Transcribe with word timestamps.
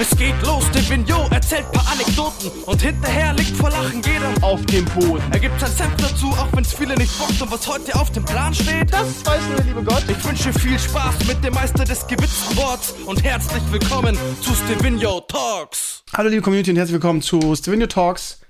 Es 0.00 0.16
geht 0.16 0.34
los, 0.46 0.64
der 0.70 0.88
Vignot 0.88 1.30
erzählt 1.30 1.70
paar 1.72 1.86
Anekdoten 1.92 2.48
und 2.64 2.80
hinterher 2.80 3.34
liegt 3.34 3.54
vor 3.54 3.68
Lachen 3.68 4.00
jeder 4.00 4.32
auf 4.40 4.64
dem 4.64 4.86
Boden. 4.86 5.22
Er 5.30 5.38
gibt 5.38 5.60
sein 5.60 5.70
Senf 5.70 5.94
dazu, 5.98 6.28
auch 6.28 6.48
wenn's 6.54 6.72
viele 6.72 6.94
nicht 6.94 7.18
bockt 7.18 7.42
und 7.42 7.52
was 7.52 7.68
heute 7.68 7.94
auf 7.94 8.10
dem 8.12 8.24
Plan 8.24 8.54
steht, 8.54 8.90
das 8.90 9.26
weiß 9.26 9.42
nur 9.48 9.56
der 9.56 9.64
liebe 9.66 9.84
Gott. 9.84 10.02
Ich 10.08 10.24
wünsche 10.24 10.54
viel 10.54 10.78
Spaß 10.78 11.26
mit 11.26 11.44
dem 11.44 11.52
Meister 11.52 11.84
des 11.84 12.06
gewitzten 12.06 12.56
Worts 12.56 12.94
und 13.04 13.22
herzlich 13.22 13.62
willkommen 13.70 14.16
zu 14.40 14.54
Stevino 14.54 15.20
Talks. 15.20 16.02
Hallo 16.16 16.30
liebe 16.30 16.40
Community 16.40 16.70
und 16.70 16.78
herzlich 16.78 16.94
willkommen 16.94 17.20
zu 17.20 17.54
Stevino 17.54 17.86
Talks 17.86 18.40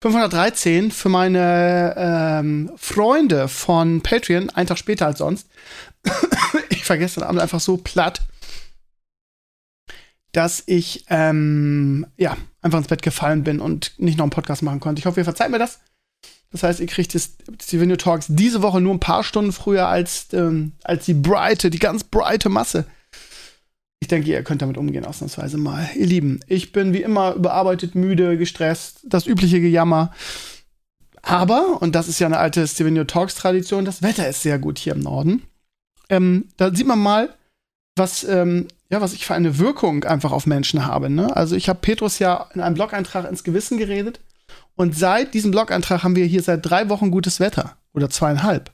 513 0.00 0.90
für 0.90 1.10
meine 1.10 1.94
ähm, 1.98 2.70
Freunde 2.78 3.48
von 3.48 4.00
Patreon, 4.00 4.48
einen 4.48 4.68
Tag 4.68 4.78
später 4.78 5.04
als 5.04 5.18
sonst. 5.18 5.48
ich 6.70 6.88
war 6.88 6.96
gestern 6.96 7.24
Abend 7.24 7.42
einfach 7.42 7.60
so 7.60 7.76
platt, 7.76 8.22
dass 10.34 10.64
ich 10.66 11.04
ähm, 11.08 12.06
ja 12.16 12.36
einfach 12.60 12.78
ins 12.78 12.88
Bett 12.88 13.02
gefallen 13.02 13.44
bin 13.44 13.60
und 13.60 13.94
nicht 13.98 14.18
noch 14.18 14.24
einen 14.24 14.30
Podcast 14.30 14.62
machen 14.62 14.80
konnte. 14.80 14.98
Ich 14.98 15.06
hoffe, 15.06 15.20
ihr 15.20 15.24
verzeiht 15.24 15.50
mir 15.50 15.58
das. 15.58 15.80
Das 16.50 16.62
heißt, 16.62 16.80
ihr 16.80 16.86
kriegt 16.86 17.14
das, 17.14 17.36
die 17.70 17.80
Video 17.80 17.96
Talks 17.96 18.26
diese 18.28 18.62
Woche 18.62 18.80
nur 18.80 18.94
ein 18.94 19.00
paar 19.00 19.24
Stunden 19.24 19.52
früher 19.52 19.88
als, 19.88 20.28
ähm, 20.32 20.72
als 20.84 21.04
die 21.04 21.14
breite, 21.14 21.70
die 21.70 21.78
ganz 21.78 22.04
breite 22.04 22.48
Masse. 22.48 22.86
Ich 24.00 24.08
denke, 24.08 24.30
ihr 24.30 24.42
könnt 24.42 24.62
damit 24.62 24.76
umgehen, 24.76 25.06
ausnahmsweise 25.06 25.56
mal. 25.56 25.88
Ihr 25.96 26.06
Lieben, 26.06 26.40
ich 26.46 26.72
bin 26.72 26.92
wie 26.92 27.02
immer 27.02 27.34
überarbeitet, 27.34 27.94
müde, 27.94 28.36
gestresst, 28.36 29.00
das 29.04 29.26
übliche 29.26 29.60
Gejammer. 29.60 30.12
Aber, 31.22 31.80
und 31.80 31.94
das 31.94 32.08
ist 32.08 32.18
ja 32.18 32.26
eine 32.26 32.38
alte 32.38 32.66
Stevenio 32.68 33.04
Talks 33.04 33.34
Tradition, 33.34 33.84
das 33.84 34.02
Wetter 34.02 34.28
ist 34.28 34.42
sehr 34.42 34.58
gut 34.58 34.78
hier 34.78 34.94
im 34.94 35.00
Norden. 35.00 35.42
Ähm, 36.10 36.48
da 36.56 36.74
sieht 36.74 36.86
man 36.86 36.98
mal, 36.98 37.34
was, 37.96 38.24
ähm, 38.24 38.68
ja, 38.90 39.00
was 39.00 39.12
ich 39.12 39.26
für 39.26 39.34
eine 39.34 39.58
Wirkung 39.58 40.04
einfach 40.04 40.32
auf 40.32 40.46
Menschen 40.46 40.86
habe. 40.86 41.10
Ne? 41.10 41.34
Also 41.36 41.56
ich 41.56 41.68
habe 41.68 41.80
Petrus 41.80 42.18
ja 42.18 42.48
in 42.54 42.60
einem 42.60 42.74
Blog-Eintrag 42.74 43.28
ins 43.28 43.44
Gewissen 43.44 43.78
geredet. 43.78 44.20
Und 44.76 44.96
seit 44.96 45.34
diesem 45.34 45.52
Blog-Eintrag 45.52 46.02
haben 46.02 46.16
wir 46.16 46.26
hier 46.26 46.42
seit 46.42 46.68
drei 46.68 46.88
Wochen 46.88 47.10
gutes 47.10 47.38
Wetter. 47.40 47.76
Oder 47.92 48.10
zweieinhalb 48.10 48.72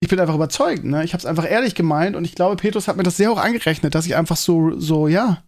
ich 0.00 0.08
bin 0.08 0.18
einfach 0.18 0.34
überzeugt, 0.34 0.84
ne? 0.84 1.04
Ich 1.04 1.12
habe 1.12 1.20
es 1.20 1.26
einfach 1.26 1.48
ehrlich 1.48 1.74
gemeint 1.74 2.16
und 2.16 2.24
ich 2.24 2.34
glaube, 2.34 2.56
Petrus 2.56 2.88
hat 2.88 2.96
mir 2.96 3.02
das 3.02 3.18
sehr 3.18 3.30
hoch 3.30 3.38
angerechnet, 3.38 3.94
dass 3.94 4.06
ich 4.06 4.16
einfach 4.16 4.36
so, 4.36 4.78
so, 4.80 5.08
ja, 5.08 5.42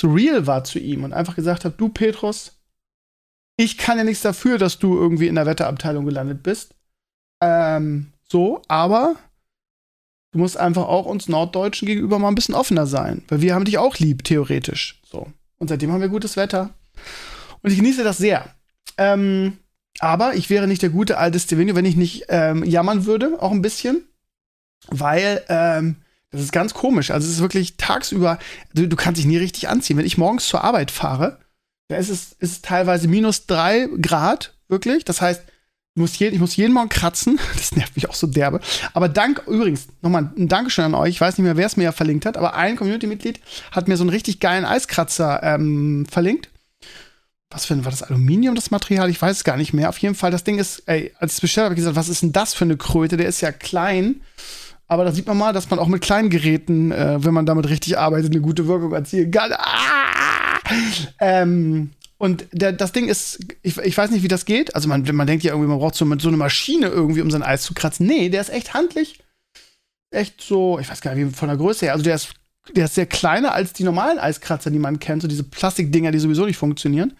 so 0.00 0.08
real 0.08 0.46
war 0.46 0.62
zu 0.62 0.78
ihm 0.78 1.02
und 1.02 1.12
einfach 1.12 1.34
gesagt 1.34 1.64
habe, 1.64 1.74
du 1.76 1.88
Petrus, 1.88 2.52
ich 3.56 3.76
kann 3.76 3.98
ja 3.98 4.04
nichts 4.04 4.22
dafür, 4.22 4.58
dass 4.58 4.78
du 4.78 4.96
irgendwie 4.96 5.26
in 5.26 5.34
der 5.34 5.46
Wetterabteilung 5.46 6.04
gelandet 6.04 6.42
bist. 6.44 6.74
Ähm, 7.42 8.12
so, 8.28 8.62
aber 8.68 9.16
du 10.36 10.42
musst 10.42 10.58
einfach 10.58 10.86
auch 10.86 11.06
uns 11.06 11.28
Norddeutschen 11.28 11.86
gegenüber 11.86 12.18
mal 12.18 12.28
ein 12.28 12.34
bisschen 12.34 12.54
offener 12.54 12.86
sein, 12.86 13.22
weil 13.28 13.40
wir 13.40 13.54
haben 13.54 13.64
dich 13.64 13.78
auch 13.78 13.96
lieb, 13.96 14.22
theoretisch. 14.22 15.00
So. 15.10 15.32
Und 15.56 15.68
seitdem 15.68 15.90
haben 15.90 16.02
wir 16.02 16.10
gutes 16.10 16.36
Wetter. 16.36 16.74
Und 17.62 17.70
ich 17.70 17.78
genieße 17.78 18.04
das 18.04 18.18
sehr. 18.18 18.44
Ähm, 18.98 19.56
aber 19.98 20.34
ich 20.34 20.50
wäre 20.50 20.66
nicht 20.68 20.82
der 20.82 20.90
gute 20.90 21.16
alte 21.16 21.40
Stevenio, 21.40 21.74
wenn 21.74 21.86
ich 21.86 21.96
nicht 21.96 22.26
ähm, 22.28 22.64
jammern 22.64 23.06
würde, 23.06 23.38
auch 23.40 23.50
ein 23.50 23.62
bisschen. 23.62 24.04
Weil 24.88 25.42
ähm, 25.48 25.96
das 26.30 26.42
ist 26.42 26.52
ganz 26.52 26.74
komisch. 26.74 27.10
Also 27.10 27.26
es 27.26 27.36
ist 27.36 27.40
wirklich 27.40 27.78
tagsüber, 27.78 28.38
du, 28.74 28.86
du 28.86 28.96
kannst 28.96 29.18
dich 29.18 29.26
nie 29.26 29.38
richtig 29.38 29.70
anziehen. 29.70 29.96
Wenn 29.96 30.04
ich 30.04 30.18
morgens 30.18 30.46
zur 30.46 30.62
Arbeit 30.62 30.90
fahre, 30.90 31.38
da 31.88 31.96
ist 31.96 32.10
es, 32.10 32.32
ist 32.40 32.62
teilweise 32.62 33.08
minus 33.08 33.46
drei 33.46 33.88
Grad, 34.02 34.52
wirklich. 34.68 35.06
Das 35.06 35.22
heißt, 35.22 35.42
muss, 35.96 36.18
jeden, 36.18 36.34
ich 36.34 36.40
muss 36.40 36.56
jeden 36.56 36.72
Morgen 36.72 36.88
kratzen. 36.88 37.38
Das 37.56 37.74
nervt 37.74 37.96
mich 37.96 38.08
auch 38.08 38.14
so 38.14 38.26
derbe. 38.26 38.60
Aber 38.92 39.08
dank, 39.08 39.42
übrigens, 39.46 39.88
nochmal 40.02 40.30
ein 40.36 40.48
Dankeschön 40.48 40.84
an 40.84 40.94
euch. 40.94 41.10
Ich 41.10 41.20
weiß 41.20 41.38
nicht 41.38 41.44
mehr, 41.44 41.56
wer 41.56 41.66
es 41.66 41.76
mir 41.76 41.84
ja 41.84 41.92
verlinkt 41.92 42.26
hat, 42.26 42.36
aber 42.36 42.54
ein 42.54 42.76
Community-Mitglied 42.76 43.40
hat 43.72 43.88
mir 43.88 43.96
so 43.96 44.04
einen 44.04 44.10
richtig 44.10 44.40
geilen 44.40 44.64
Eiskratzer 44.64 45.42
ähm, 45.42 46.06
verlinkt 46.10 46.50
was 47.50 47.64
für 47.64 47.74
ein, 47.74 47.84
war 47.84 47.90
das 47.90 48.02
Aluminium, 48.02 48.54
das 48.54 48.70
Material? 48.70 49.08
Ich 49.08 49.22
weiß 49.22 49.38
es 49.38 49.44
gar 49.44 49.56
nicht 49.56 49.72
mehr. 49.72 49.88
Auf 49.88 49.98
jeden 49.98 50.14
Fall, 50.14 50.30
das 50.30 50.44
Ding 50.44 50.58
ist, 50.58 50.82
ey, 50.86 51.12
als 51.18 51.32
ich 51.32 51.36
es 51.36 51.40
bestellt 51.40 51.66
habe, 51.66 51.74
ich 51.74 51.78
gesagt, 51.78 51.96
was 51.96 52.08
ist 52.08 52.22
denn 52.22 52.32
das 52.32 52.54
für 52.54 52.64
eine 52.64 52.76
Kröte? 52.76 53.16
Der 53.16 53.28
ist 53.28 53.40
ja 53.40 53.52
klein. 53.52 54.20
Aber 54.88 55.04
da 55.04 55.12
sieht 55.12 55.26
man 55.26 55.38
mal, 55.38 55.52
dass 55.52 55.70
man 55.70 55.78
auch 55.78 55.88
mit 55.88 56.02
kleinen 56.02 56.30
Geräten, 56.30 56.92
äh, 56.92 57.24
wenn 57.24 57.34
man 57.34 57.46
damit 57.46 57.68
richtig 57.68 57.98
arbeitet, 57.98 58.32
eine 58.32 58.40
gute 58.40 58.68
Wirkung 58.68 58.92
erzielen 58.92 59.30
kann. 59.30 59.52
Ah! 59.52 60.58
Ähm, 61.20 61.92
und 62.18 62.46
der, 62.52 62.72
das 62.72 62.92
Ding 62.92 63.08
ist, 63.08 63.40
ich, 63.62 63.76
ich 63.76 63.96
weiß 63.96 64.10
nicht, 64.10 64.22
wie 64.22 64.28
das 64.28 64.44
geht. 64.44 64.74
Also 64.74 64.88
man, 64.88 65.02
man 65.12 65.26
denkt 65.26 65.44
ja 65.44 65.52
irgendwie, 65.52 65.68
man 65.68 65.78
braucht 65.78 65.94
so, 65.94 66.06
so 66.18 66.28
eine 66.28 66.36
Maschine 66.36 66.86
irgendwie, 66.86 67.20
um 67.20 67.30
sein 67.30 67.42
Eis 67.42 67.62
zu 67.62 67.74
kratzen. 67.74 68.06
Nee, 68.06 68.30
der 68.30 68.40
ist 68.40 68.50
echt 68.50 68.74
handlich. 68.74 69.20
Echt 70.10 70.40
so, 70.40 70.78
ich 70.78 70.88
weiß 70.88 71.00
gar 71.00 71.14
nicht, 71.14 71.28
wie 71.28 71.34
von 71.34 71.48
der 71.48 71.58
Größe 71.58 71.86
her. 71.86 71.92
Also 71.92 72.04
der 72.04 72.14
ist 72.14 72.30
der 72.74 72.86
ist 72.86 72.94
sehr 72.94 73.06
kleiner 73.06 73.52
als 73.52 73.72
die 73.72 73.84
normalen 73.84 74.18
Eiskratzer, 74.18 74.70
die 74.70 74.78
man 74.78 74.98
kennt, 74.98 75.22
so 75.22 75.28
diese 75.28 75.44
Plastikdinger, 75.44 76.10
die 76.10 76.18
sowieso 76.18 76.46
nicht 76.46 76.56
funktionieren. 76.56 77.16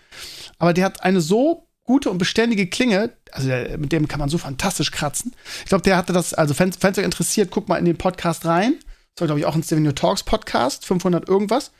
Aber 0.58 0.72
der 0.72 0.84
hat 0.84 1.02
eine 1.04 1.20
so 1.20 1.68
gute 1.84 2.10
und 2.10 2.18
beständige 2.18 2.66
Klinge, 2.66 3.12
also 3.30 3.48
der, 3.48 3.78
mit 3.78 3.92
dem 3.92 4.08
kann 4.08 4.18
man 4.18 4.28
so 4.28 4.38
fantastisch 4.38 4.90
kratzen. 4.90 5.32
Ich 5.60 5.68
glaube, 5.68 5.82
der 5.82 5.96
hatte 5.96 6.12
das, 6.12 6.34
also 6.34 6.58
wenn 6.58 6.70
es 6.70 6.98
euch 6.98 7.04
interessiert, 7.04 7.50
guckt 7.50 7.68
mal 7.68 7.76
in 7.76 7.84
den 7.84 7.96
Podcast 7.96 8.44
rein. 8.44 8.74
Das 9.14 9.22
war, 9.22 9.28
glaube 9.28 9.40
ich, 9.40 9.46
auch 9.46 9.54
ein 9.54 9.62
Steven 9.62 9.84
New 9.84 9.92
Talks 9.92 10.24
Podcast, 10.24 10.84
500 10.84 11.28
irgendwas. 11.28 11.70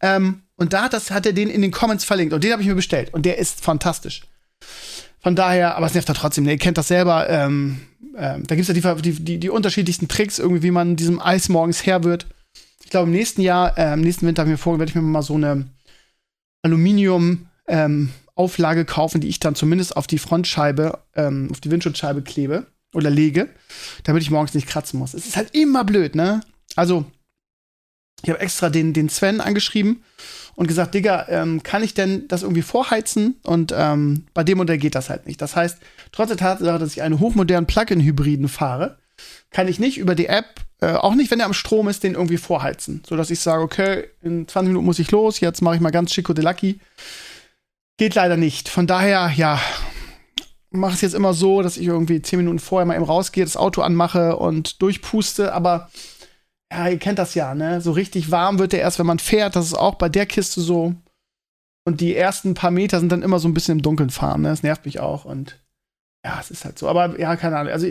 Ähm, 0.00 0.42
und 0.56 0.72
da 0.72 0.82
hat, 0.82 0.92
das, 0.92 1.10
hat 1.10 1.26
er 1.26 1.32
den 1.32 1.50
in 1.50 1.62
den 1.62 1.70
Comments 1.70 2.04
verlinkt 2.04 2.34
und 2.34 2.42
den 2.42 2.52
habe 2.52 2.62
ich 2.62 2.68
mir 2.68 2.74
bestellt 2.74 3.12
und 3.12 3.26
der 3.26 3.38
ist 3.38 3.62
fantastisch. 3.62 4.22
Von 5.20 5.36
daher, 5.36 5.76
aber 5.76 5.86
es 5.86 5.94
nervt 5.94 6.08
da 6.08 6.14
trotzdem, 6.14 6.44
ne, 6.44 6.52
ihr 6.52 6.58
kennt 6.58 6.78
das 6.78 6.88
selber. 6.88 7.28
Ähm, 7.28 7.80
ähm, 8.16 8.46
da 8.46 8.54
gibt 8.54 8.68
es 8.68 8.68
ja 8.68 8.94
die, 8.94 9.02
die, 9.02 9.24
die, 9.24 9.38
die 9.38 9.50
unterschiedlichsten 9.50 10.08
Tricks, 10.08 10.38
irgendwie, 10.38 10.62
wie 10.62 10.70
man 10.70 10.96
diesem 10.96 11.20
Eis 11.20 11.48
morgens 11.48 11.84
her 11.84 12.04
wird 12.04 12.26
ich 12.86 12.90
glaube, 12.90 13.08
im 13.08 13.12
nächsten 13.12 13.40
Jahr, 13.40 13.76
äh, 13.76 13.92
im 13.94 14.00
nächsten 14.00 14.28
Winter 14.28 14.44
mir 14.44 14.64
werde 14.64 14.84
ich 14.84 14.94
mir 14.94 15.02
mal 15.02 15.22
so 15.22 15.34
eine 15.34 15.68
Aluminium-Auflage 16.62 18.80
ähm, 18.80 18.86
kaufen, 18.86 19.20
die 19.20 19.26
ich 19.26 19.40
dann 19.40 19.56
zumindest 19.56 19.96
auf 19.96 20.06
die 20.06 20.18
Frontscheibe, 20.18 21.00
ähm, 21.16 21.48
auf 21.50 21.60
die 21.60 21.72
Windschutzscheibe 21.72 22.22
klebe 22.22 22.68
oder 22.94 23.10
lege, 23.10 23.48
damit 24.04 24.22
ich 24.22 24.30
morgens 24.30 24.54
nicht 24.54 24.68
kratzen 24.68 25.00
muss. 25.00 25.14
Es 25.14 25.26
ist 25.26 25.36
halt 25.36 25.52
immer 25.52 25.82
blöd, 25.82 26.14
ne? 26.14 26.42
Also, 26.76 27.04
ich 28.22 28.30
habe 28.30 28.38
extra 28.38 28.70
den, 28.70 28.92
den 28.92 29.08
Sven 29.08 29.40
angeschrieben 29.40 30.04
und 30.56 30.66
gesagt, 30.66 30.94
Digga, 30.94 31.26
ähm, 31.28 31.62
kann 31.62 31.84
ich 31.84 31.94
denn 31.94 32.26
das 32.28 32.42
irgendwie 32.42 32.62
vorheizen? 32.62 33.36
Und 33.44 33.72
ähm, 33.76 34.26
bei 34.34 34.42
dem 34.42 34.58
Modell 34.58 34.78
geht 34.78 34.94
das 34.94 35.10
halt 35.10 35.26
nicht. 35.26 35.40
Das 35.40 35.54
heißt, 35.54 35.78
trotz 36.12 36.28
der 36.28 36.38
Tatsache, 36.38 36.78
dass 36.78 36.92
ich 36.92 37.02
einen 37.02 37.20
hochmodernen 37.20 37.66
Plug-in-Hybriden 37.66 38.48
fahre, 38.48 38.98
kann 39.50 39.68
ich 39.68 39.78
nicht 39.78 39.98
über 39.98 40.14
die 40.14 40.26
App, 40.26 40.46
äh, 40.80 40.92
auch 40.92 41.14
nicht, 41.14 41.30
wenn 41.30 41.40
er 41.40 41.46
am 41.46 41.54
Strom 41.54 41.88
ist, 41.88 42.02
den 42.02 42.14
irgendwie 42.14 42.38
vorheizen. 42.38 43.02
Sodass 43.06 43.30
ich 43.30 43.40
sage, 43.40 43.62
okay, 43.62 44.04
in 44.22 44.48
20 44.48 44.68
Minuten 44.68 44.86
muss 44.86 44.98
ich 44.98 45.10
los, 45.10 45.40
jetzt 45.40 45.62
mache 45.62 45.76
ich 45.76 45.80
mal 45.80 45.90
ganz 45.90 46.10
Chico 46.10 46.32
de 46.32 46.44
Lucky. 46.44 46.80
Geht 47.98 48.14
leider 48.14 48.36
nicht. 48.36 48.68
Von 48.68 48.86
daher, 48.86 49.30
ja, 49.34 49.60
mache 50.70 50.94
es 50.94 51.00
jetzt 51.00 51.14
immer 51.14 51.34
so, 51.34 51.62
dass 51.62 51.76
ich 51.76 51.86
irgendwie 51.86 52.20
10 52.20 52.38
Minuten 52.38 52.58
vorher 52.58 52.86
mal 52.86 52.94
eben 52.94 53.04
rausgehe, 53.04 53.44
das 53.44 53.56
Auto 53.56 53.82
anmache 53.82 54.36
und 54.36 54.82
durchpuste, 54.82 55.52
aber 55.52 55.90
ja, 56.72 56.88
ihr 56.88 56.98
kennt 56.98 57.18
das 57.18 57.34
ja, 57.34 57.54
ne? 57.54 57.80
So 57.80 57.92
richtig 57.92 58.30
warm 58.30 58.58
wird 58.58 58.72
der 58.72 58.80
erst, 58.80 58.98
wenn 58.98 59.06
man 59.06 59.18
fährt. 59.18 59.56
Das 59.56 59.66
ist 59.66 59.74
auch 59.74 59.94
bei 59.94 60.08
der 60.08 60.26
Kiste 60.26 60.60
so. 60.60 60.94
Und 61.84 62.00
die 62.00 62.16
ersten 62.16 62.54
paar 62.54 62.72
Meter 62.72 62.98
sind 62.98 63.12
dann 63.12 63.22
immer 63.22 63.38
so 63.38 63.46
ein 63.46 63.54
bisschen 63.54 63.78
im 63.78 63.82
Dunkeln 63.82 64.10
fahren, 64.10 64.42
ne? 64.42 64.48
Das 64.48 64.62
nervt 64.62 64.84
mich 64.84 65.00
auch 65.00 65.24
und 65.24 65.60
ja, 66.24 66.38
es 66.40 66.50
ist 66.50 66.64
halt 66.64 66.78
so. 66.78 66.88
Aber 66.88 67.18
ja, 67.20 67.36
keine 67.36 67.56
Ahnung. 67.56 67.72
Also 67.72 67.86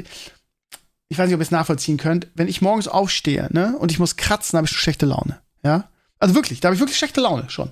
ich 1.07 1.17
weiß 1.17 1.27
nicht, 1.27 1.35
ob 1.35 1.39
ihr 1.39 1.43
es 1.43 1.51
nachvollziehen 1.51 1.97
könnt, 1.97 2.27
wenn 2.33 2.47
ich 2.47 2.61
morgens 2.61 2.87
aufstehe, 2.87 3.47
ne, 3.51 3.77
und 3.77 3.91
ich 3.91 3.99
muss 3.99 4.17
kratzen, 4.17 4.57
habe 4.57 4.67
ich 4.67 4.75
schlechte 4.75 5.05
Laune. 5.05 5.39
Ja? 5.63 5.89
Also 6.19 6.35
wirklich, 6.35 6.59
da 6.59 6.67
habe 6.67 6.75
ich 6.75 6.81
wirklich 6.81 6.97
schlechte 6.97 7.21
Laune 7.21 7.49
schon. 7.49 7.71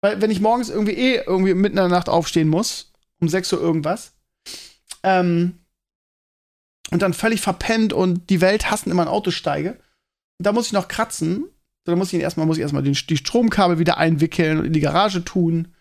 Weil 0.00 0.20
wenn 0.20 0.30
ich 0.30 0.40
morgens 0.40 0.68
irgendwie 0.68 0.94
eh 0.94 1.22
irgendwie 1.26 1.54
mitten 1.54 1.76
in 1.76 1.82
der 1.84 1.88
Nacht 1.88 2.08
aufstehen 2.08 2.48
muss, 2.48 2.92
um 3.20 3.28
6 3.28 3.52
Uhr 3.52 3.60
irgendwas, 3.60 4.12
ähm, 5.02 5.60
und 6.90 7.02
dann 7.02 7.14
völlig 7.14 7.40
verpennt 7.40 7.92
und 7.92 8.30
die 8.30 8.40
Welt 8.40 8.70
hassen 8.70 8.90
immer 8.90 9.02
ein 9.02 9.08
Auto 9.08 9.30
steige, 9.30 9.78
da 10.40 10.52
muss 10.52 10.66
ich 10.66 10.72
noch 10.72 10.88
kratzen. 10.88 11.44
Da 11.84 11.96
muss 11.96 12.12
ich 12.12 12.20
erstmal, 12.20 12.46
muss 12.46 12.58
erstmal 12.58 12.82
die 12.82 13.16
Stromkabel 13.16 13.78
wieder 13.78 13.98
einwickeln 13.98 14.58
und 14.58 14.64
in 14.66 14.72
die 14.72 14.80
Garage 14.80 15.24
tun. 15.24 15.74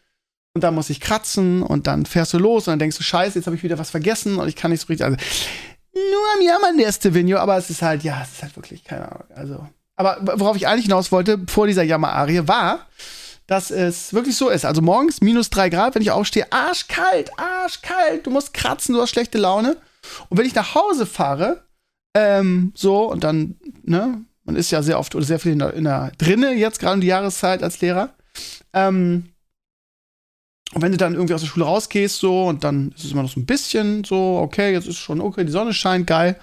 Und 0.54 0.64
dann 0.64 0.74
muss 0.74 0.90
ich 0.90 1.02
kratzen 1.02 1.62
und 1.62 1.88
dann 1.88 2.06
fährst 2.06 2.34
du 2.34 2.38
los 2.38 2.68
und 2.68 2.72
dann 2.72 2.80
denkst 2.80 2.98
du, 2.98 3.04
scheiße, 3.04 3.38
jetzt 3.38 3.46
habe 3.46 3.56
ich 3.56 3.64
wieder 3.64 3.78
was 3.78 3.92
vergessen 3.92 4.38
und 4.38 4.48
ich 4.48 4.56
kann 4.56 4.72
nicht 4.72 4.82
so 4.82 4.88
richtig. 4.88 5.06
Also, 5.06 5.18
nur 5.94 6.24
am 6.36 6.42
Jammern 6.46 6.78
der 6.78 6.92
Stevenio, 6.92 7.38
aber 7.38 7.58
es 7.58 7.70
ist 7.70 7.82
halt, 7.82 8.04
ja, 8.04 8.22
es 8.24 8.34
ist 8.34 8.44
halt 8.44 8.56
wirklich, 8.56 8.84
keine 8.84 9.12
Ahnung. 9.12 9.24
Also, 9.36 9.68
aber 9.96 10.40
worauf 10.40 10.56
ich 10.56 10.68
eigentlich 10.68 10.86
hinaus 10.86 11.12
wollte, 11.12 11.40
vor 11.48 11.68
dieser 11.68 11.84
Jammer-Arie, 11.84 12.48
war, 12.48 12.88
dass 13.48 13.70
es 13.70 14.14
wirklich 14.14 14.38
so 14.38 14.50
ist. 14.50 14.66
Also 14.66 14.82
morgens 14.82 15.22
minus 15.22 15.50
drei 15.50 15.70
Grad, 15.70 15.96
wenn 15.96 16.02
ich 16.02 16.12
aufstehe, 16.12 16.52
arschkalt, 16.52 17.32
arschkalt, 17.38 18.26
du 18.26 18.32
musst 18.32 18.54
kratzen, 18.54 18.96
du 18.96 19.02
hast 19.02 19.10
schlechte 19.10 19.38
Laune. 19.38 19.78
Und 20.30 20.38
wenn 20.38 20.46
ich 20.46 20.56
nach 20.56 20.74
Hause 20.74 21.06
fahre, 21.06 21.64
ähm, 22.16 22.72
so, 22.76 23.10
und 23.10 23.24
dann, 23.24 23.58
ne, 23.84 24.24
man 24.50 24.56
ist 24.56 24.72
ja 24.72 24.81
sehr 24.81 24.98
oft 24.98 25.13
oder 25.13 25.25
sehr 25.25 25.40
viel 25.40 25.51
in 25.51 25.60
der, 25.60 25.74
in 25.75 25.84
der 25.84 26.12
drinne, 26.18 26.56
jetzt 26.56 26.80
gerade 26.80 26.96
in 26.96 27.01
die 27.01 27.07
Jahreszeit 27.07 27.62
als 27.62 27.81
Lehrer, 27.81 28.16
ähm, 28.74 29.30
und 30.74 30.84
wenn 30.84 30.92
du 30.92 30.98
dann 30.98 31.16
irgendwie 31.16 31.34
aus 31.34 31.42
der 31.42 31.48
Schule 31.48 31.66
rausgehst, 31.66 32.19
so, 32.19 32.46
und 32.46 32.63
dann 32.63 32.92
ist 32.96 33.04
es 33.04 33.12
immer 33.12 33.24
noch 33.24 33.31
so 33.31 33.40
ein 33.40 33.48
bisschen 33.48 34.04
so, 34.04 34.38
okay, 34.38 34.72
jetzt 34.72 34.88
ist 34.88 34.98
schon 34.98 35.19
okay, 35.19 35.44
die 35.44 35.51
Sonne 35.51 35.74
scheint, 35.74 36.06
geil. 36.06 36.40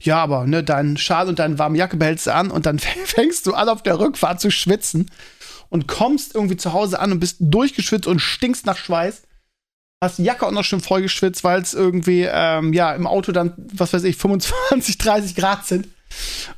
Ja, 0.00 0.20
aber, 0.20 0.46
ne, 0.46 0.64
dein 0.64 0.96
Schal 0.96 1.28
und 1.28 1.38
deine 1.38 1.60
warme 1.60 1.78
Jacke 1.78 1.96
behältst 1.96 2.26
du 2.26 2.34
an 2.34 2.50
und 2.50 2.66
dann 2.66 2.78
fängst 3.04 3.46
du 3.46 3.54
an, 3.54 3.68
auf 3.68 3.82
der 3.82 4.00
Rückfahrt 4.00 4.40
zu 4.40 4.50
schwitzen. 4.50 5.10
und 5.68 5.86
kommst 5.86 6.34
irgendwie 6.34 6.56
zu 6.56 6.72
Hause 6.72 6.98
an 6.98 7.12
und 7.12 7.20
bist 7.20 7.36
durchgeschwitzt 7.40 8.06
und 8.06 8.20
stinkst 8.20 8.66
nach 8.66 8.76
Schweiß. 8.76 9.22
Hast 10.02 10.18
die 10.18 10.24
Jacke 10.24 10.46
auch 10.46 10.52
noch 10.52 10.64
schön 10.64 10.80
vollgeschwitzt, 10.80 11.44
weil 11.44 11.60
es 11.60 11.74
irgendwie, 11.74 12.26
ähm, 12.28 12.72
ja, 12.72 12.94
im 12.94 13.06
Auto 13.06 13.32
dann, 13.32 13.52
was 13.56 13.92
weiß 13.92 14.04
ich, 14.04 14.16
25, 14.16 14.98
30 14.98 15.36
Grad 15.36 15.66
sind. 15.66 15.88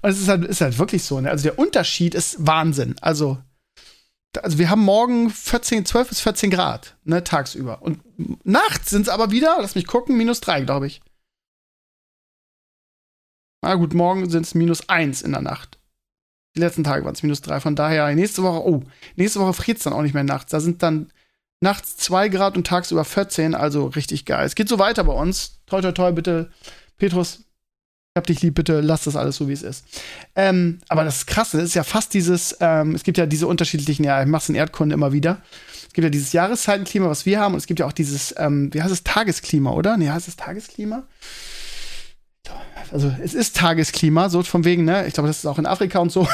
Und 0.02 0.11
es 0.11 0.20
ist 0.20 0.29
halt, 0.29 0.44
ist 0.44 0.61
halt 0.61 0.79
wirklich 0.79 1.02
so. 1.02 1.20
Ne? 1.20 1.31
Also 1.31 1.44
der 1.44 1.58
Unterschied 1.58 2.14
ist 2.14 2.37
Wahnsinn. 2.47 2.97
Also, 3.00 3.38
also 4.43 4.58
wir 4.58 4.70
haben 4.70 4.82
morgen 4.82 5.31
14, 5.31 5.85
12 5.85 6.08
bis 6.08 6.20
14 6.20 6.50
Grad, 6.50 6.97
ne, 7.05 7.25
tagsüber. 7.25 7.82
Und 7.82 8.00
nachts 8.44 8.91
sind 8.91 9.02
es 9.02 9.08
aber 9.08 9.31
wieder, 9.31 9.58
lass 9.61 9.75
mich 9.75 9.87
gucken, 9.87 10.17
minus 10.17 10.41
3, 10.41 10.62
glaube 10.62 10.87
ich. 10.87 11.00
Na 13.62 13.75
gut, 13.75 13.93
morgen 13.93 14.31
sind 14.31 14.47
es 14.47 14.55
minus 14.55 14.88
1 14.88 15.23
in 15.23 15.32
der 15.32 15.43
Nacht. 15.43 15.79
Die 16.56 16.61
letzten 16.61 16.85
Tage 16.85 17.05
waren 17.05 17.14
es 17.14 17.23
minus 17.23 17.43
3. 17.43 17.61
Von 17.61 17.76
daher, 17.76 18.12
nächste 18.14 18.43
Woche, 18.43 18.67
oh, 18.67 18.82
nächste 19.17 19.41
Woche 19.41 19.52
friert 19.52 19.79
es 19.79 19.85
dann 19.85 19.93
auch 19.93 20.02
nicht 20.02 20.14
mehr 20.14 20.25
nachts. 20.25 20.50
Da 20.50 20.61
sind 20.61 20.82
dann 20.82 21.12
nachts 21.61 21.97
2 21.99 22.29
Grad 22.29 22.56
und 22.56 22.67
tagsüber 22.67 23.05
14, 23.05 23.55
also 23.55 23.87
richtig 23.87 24.25
geil. 24.25 24.47
Es 24.47 24.55
geht 24.55 24.69
so 24.69 24.79
weiter 24.79 25.05
bei 25.05 25.12
uns. 25.12 25.61
Toi, 25.67 25.82
toi, 25.82 25.93
toi, 25.93 26.12
bitte, 26.12 26.50
Petrus, 26.97 27.44
hab 28.17 28.27
dich 28.27 28.43
lieb, 28.43 28.55
bitte 28.55 28.81
lass 28.81 29.05
das 29.05 29.17
alles 29.17 29.37
so, 29.37 29.49
wie 29.49 29.53
es 29.53 29.62
ist. 29.62 29.85
Ähm, 30.35 30.81
aber 30.89 31.05
das 31.05 31.19
ist 31.19 31.27
krass, 31.27 31.53
das 31.53 31.62
ist 31.62 31.75
ja 31.75 31.85
fast 31.85 32.12
dieses, 32.12 32.57
ähm, 32.61 32.95
es 32.95 33.05
gibt 33.05 33.19
ja 33.19 33.27
diese 33.27 33.47
unterschiedlichen, 33.47 34.05
ja, 34.05 34.21
ich 34.21 34.29
mach's 34.29 34.49
in 34.49 34.57
Erdkunde 34.57 34.95
immer 34.95 35.12
wieder. 35.12 35.41
Es 35.87 35.93
gibt 35.93 36.05
ja 36.05 36.11
dieses 36.11 36.33
Jahreszeitenklima, 36.33 37.09
was 37.09 37.27
wir 37.27 37.41
haben, 37.41 37.55
und 37.55 37.59
es 37.59 37.67
gibt 37.67 37.81
ja 37.81 37.87
auch 37.87 37.93
dieses, 37.93 38.35
ähm, 38.39 38.73
wie 38.75 38.83
heißt 38.83 38.93
es, 38.93 39.05
Tagesklima, 39.05 39.71
oder? 39.71 39.97
Nee, 39.97 40.09
heißt 40.09 40.29
es 40.29 40.37
Tagesklima? 40.37 41.05
Also 42.93 43.12
es 43.23 43.35
ist 43.35 43.57
Tagesklima, 43.57 44.29
so 44.29 44.43
von 44.43 44.65
wegen, 44.65 44.85
ne? 44.85 45.07
Ich 45.07 45.15
glaube, 45.15 45.29
das 45.29 45.39
ist 45.39 45.47
auch 45.47 45.59
in 45.59 45.67
Afrika 45.67 46.01
und 46.01 46.11
so. 46.11 46.27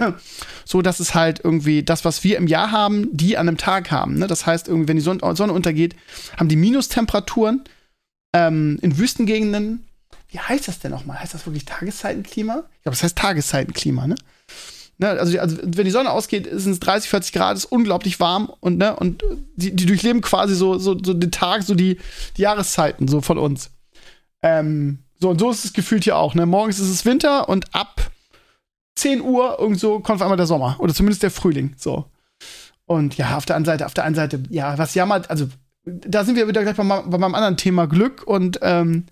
so, 0.64 0.80
dass 0.80 1.00
es 1.00 1.14
halt 1.14 1.40
irgendwie 1.44 1.82
das, 1.82 2.04
was 2.04 2.24
wir 2.24 2.38
im 2.38 2.46
Jahr 2.46 2.70
haben, 2.70 3.08
die 3.12 3.36
an 3.36 3.48
einem 3.48 3.58
Tag 3.58 3.90
haben. 3.90 4.18
Ne? 4.18 4.26
Das 4.26 4.46
heißt, 4.46 4.68
irgendwie, 4.68 4.88
wenn 4.88 4.96
die 4.96 5.02
Sonne 5.02 5.52
untergeht, 5.52 5.96
haben 6.38 6.48
die 6.48 6.56
Minustemperaturen 6.56 7.64
ähm, 8.32 8.78
in 8.80 8.96
Wüstengegenden 8.96 9.86
wie 10.32 10.38
heißt 10.38 10.66
das 10.66 10.78
denn 10.78 10.90
nochmal? 10.90 11.20
Heißt 11.20 11.34
das 11.34 11.46
wirklich 11.46 11.66
Tageszeitenklima? 11.66 12.64
Ich 12.76 12.82
glaube, 12.82 12.96
das 12.96 13.02
heißt 13.02 13.16
Tageszeitenklima, 13.16 14.06
ne? 14.06 14.14
ne? 14.98 15.10
Also, 15.10 15.38
also, 15.38 15.58
wenn 15.62 15.84
die 15.84 15.90
Sonne 15.90 16.10
ausgeht, 16.10 16.48
sind 16.50 16.72
es 16.72 16.80
30, 16.80 17.10
40 17.10 17.32
Grad, 17.32 17.56
ist 17.56 17.66
unglaublich 17.66 18.18
warm 18.18 18.50
und, 18.60 18.78
ne, 18.78 18.96
und 18.96 19.22
die, 19.56 19.76
die 19.76 19.86
durchleben 19.86 20.22
quasi 20.22 20.54
so, 20.54 20.78
so, 20.78 20.96
so 21.02 21.12
den 21.12 21.30
Tag, 21.30 21.62
so 21.62 21.74
die, 21.74 21.98
die 22.36 22.42
Jahreszeiten, 22.42 23.08
so 23.08 23.20
von 23.20 23.36
uns. 23.36 23.70
Ähm, 24.42 25.00
so, 25.20 25.30
und 25.30 25.38
so 25.38 25.50
ist 25.50 25.64
es 25.64 25.72
gefühlt 25.74 26.04
hier 26.04 26.16
auch, 26.16 26.34
ne? 26.34 26.46
Morgens 26.46 26.78
ist 26.78 26.88
es 26.88 27.04
Winter 27.04 27.48
und 27.48 27.74
ab 27.74 28.10
10 28.96 29.20
Uhr 29.20 29.58
irgend 29.58 29.78
so 29.78 30.00
kommt 30.00 30.16
auf 30.16 30.22
einmal 30.22 30.36
der 30.36 30.46
Sommer. 30.46 30.76
Oder 30.78 30.94
zumindest 30.94 31.22
der 31.22 31.30
Frühling, 31.30 31.74
so. 31.76 32.06
Und 32.86 33.16
ja, 33.16 33.36
auf 33.36 33.44
der 33.44 33.56
einen 33.56 33.64
Seite, 33.64 33.86
auf 33.86 33.94
der 33.94 34.04
einen 34.04 34.14
Seite, 34.14 34.42
ja, 34.50 34.76
was 34.78 34.94
jammert, 34.94 35.30
also 35.30 35.48
da 35.84 36.24
sind 36.24 36.36
wir 36.36 36.48
wieder 36.48 36.62
gleich 36.62 36.76
bei, 36.76 36.84
bei 36.84 37.18
meinem 37.18 37.34
anderen 37.34 37.56
Thema 37.56 37.86
Glück 37.86 38.22
und 38.26 38.58
ähm, 38.62 39.06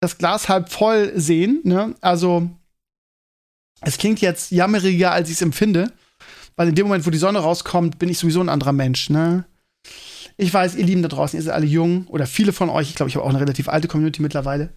das 0.00 0.18
Glas 0.18 0.48
halb 0.48 0.70
voll 0.70 1.12
sehen. 1.14 1.60
Ne? 1.64 1.94
Also, 2.00 2.48
es 3.80 3.98
klingt 3.98 4.20
jetzt 4.20 4.50
jammeriger, 4.50 5.12
als 5.12 5.28
ich 5.28 5.36
es 5.36 5.42
empfinde, 5.42 5.92
weil 6.56 6.68
in 6.68 6.74
dem 6.74 6.86
Moment, 6.86 7.06
wo 7.06 7.10
die 7.10 7.18
Sonne 7.18 7.38
rauskommt, 7.38 7.98
bin 7.98 8.08
ich 8.08 8.18
sowieso 8.18 8.40
ein 8.40 8.48
anderer 8.48 8.72
Mensch. 8.72 9.10
Ne? 9.10 9.44
Ich 10.36 10.52
weiß, 10.52 10.74
ihr 10.74 10.84
Lieben 10.84 11.02
da 11.02 11.08
draußen, 11.08 11.38
ihr 11.38 11.42
seid 11.42 11.54
alle 11.54 11.66
jung 11.66 12.06
oder 12.08 12.26
viele 12.26 12.52
von 12.52 12.68
euch. 12.68 12.90
Ich 12.90 12.94
glaube, 12.94 13.08
ich 13.08 13.16
habe 13.16 13.24
auch 13.24 13.30
eine 13.30 13.40
relativ 13.40 13.68
alte 13.68 13.88
Community 13.88 14.20
mittlerweile. 14.20 14.70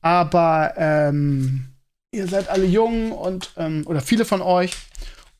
Aber 0.00 0.74
ähm, 0.76 1.66
ihr 2.12 2.28
seid 2.28 2.48
alle 2.48 2.66
jung 2.66 3.12
und 3.12 3.50
ähm, 3.56 3.82
oder 3.86 4.00
viele 4.00 4.24
von 4.24 4.40
euch 4.40 4.72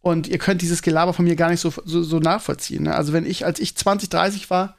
und 0.00 0.26
ihr 0.28 0.38
könnt 0.38 0.62
dieses 0.62 0.82
Gelaber 0.82 1.12
von 1.12 1.24
mir 1.24 1.36
gar 1.36 1.50
nicht 1.50 1.60
so, 1.60 1.72
so, 1.84 2.02
so 2.02 2.18
nachvollziehen. 2.18 2.84
Ne? 2.84 2.94
Also 2.94 3.12
wenn 3.12 3.26
ich, 3.26 3.44
als 3.44 3.60
ich 3.60 3.76
20, 3.76 4.08
30 4.08 4.50
war, 4.50 4.76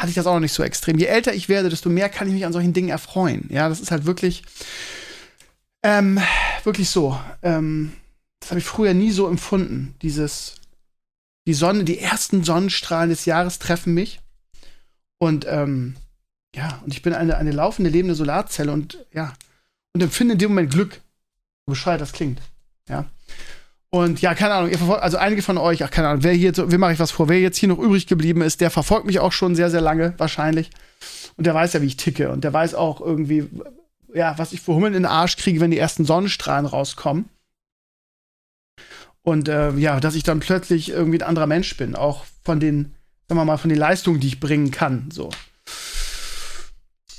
hatte 0.00 0.08
ich 0.08 0.14
das 0.14 0.26
auch 0.26 0.32
noch 0.32 0.40
nicht 0.40 0.54
so 0.54 0.62
extrem. 0.62 0.98
Je 0.98 1.04
älter 1.04 1.34
ich 1.34 1.50
werde, 1.50 1.68
desto 1.68 1.90
mehr 1.90 2.08
kann 2.08 2.26
ich 2.26 2.32
mich 2.32 2.46
an 2.46 2.54
solchen 2.54 2.72
Dingen 2.72 2.88
erfreuen. 2.88 3.46
Ja, 3.50 3.68
das 3.68 3.80
ist 3.80 3.90
halt 3.90 4.06
wirklich, 4.06 4.42
ähm, 5.82 6.18
wirklich 6.64 6.88
so. 6.88 7.20
Ähm, 7.42 7.92
das 8.40 8.50
habe 8.50 8.60
ich 8.60 8.64
früher 8.64 8.94
nie 8.94 9.10
so 9.10 9.28
empfunden. 9.28 9.94
Dieses, 10.00 10.54
die 11.46 11.52
Sonne, 11.52 11.84
die 11.84 11.98
ersten 11.98 12.42
Sonnenstrahlen 12.44 13.10
des 13.10 13.26
Jahres 13.26 13.58
treffen 13.58 13.92
mich. 13.92 14.20
Und 15.18 15.44
ähm, 15.46 15.96
ja, 16.56 16.80
und 16.82 16.94
ich 16.94 17.02
bin 17.02 17.12
eine, 17.12 17.36
eine 17.36 17.52
laufende, 17.52 17.90
lebende 17.90 18.14
Solarzelle 18.14 18.72
und 18.72 19.04
ja, 19.12 19.34
und 19.92 20.02
empfinde 20.02 20.32
in 20.32 20.38
dem 20.38 20.52
Moment 20.52 20.72
Glück. 20.72 20.94
So 21.66 21.72
bescheuert 21.72 22.00
das 22.00 22.12
klingt. 22.12 22.40
Ja. 22.88 23.04
Und 23.92 24.20
ja, 24.20 24.34
keine 24.34 24.54
Ahnung, 24.54 24.70
ihr 24.70 24.78
verfolgt, 24.78 25.02
also 25.02 25.16
einige 25.16 25.42
von 25.42 25.58
euch, 25.58 25.82
ach 25.82 25.90
keine 25.90 26.08
Ahnung, 26.08 26.22
wer 26.22 26.32
hier, 26.32 26.56
wem 26.56 26.80
mache 26.80 26.92
ich 26.92 27.00
was 27.00 27.10
vor, 27.10 27.28
wer 27.28 27.40
jetzt 27.40 27.58
hier 27.58 27.68
noch 27.68 27.78
übrig 27.78 28.06
geblieben 28.06 28.40
ist, 28.40 28.60
der 28.60 28.70
verfolgt 28.70 29.04
mich 29.04 29.18
auch 29.18 29.32
schon 29.32 29.56
sehr, 29.56 29.68
sehr 29.68 29.80
lange, 29.80 30.14
wahrscheinlich. 30.16 30.70
Und 31.36 31.46
der 31.46 31.54
weiß 31.54 31.72
ja, 31.72 31.82
wie 31.82 31.86
ich 31.86 31.96
ticke. 31.96 32.30
Und 32.30 32.44
der 32.44 32.52
weiß 32.52 32.74
auch 32.74 33.00
irgendwie, 33.00 33.48
ja, 34.14 34.38
was 34.38 34.52
ich 34.52 34.60
für 34.60 34.74
Hummeln 34.74 34.94
in 34.94 35.02
den 35.02 35.10
Arsch 35.10 35.36
kriege, 35.36 35.60
wenn 35.60 35.72
die 35.72 35.78
ersten 35.78 36.04
Sonnenstrahlen 36.04 36.66
rauskommen. 36.66 37.28
Und 39.22 39.48
äh, 39.48 39.72
ja, 39.72 39.98
dass 39.98 40.14
ich 40.14 40.22
dann 40.22 40.40
plötzlich 40.40 40.90
irgendwie 40.90 41.18
ein 41.18 41.28
anderer 41.28 41.46
Mensch 41.46 41.76
bin, 41.76 41.96
auch 41.96 42.24
von 42.44 42.60
den, 42.60 42.94
sagen 43.28 43.40
wir 43.40 43.44
mal, 43.44 43.58
von 43.58 43.70
den 43.70 43.78
Leistungen, 43.78 44.20
die 44.20 44.28
ich 44.28 44.40
bringen 44.40 44.70
kann. 44.70 45.10
So. 45.10 45.30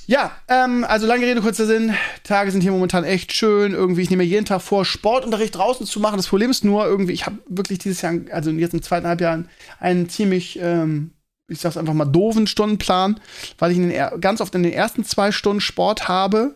Ja, 0.08 0.32
ähm, 0.48 0.84
also 0.84 1.08
lange 1.08 1.26
Rede, 1.26 1.42
kurzer 1.42 1.66
Sinn. 1.66 1.94
Tage 2.24 2.52
sind 2.52 2.62
hier 2.62 2.72
momentan 2.72 3.04
echt 3.04 3.34
schön. 3.34 3.74
Irgendwie, 3.74 4.02
ich 4.02 4.10
nehme 4.10 4.24
mir 4.24 4.30
jeden 4.30 4.46
Tag 4.46 4.62
vor, 4.62 4.84
Sportunterricht 4.84 5.56
draußen 5.56 5.86
zu 5.86 6.00
machen. 6.00 6.18
Das 6.18 6.28
Problem 6.28 6.50
ist 6.50 6.64
nur, 6.64 6.86
irgendwie, 6.86 7.14
ich 7.14 7.26
habe 7.26 7.38
wirklich 7.48 7.80
dieses 7.80 8.02
Jahr, 8.02 8.16
also 8.32 8.52
jetzt 8.52 8.74
im 8.74 8.82
zweiten 8.82 9.08
Halbjahr, 9.08 9.44
einen 9.80 10.10
ziemlich, 10.10 10.60
ähm, 10.60 11.12
ich 11.48 11.60
sag's 11.60 11.78
einfach 11.78 11.94
mal, 11.94 12.06
doofen 12.06 12.48
Stundenplan, 12.48 13.20
weil 13.58 13.72
ich 13.72 13.78
in 13.78 13.90
den, 13.90 14.22
ganz 14.22 14.42
oft 14.42 14.56
in 14.56 14.64
den 14.64 14.74
ersten 14.74 15.06
zwei 15.06 15.32
Stunden 15.32 15.62
Sport 15.62 16.08
habe. 16.08 16.56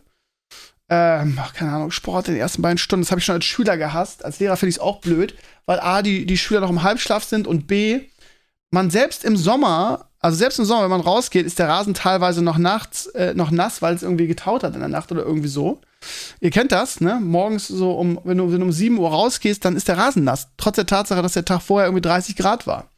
Ähm, 0.87 1.39
keine 1.53 1.71
Ahnung, 1.71 1.91
Sport 1.91 2.27
in 2.27 2.35
den 2.35 2.41
ersten 2.41 2.61
beiden 2.61 2.77
Stunden, 2.77 3.03
das 3.03 3.11
habe 3.11 3.19
ich 3.19 3.25
schon 3.25 3.35
als 3.35 3.45
Schüler 3.45 3.77
gehasst. 3.77 4.23
Als 4.23 4.39
Lehrer 4.39 4.55
finde 4.57 4.69
ich 4.69 4.75
es 4.75 4.81
auch 4.81 5.01
blöd, 5.01 5.35
weil 5.65 5.79
A, 5.79 6.01
die, 6.01 6.25
die 6.25 6.37
Schüler 6.37 6.61
noch 6.61 6.69
im 6.69 6.83
Halbschlaf 6.83 7.23
sind 7.23 7.47
und 7.47 7.67
B, 7.67 8.01
man 8.69 8.89
selbst 8.91 9.23
im 9.23 9.37
Sommer 9.37 10.09
also 10.25 10.39
selbst 10.39 10.57
im 10.57 10.65
Sommer, 10.65 10.81
wenn 10.81 10.89
man 10.89 11.01
rausgeht, 11.01 11.45
ist 11.45 11.59
der 11.59 11.67
Rasen 11.67 11.93
teilweise 11.93 12.41
noch 12.41 12.57
nachts 12.57 13.05
äh, 13.09 13.35
noch 13.35 13.51
nass, 13.51 13.83
weil 13.83 13.93
es 13.93 14.01
irgendwie 14.01 14.25
getaut 14.25 14.63
hat 14.63 14.73
in 14.73 14.79
der 14.79 14.89
Nacht 14.89 15.11
oder 15.11 15.21
irgendwie 15.21 15.47
so. 15.49 15.81
Ihr 16.39 16.49
kennt 16.49 16.71
das, 16.71 16.99
ne? 16.99 17.19
Morgens 17.21 17.67
so 17.67 17.91
um, 17.91 18.19
wenn 18.23 18.39
du, 18.39 18.51
wenn 18.51 18.59
du 18.59 18.65
um 18.65 18.71
7 18.71 18.97
Uhr 18.97 19.07
rausgehst, 19.07 19.63
dann 19.63 19.75
ist 19.75 19.87
der 19.87 19.99
Rasen 19.99 20.23
nass. 20.23 20.47
Trotz 20.57 20.77
der 20.77 20.87
Tatsache, 20.87 21.21
dass 21.21 21.33
der 21.33 21.45
Tag 21.45 21.61
vorher 21.61 21.89
irgendwie 21.89 22.01
30 22.01 22.35
Grad 22.37 22.65
war. 22.65 22.89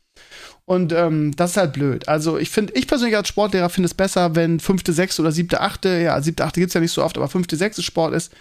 Und 0.64 0.94
ähm, 0.94 1.36
das 1.36 1.52
ist 1.52 1.58
halt 1.58 1.74
blöd. 1.74 2.08
Also 2.08 2.38
ich 2.38 2.50
finde, 2.50 2.72
ich 2.76 2.88
persönlich 2.88 3.18
als 3.18 3.28
Sportlehrer 3.28 3.68
finde 3.68 3.88
es 3.88 3.94
besser, 3.94 4.38
wenn 4.38 4.62
fünfte, 4.62 4.94
sechste 4.94 5.22
oder 5.22 5.34
siebte, 5.34 5.60
achte, 5.60 6.00
ja, 6.00 6.22
siebte, 6.22 6.48
gibt 6.54 6.68
es 6.70 6.76
ja 6.76 6.80
nicht 6.80 6.94
so 6.94 7.04
oft, 7.04 7.18
aber 7.18 7.28
fünfte, 7.28 7.58
sechste 7.58 7.84
Sport 7.84 8.14
ist, 8.14 8.32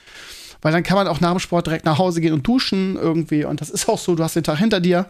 weil 0.67 0.73
dann 0.73 0.83
kann 0.83 0.97
man 0.97 1.07
auch 1.07 1.21
nach 1.21 1.31
dem 1.31 1.39
Sport 1.39 1.69
direkt 1.69 1.85
nach 1.85 1.97
Hause 1.97 2.21
gehen 2.21 2.33
und 2.33 2.45
duschen 2.45 2.97
irgendwie. 2.97 3.45
Und 3.45 3.61
das 3.61 3.71
ist 3.71 3.89
auch 3.89 4.01
so, 4.01 4.17
du 4.17 4.25
hast 4.25 4.35
den 4.35 4.43
Tag 4.43 4.59
hinter 4.59 4.81
dir, 4.81 5.09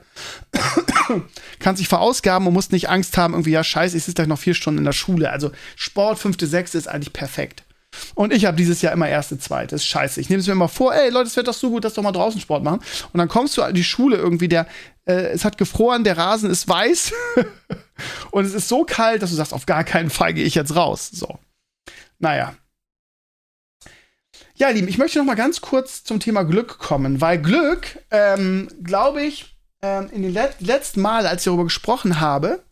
kannst 1.60 1.80
dich 1.80 1.88
verausgaben 1.88 2.46
und 2.46 2.52
musst 2.52 2.72
nicht 2.72 2.90
Angst 2.90 3.16
haben, 3.16 3.32
irgendwie, 3.32 3.52
ja, 3.52 3.64
scheiße, 3.64 3.96
ich 3.96 4.04
sitze 4.04 4.16
gleich 4.16 4.26
noch 4.26 4.38
vier 4.38 4.52
Stunden 4.52 4.76
in 4.76 4.84
der 4.84 4.92
Schule. 4.92 5.30
Also 5.30 5.52
Sport, 5.74 6.18
fünfte, 6.18 6.46
sechste 6.46 6.76
ist 6.76 6.88
eigentlich 6.88 7.14
perfekt. 7.14 7.62
Und 8.14 8.34
ich 8.34 8.44
habe 8.44 8.54
dieses 8.54 8.82
Jahr 8.82 8.92
immer 8.92 9.08
erste, 9.08 9.38
zweite. 9.38 9.76
Ist 9.76 9.86
scheiße. 9.86 10.20
Ich 10.20 10.28
nehme 10.28 10.40
es 10.40 10.46
mir 10.46 10.52
immer 10.52 10.68
vor, 10.68 10.94
ey 10.94 11.08
Leute, 11.08 11.28
es 11.28 11.36
wird 11.36 11.48
doch 11.48 11.54
so 11.54 11.70
gut, 11.70 11.84
dass 11.84 11.94
doch 11.94 12.02
mal 12.02 12.12
draußen 12.12 12.38
Sport 12.38 12.62
machen. 12.62 12.80
Und 13.14 13.16
dann 13.16 13.28
kommst 13.28 13.56
du 13.56 13.62
an 13.62 13.72
die 13.72 13.82
Schule 13.82 14.18
irgendwie, 14.18 14.48
der, 14.48 14.66
äh, 15.06 15.28
es 15.28 15.46
hat 15.46 15.56
gefroren, 15.56 16.04
der 16.04 16.18
Rasen 16.18 16.50
ist 16.50 16.68
weiß 16.68 17.14
und 18.30 18.44
es 18.44 18.52
ist 18.52 18.68
so 18.68 18.84
kalt, 18.84 19.22
dass 19.22 19.30
du 19.30 19.36
sagst, 19.36 19.54
auf 19.54 19.64
gar 19.64 19.84
keinen 19.84 20.10
Fall 20.10 20.34
gehe 20.34 20.44
ich 20.44 20.54
jetzt 20.54 20.76
raus. 20.76 21.08
So. 21.10 21.38
Naja, 22.18 22.52
ja, 24.56 24.70
Lieben, 24.70 24.88
ich 24.88 24.98
möchte 24.98 25.18
noch 25.18 25.26
mal 25.26 25.34
ganz 25.34 25.60
kurz 25.60 26.02
zum 26.02 26.18
Thema 26.18 26.42
Glück 26.42 26.78
kommen, 26.78 27.20
weil 27.20 27.40
Glück, 27.40 27.98
ähm, 28.10 28.68
glaube 28.82 29.22
ich, 29.22 29.54
ähm, 29.82 30.08
in 30.12 30.22
den 30.22 30.32
let 30.32 30.60
letzten 30.60 31.02
Mal, 31.02 31.26
als 31.26 31.42
ich 31.42 31.44
darüber 31.44 31.64
gesprochen 31.64 32.20
habe, 32.20 32.64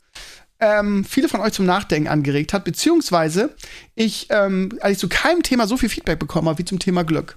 ähm, 0.61 1.05
viele 1.05 1.29
von 1.29 1.41
euch 1.41 1.53
zum 1.53 1.67
Nachdenken 1.67 2.09
angeregt 2.09 2.55
hat, 2.55 2.65
beziehungsweise 2.65 3.55
ich 3.95 4.29
ähm, 4.31 4.79
eigentlich 4.81 4.99
zu 4.99 5.09
keinem 5.09 5.43
Thema 5.43 5.67
so 5.67 5.77
viel 5.77 5.91
Feedback 5.91 6.19
bekommen 6.19 6.49
habe 6.49 6.59
wie 6.59 6.65
zum 6.65 6.79
Thema 6.79 7.05
Glück. 7.05 7.37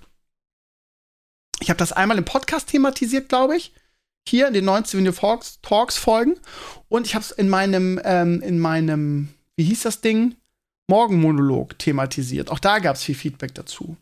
Ich 1.59 1.69
habe 1.69 1.77
das 1.77 1.91
einmal 1.91 2.17
im 2.17 2.25
Podcast 2.25 2.69
thematisiert, 2.69 3.27
glaube 3.27 3.57
ich, 3.57 3.73
hier 4.27 4.47
in 4.47 4.53
den 4.53 4.65
19 4.65 4.99
Video 4.99 5.11
Talks, 5.11 5.59
Talks 5.61 5.97
Folgen 5.97 6.35
und 6.87 7.05
ich 7.05 7.15
habe 7.15 7.23
es 7.23 7.31
in 7.31 7.49
meinem 7.49 7.99
ähm, 8.03 8.41
in 8.41 8.59
meinem 8.59 9.29
wie 9.57 9.63
hieß 9.63 9.83
das 9.83 9.99
Ding 10.01 10.35
Morgenmonolog 10.87 11.77
thematisiert. 11.79 12.49
Auch 12.49 12.59
da 12.59 12.79
gab 12.79 12.95
es 12.95 13.03
viel 13.03 13.15
Feedback 13.15 13.53
dazu. 13.55 13.97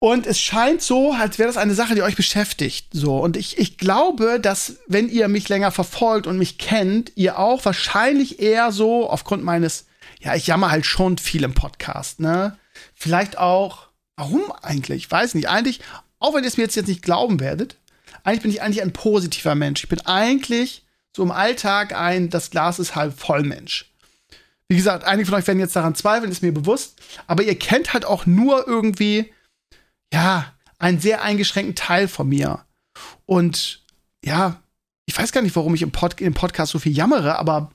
Und 0.00 0.26
es 0.26 0.38
scheint 0.38 0.80
so, 0.80 1.12
als 1.12 1.38
wäre 1.38 1.48
das 1.48 1.56
eine 1.56 1.74
Sache, 1.74 1.96
die 1.96 2.02
euch 2.02 2.14
beschäftigt. 2.14 2.86
So. 2.92 3.18
Und 3.18 3.36
ich, 3.36 3.58
ich 3.58 3.78
glaube, 3.78 4.38
dass, 4.40 4.76
wenn 4.86 5.08
ihr 5.08 5.26
mich 5.26 5.48
länger 5.48 5.72
verfolgt 5.72 6.26
und 6.26 6.38
mich 6.38 6.58
kennt, 6.58 7.12
ihr 7.16 7.38
auch 7.38 7.64
wahrscheinlich 7.64 8.40
eher 8.40 8.70
so, 8.70 9.10
aufgrund 9.10 9.42
meines, 9.42 9.86
ja, 10.20 10.36
ich 10.36 10.46
jammer 10.46 10.70
halt 10.70 10.86
schon 10.86 11.18
viel 11.18 11.42
im 11.42 11.54
Podcast, 11.54 12.20
ne? 12.20 12.56
Vielleicht 12.94 13.38
auch, 13.38 13.88
warum 14.16 14.52
eigentlich? 14.62 15.04
Ich 15.04 15.10
weiß 15.10 15.34
nicht. 15.34 15.48
Eigentlich, 15.48 15.80
auch 16.20 16.34
wenn 16.34 16.44
ihr 16.44 16.48
es 16.48 16.56
mir 16.56 16.64
jetzt, 16.64 16.76
jetzt 16.76 16.88
nicht 16.88 17.02
glauben 17.02 17.40
werdet, 17.40 17.76
eigentlich 18.22 18.42
bin 18.42 18.50
ich 18.52 18.62
eigentlich 18.62 18.82
ein 18.82 18.92
positiver 18.92 19.56
Mensch. 19.56 19.82
Ich 19.82 19.88
bin 19.88 20.00
eigentlich 20.02 20.84
so 21.16 21.24
im 21.24 21.32
Alltag 21.32 21.92
ein, 21.94 22.30
das 22.30 22.50
Glas 22.50 22.78
ist 22.78 22.94
halb 22.94 23.18
voll 23.18 23.42
Mensch. 23.42 23.90
Wie 24.68 24.76
gesagt, 24.76 25.04
einige 25.04 25.26
von 25.26 25.38
euch 25.38 25.46
werden 25.46 25.58
jetzt 25.58 25.74
daran 25.74 25.94
zweifeln, 25.94 26.30
ist 26.30 26.42
mir 26.42 26.52
bewusst. 26.52 27.00
Aber 27.26 27.42
ihr 27.42 27.58
kennt 27.58 27.94
halt 27.94 28.04
auch 28.04 28.26
nur 28.26 28.68
irgendwie, 28.68 29.32
ja, 30.12 30.54
einen 30.78 31.00
sehr 31.00 31.22
eingeschränkten 31.22 31.74
Teil 31.74 32.08
von 32.08 32.28
mir. 32.28 32.64
Und 33.26 33.84
ja, 34.24 34.62
ich 35.06 35.18
weiß 35.18 35.32
gar 35.32 35.42
nicht, 35.42 35.56
warum 35.56 35.74
ich 35.74 35.82
im, 35.82 35.92
Pod 35.92 36.20
im 36.20 36.34
Podcast 36.34 36.72
so 36.72 36.78
viel 36.78 36.96
jammere, 36.96 37.38
aber 37.38 37.70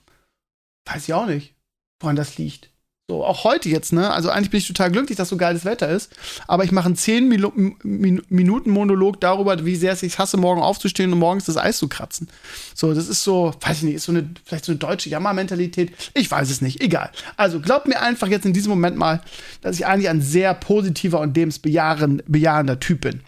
weiß 0.86 1.04
ich 1.04 1.14
auch 1.14 1.26
nicht, 1.26 1.56
woran 2.00 2.16
das 2.16 2.38
liegt. 2.38 2.73
So, 3.10 3.26
auch 3.26 3.44
heute 3.44 3.68
jetzt, 3.68 3.92
ne? 3.92 4.12
Also 4.12 4.30
eigentlich 4.30 4.50
bin 4.50 4.60
ich 4.60 4.68
total 4.68 4.90
glücklich, 4.90 5.18
dass 5.18 5.28
so 5.28 5.36
geiles 5.36 5.66
Wetter 5.66 5.90
ist. 5.90 6.16
Aber 6.48 6.64
ich 6.64 6.72
mache 6.72 6.86
einen 6.86 6.96
10 6.96 7.28
Minuten 7.28 8.70
Monolog 8.72 9.20
darüber, 9.20 9.66
wie 9.66 9.76
sehr 9.76 9.92
es 9.92 10.00
sich 10.00 10.18
hasse, 10.18 10.38
morgen 10.38 10.62
aufzustehen 10.62 11.12
und 11.12 11.20
morgens 11.20 11.44
das 11.44 11.58
Eis 11.58 11.80
zu 11.80 11.90
kratzen. 11.90 12.30
So, 12.74 12.94
das 12.94 13.10
ist 13.10 13.24
so, 13.24 13.54
weiß 13.60 13.80
ich 13.80 13.84
nicht, 13.84 13.96
ist 13.96 14.06
so 14.06 14.14
eine, 14.14 14.30
vielleicht 14.46 14.64
so 14.64 14.72
eine 14.72 14.80
deutsche 14.80 15.10
Jammermentalität. 15.10 15.92
Ich 16.14 16.32
weiß 16.32 16.50
es 16.50 16.62
nicht. 16.62 16.80
Egal. 16.82 17.12
Also 17.36 17.60
glaubt 17.60 17.90
mir 17.90 18.02
einfach 18.02 18.28
jetzt 18.28 18.46
in 18.46 18.54
diesem 18.54 18.70
Moment 18.70 18.96
mal, 18.96 19.22
dass 19.60 19.76
ich 19.76 19.86
eigentlich 19.86 20.08
ein 20.08 20.22
sehr 20.22 20.54
positiver 20.54 21.20
und 21.20 21.36
lebensbejahender 21.36 22.80
Typ 22.80 23.02
bin. 23.02 23.20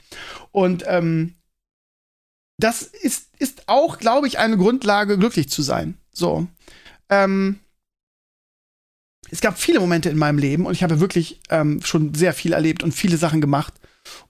Und 0.54 0.86
ähm, 0.88 1.36
das 2.58 2.82
ist, 2.82 3.28
ist 3.40 3.68
auch, 3.68 3.98
glaube 3.98 4.28
ich, 4.28 4.40
eine 4.40 4.56
Grundlage, 4.56 5.18
glücklich 5.18 5.50
zu 5.50 5.62
sein. 5.62 5.98
So. 6.14 6.48
Ähm, 7.10 7.60
es 9.36 9.42
gab 9.42 9.60
viele 9.60 9.82
Momente 9.82 10.10
in 10.10 10.18
meinem 10.18 10.38
Leben 10.38 10.66
und 10.66 10.74
ich 10.74 10.82
habe 10.82 11.02
wirklich 11.02 11.42
ähm, 11.50 11.82
schon 11.84 12.14
sehr 12.16 12.34
viel 12.34 12.54
erlebt 12.54 12.84
und 12.84 12.94
viele 12.94 13.18
Sachen 13.18 13.42
gemacht. 13.42 13.74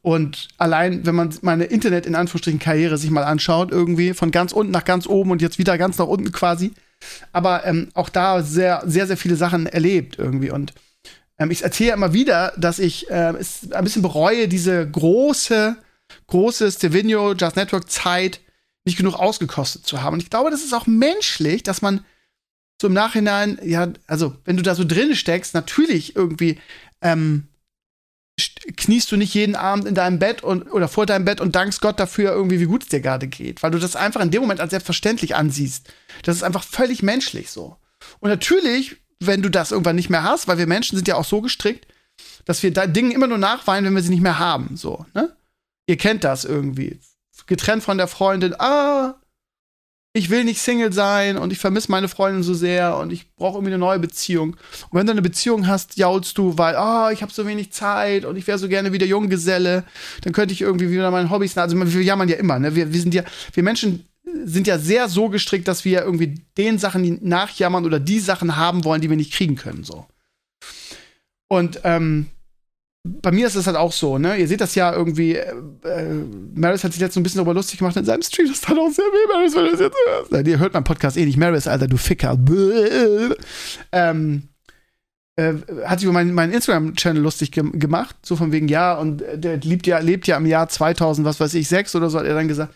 Und 0.02 0.48
allein, 0.58 1.06
wenn 1.06 1.14
man 1.14 1.34
meine 1.42 1.66
Internet 1.66 2.08
in 2.08 2.16
Anführungsstrichen 2.16 2.60
Karriere 2.60 2.98
sich 2.98 3.12
mal 3.12 3.24
anschaut, 3.24 3.72
irgendwie 3.72 4.14
von 4.14 4.32
ganz 4.32 4.52
unten 4.52 4.72
nach 4.72 4.84
ganz 4.84 5.06
oben 5.06 5.30
und 5.30 5.44
jetzt 5.44 5.60
wieder 5.60 5.78
ganz 5.78 6.00
nach 6.00 6.08
unten 6.08 6.32
quasi, 6.32 6.72
aber 7.32 7.66
ähm, 7.68 7.90
auch 7.94 8.10
da 8.10 8.42
sehr, 8.42 8.82
sehr, 8.88 9.06
sehr 9.06 9.18
viele 9.18 9.36
Sachen 9.36 9.68
erlebt 9.68 10.18
irgendwie. 10.18 10.50
Und 10.50 10.74
ähm, 11.38 11.52
ich 11.52 11.62
erzähle 11.62 11.94
immer 11.94 12.14
wieder, 12.14 12.54
dass 12.58 12.80
ich 12.80 13.10
äh, 13.12 13.34
es 13.38 13.72
ein 13.74 13.84
bisschen 13.84 14.02
bereue, 14.02 14.48
diese 14.48 14.90
große, 14.90 15.76
große 16.28 16.72
Stevino 16.72 17.34
Just 17.34 17.58
Network 17.58 17.92
Zeit 17.92 18.40
nicht 18.86 18.98
genug 18.98 19.20
ausgekostet 19.20 19.86
zu 19.86 20.02
haben. 20.02 20.16
Und 20.16 20.24
ich 20.24 20.32
glaube, 20.32 20.50
das 20.50 20.64
ist 20.64 20.74
auch 20.74 20.88
menschlich, 20.88 21.62
dass 21.62 21.84
man 21.84 22.04
so 22.82 22.88
im 22.88 22.94
Nachhinein, 22.94 23.60
ja, 23.64 23.88
also 24.08 24.36
wenn 24.46 24.58
du 24.58 24.64
da 24.64 24.76
so 24.76 24.84
drin 24.84 25.16
steckst, 25.16 25.54
natürlich 25.54 26.16
irgendwie 26.16 26.60
ähm, 27.02 27.48
kniest 28.76 29.12
du 29.12 29.18
nicht 29.18 29.34
jeden 29.34 29.56
Abend 29.56 29.86
in 29.86 29.96
deinem 29.96 30.20
Bett 30.20 30.44
und 30.44 30.70
oder 30.72 30.88
vor 30.88 31.06
deinem 31.06 31.26
Bett 31.26 31.40
und 31.40 31.56
dankst 31.56 31.80
Gott 31.82 32.00
dafür 32.00 32.34
irgendwie, 32.34 32.60
wie 32.60 32.66
gut 32.66 32.84
es 32.84 32.90
dir 32.90 33.00
gerade 33.00 33.28
geht, 33.28 33.64
weil 33.64 33.72
du 33.72 33.80
das 33.80 33.96
einfach 33.96 34.22
in 34.22 34.32
dem 34.32 34.42
Moment 34.42 34.60
als 34.60 34.72
selbstverständlich 34.72 35.36
ansiehst. 35.36 35.94
Das 36.24 36.36
ist 36.36 36.44
einfach 36.44 36.64
völlig 36.64 37.02
menschlich 37.02 37.50
so. 37.50 37.78
Und 38.20 38.30
natürlich, 38.30 38.98
wenn 39.22 39.42
du 39.42 39.50
das 39.50 39.72
irgendwann 39.72 39.96
nicht 39.96 40.10
mehr 40.10 40.24
hast, 40.24 40.48
weil 40.48 40.58
wir 40.58 40.68
Menschen 40.68 40.98
sind 40.98 41.08
ja 41.08 41.16
auch 41.16 41.26
so 41.26 41.42
gestrickt, 41.42 41.88
dass 42.44 42.62
wir 42.62 42.74
da 42.74 42.88
Dingen 42.88 43.12
immer 43.12 43.28
nur 43.28 43.38
nachweinen, 43.38 43.86
wenn 43.86 43.96
wir 43.96 44.02
sie 44.02 44.10
nicht 44.10 44.22
mehr 44.22 44.40
haben, 44.40 44.76
so, 44.76 45.06
ne? 45.14 45.36
Ihr 45.88 45.98
kennt 45.98 46.24
das 46.24 46.46
irgendwie. 46.46 47.00
Getrennt 47.46 47.84
von 47.84 47.98
der 47.98 48.08
Freundin, 48.08 48.56
ah, 48.60 49.16
ich 50.16 50.30
will 50.30 50.46
nicht 50.46 50.62
Single 50.62 50.94
sein 50.94 51.36
und 51.36 51.52
ich 51.52 51.60
vermisse 51.60 51.92
meine 51.92 52.08
Freundin 52.08 52.42
so 52.42 52.54
sehr 52.54 52.98
und 52.98 53.12
ich 53.12 53.36
brauche 53.36 53.58
irgendwie 53.58 53.74
eine 53.74 53.80
neue 53.80 54.00
Beziehung. 54.00 54.56
Und 54.90 54.98
wenn 54.98 55.06
du 55.06 55.12
eine 55.12 55.22
Beziehung 55.22 55.68
hast, 55.68 55.98
jaulst 55.98 56.38
du, 56.38 56.58
weil, 56.58 56.76
oh, 56.76 57.10
ich 57.12 57.22
habe 57.22 57.34
so 57.34 57.46
wenig 57.46 57.74
Zeit 57.74 58.24
und 58.24 58.38
ich 58.38 58.48
wäre 58.48 58.58
so 58.58 58.70
gerne 58.70 58.94
wieder 58.94 59.06
Junggeselle, 59.06 59.84
dann 60.22 60.32
könnte 60.32 60.54
ich 60.54 60.62
irgendwie 60.62 60.90
wieder 60.90 61.12
meinen 61.12 61.30
Hobbys, 61.30 61.58
also 61.58 61.78
wir 61.78 62.02
jammern 62.02 62.30
ja 62.30 62.38
immer, 62.38 62.60
ne? 62.60 62.76
Wir, 62.76 62.94
wir 62.94 63.02
sind 63.02 63.14
ja, 63.14 63.24
wir 63.52 63.62
Menschen 63.62 64.06
sind 64.46 64.68
ja 64.68 64.80
sehr 64.80 65.10
so 65.10 65.28
gestrickt, 65.28 65.68
dass 65.68 65.84
wir 65.84 66.04
irgendwie 66.04 66.36
den 66.58 66.80
Sachen 66.80 67.20
nachjammern 67.22 67.86
oder 67.86 68.00
die 68.00 68.20
Sachen 68.20 68.56
haben 68.56 68.86
wollen, 68.86 69.02
die 69.02 69.10
wir 69.10 69.18
nicht 69.18 69.34
kriegen 69.34 69.58
können, 69.58 69.84
so. 69.84 70.06
Und 71.50 71.82
ähm, 71.84 72.28
bei 73.06 73.32
mir 73.32 73.46
ist 73.46 73.56
es 73.56 73.68
halt 73.68 73.78
auch 73.78 73.92
so, 73.92 74.18
ne? 74.18 74.36
Ihr 74.36 74.48
seht 74.48 74.62
das 74.62 74.74
ja 74.74 74.92
irgendwie, 74.92 75.36
äh, 75.36 75.54
äh, 75.84 76.24
Maris 76.56 76.84
hat 76.84 76.92
sich 76.92 77.02
jetzt 77.02 77.14
so 77.14 77.20
ein 77.20 77.24
bisschen 77.24 77.38
darüber 77.38 77.54
lustig 77.54 77.78
gemacht 77.78 77.96
in 77.96 78.04
seinem 78.04 78.24
Stream. 78.24 78.48
Das 78.48 78.62
tat 78.62 78.78
auch 78.78 78.90
sehr 78.90 79.06
weh, 79.06 79.32
Maris, 79.32 79.56
wenn 79.56 79.66
du 79.66 79.72
das 79.72 79.80
jetzt 79.80 79.98
hörst. 80.32 80.48
Ihr 80.48 80.60
hört 80.60 80.74
meinen 80.74 80.86
Podcast 80.86 81.16
eh 81.16 81.26
nicht. 81.26 81.38
Maris, 81.38 81.68
Alter, 81.68 81.88
du 81.88 81.98
Ficker. 81.98 82.36
Ähm, 83.92 84.50
äh, 85.36 85.54
hat 85.86 86.00
sich 86.00 86.06
über 86.06 86.14
meinen 86.14 86.34
mein 86.34 86.52
Instagram-Channel 86.52 87.22
lustig 87.22 87.52
ge 87.52 87.64
gemacht. 87.74 88.16
So 88.24 88.36
von 88.36 88.52
wegen, 88.52 88.68
ja, 88.68 88.96
und 88.96 89.24
der 89.36 89.58
lebt 89.58 89.86
ja, 89.86 90.00
lebt 90.00 90.26
ja 90.26 90.38
im 90.38 90.48
Jahr 90.48 90.68
2000, 90.68 91.28
was 91.28 91.40
weiß 91.40 91.54
ich, 91.54 91.68
sechs 91.68 91.96
oder 91.96 92.10
so, 92.10 92.18
hat 92.18 92.26
er 92.26 92.34
dann 92.34 92.48
gesagt. 92.48 92.74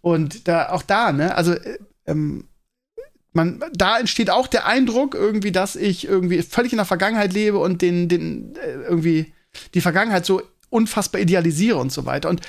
Und 0.00 0.48
da, 0.48 0.70
auch 0.70 0.82
da, 0.82 1.12
ne? 1.12 1.34
Also, 1.34 1.52
äh, 1.52 1.78
ähm, 2.06 2.44
man, 3.34 3.62
da 3.74 3.98
entsteht 3.98 4.30
auch 4.30 4.46
der 4.46 4.66
Eindruck 4.66 5.14
irgendwie, 5.14 5.52
dass 5.52 5.76
ich 5.76 6.08
irgendwie 6.08 6.40
völlig 6.40 6.72
in 6.72 6.78
der 6.78 6.86
Vergangenheit 6.86 7.34
lebe 7.34 7.58
und 7.58 7.82
den, 7.82 8.08
den, 8.08 8.56
äh, 8.56 8.88
irgendwie 8.88 9.34
die 9.74 9.80
Vergangenheit 9.80 10.26
so 10.26 10.42
unfassbar 10.70 11.20
idealisiere 11.20 11.78
und 11.78 11.92
so 11.92 12.06
weiter. 12.06 12.28
Und 12.28 12.42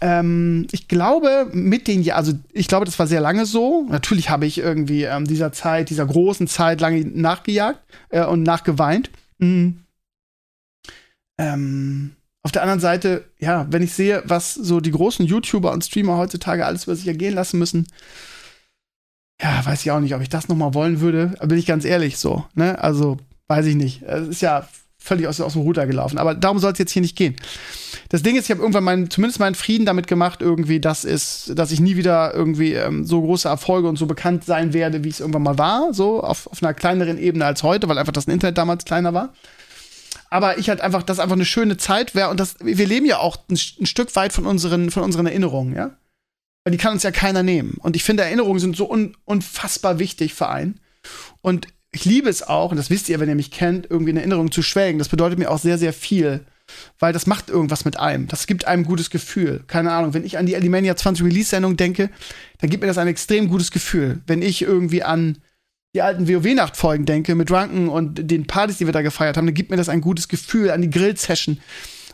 ähm, 0.00 0.66
ich 0.72 0.88
glaube, 0.88 1.48
mit 1.52 1.86
den 1.86 2.02
Jahren, 2.02 2.18
also 2.18 2.32
ich 2.52 2.68
glaube, 2.68 2.84
das 2.84 2.98
war 2.98 3.06
sehr 3.06 3.20
lange 3.20 3.46
so. 3.46 3.86
Natürlich 3.88 4.30
habe 4.30 4.46
ich 4.46 4.58
irgendwie 4.58 5.04
ähm, 5.04 5.26
dieser 5.26 5.52
Zeit, 5.52 5.90
dieser 5.90 6.06
großen 6.06 6.48
Zeit 6.48 6.80
lange 6.80 7.04
nachgejagt 7.04 7.80
äh, 8.10 8.24
und 8.24 8.42
nachgeweint. 8.42 9.10
Mhm. 9.38 9.80
Ähm, 11.38 12.16
auf 12.42 12.52
der 12.52 12.62
anderen 12.62 12.80
Seite, 12.80 13.24
ja, 13.38 13.66
wenn 13.70 13.82
ich 13.82 13.92
sehe, 13.92 14.22
was 14.24 14.54
so 14.54 14.80
die 14.80 14.90
großen 14.90 15.26
YouTuber 15.26 15.72
und 15.72 15.84
Streamer 15.84 16.16
heutzutage 16.16 16.64
alles 16.64 16.84
über 16.84 16.96
sich 16.96 17.08
ergehen 17.08 17.34
lassen 17.34 17.58
müssen, 17.58 17.86
ja, 19.40 19.64
weiß 19.64 19.82
ich 19.82 19.90
auch 19.90 20.00
nicht, 20.00 20.14
ob 20.14 20.22
ich 20.22 20.28
das 20.28 20.48
noch 20.48 20.56
mal 20.56 20.74
wollen 20.74 21.00
würde. 21.00 21.34
Bin 21.44 21.58
ich 21.58 21.66
ganz 21.66 21.84
ehrlich 21.84 22.16
so, 22.16 22.46
ne? 22.54 22.78
Also, 22.82 23.18
weiß 23.48 23.66
ich 23.66 23.74
nicht. 23.74 24.02
Es 24.02 24.28
ist 24.28 24.40
ja 24.40 24.66
völlig 25.06 25.26
aus, 25.28 25.40
aus 25.40 25.52
dem 25.52 25.62
Ruder 25.62 25.86
gelaufen. 25.86 26.18
Aber 26.18 26.34
darum 26.34 26.58
soll 26.58 26.72
es 26.72 26.78
jetzt 26.78 26.92
hier 26.92 27.02
nicht 27.02 27.16
gehen. 27.16 27.36
Das 28.08 28.22
Ding 28.22 28.36
ist, 28.36 28.44
ich 28.44 28.50
habe 28.50 28.60
irgendwann 28.60 28.84
meinen, 28.84 29.10
zumindest 29.10 29.40
meinen 29.40 29.54
Frieden 29.54 29.86
damit 29.86 30.06
gemacht, 30.06 30.42
irgendwie, 30.42 30.80
dass, 30.80 31.04
ist, 31.04 31.52
dass 31.54 31.72
ich 31.72 31.80
nie 31.80 31.96
wieder 31.96 32.34
irgendwie 32.34 32.74
ähm, 32.74 33.04
so 33.04 33.20
große 33.20 33.48
Erfolge 33.48 33.88
und 33.88 33.96
so 33.96 34.06
bekannt 34.06 34.44
sein 34.44 34.72
werde, 34.72 35.04
wie 35.04 35.08
es 35.08 35.20
irgendwann 35.20 35.42
mal 35.42 35.58
war, 35.58 35.94
so 35.94 36.22
auf, 36.22 36.46
auf 36.48 36.62
einer 36.62 36.74
kleineren 36.74 37.18
Ebene 37.18 37.44
als 37.44 37.62
heute, 37.62 37.88
weil 37.88 37.98
einfach 37.98 38.12
das 38.12 38.26
Internet 38.26 38.58
damals 38.58 38.84
kleiner 38.84 39.14
war. 39.14 39.32
Aber 40.28 40.58
ich 40.58 40.68
halt 40.68 40.80
einfach, 40.80 41.02
das 41.02 41.20
einfach 41.20 41.36
eine 41.36 41.44
schöne 41.44 41.76
Zeit 41.76 42.14
wäre 42.14 42.30
und 42.30 42.40
das, 42.40 42.56
wir 42.60 42.86
leben 42.86 43.06
ja 43.06 43.18
auch 43.18 43.36
ein, 43.48 43.58
ein 43.80 43.86
Stück 43.86 44.14
weit 44.16 44.32
von 44.32 44.46
unseren, 44.46 44.90
von 44.90 45.02
unseren 45.02 45.26
Erinnerungen, 45.26 45.74
ja. 45.74 45.96
Weil 46.64 46.72
die 46.72 46.78
kann 46.78 46.92
uns 46.92 47.04
ja 47.04 47.12
keiner 47.12 47.44
nehmen. 47.44 47.76
Und 47.78 47.94
ich 47.94 48.02
finde, 48.02 48.24
Erinnerungen 48.24 48.58
sind 48.58 48.76
so 48.76 48.90
un, 48.90 49.16
unfassbar 49.24 50.00
wichtig 50.00 50.34
für 50.34 50.48
einen. 50.48 50.80
Und 51.40 51.68
ich 51.96 52.04
liebe 52.04 52.28
es 52.28 52.42
auch, 52.42 52.70
und 52.72 52.76
das 52.76 52.90
wisst 52.90 53.08
ihr, 53.08 53.18
wenn 53.20 53.28
ihr 53.30 53.34
mich 53.34 53.50
kennt, 53.50 53.90
irgendwie 53.90 54.10
in 54.10 54.18
Erinnerung 54.18 54.52
zu 54.52 54.60
schwelgen. 54.60 54.98
Das 54.98 55.08
bedeutet 55.08 55.38
mir 55.38 55.50
auch 55.50 55.58
sehr, 55.58 55.78
sehr 55.78 55.94
viel. 55.94 56.44
Weil 56.98 57.14
das 57.14 57.26
macht 57.26 57.48
irgendwas 57.48 57.86
mit 57.86 57.98
einem. 57.98 58.26
Das 58.26 58.46
gibt 58.46 58.66
einem 58.66 58.82
ein 58.82 58.86
gutes 58.86 59.08
Gefühl. 59.08 59.64
Keine 59.66 59.92
Ahnung, 59.92 60.12
wenn 60.12 60.24
ich 60.24 60.36
an 60.36 60.44
die 60.44 60.56
Alimania 60.56 60.94
20 60.94 61.24
Release-Sendung 61.24 61.78
denke, 61.78 62.10
dann 62.58 62.68
gibt 62.68 62.82
mir 62.82 62.88
das 62.88 62.98
ein 62.98 63.08
extrem 63.08 63.48
gutes 63.48 63.70
Gefühl. 63.70 64.20
Wenn 64.26 64.42
ich 64.42 64.60
irgendwie 64.60 65.02
an 65.02 65.38
die 65.94 66.02
alten 66.02 66.28
WoW-Nachtfolgen 66.28 67.06
denke, 67.06 67.34
mit 67.34 67.48
Drunken 67.48 67.88
und 67.88 68.30
den 68.30 68.46
Partys, 68.46 68.76
die 68.76 68.84
wir 68.84 68.92
da 68.92 69.00
gefeiert 69.00 69.38
haben, 69.38 69.46
dann 69.46 69.54
gibt 69.54 69.70
mir 69.70 69.78
das 69.78 69.88
ein 69.88 70.02
gutes 70.02 70.28
Gefühl 70.28 70.70
an 70.70 70.82
die 70.82 70.90
Grill-Session, 70.90 71.60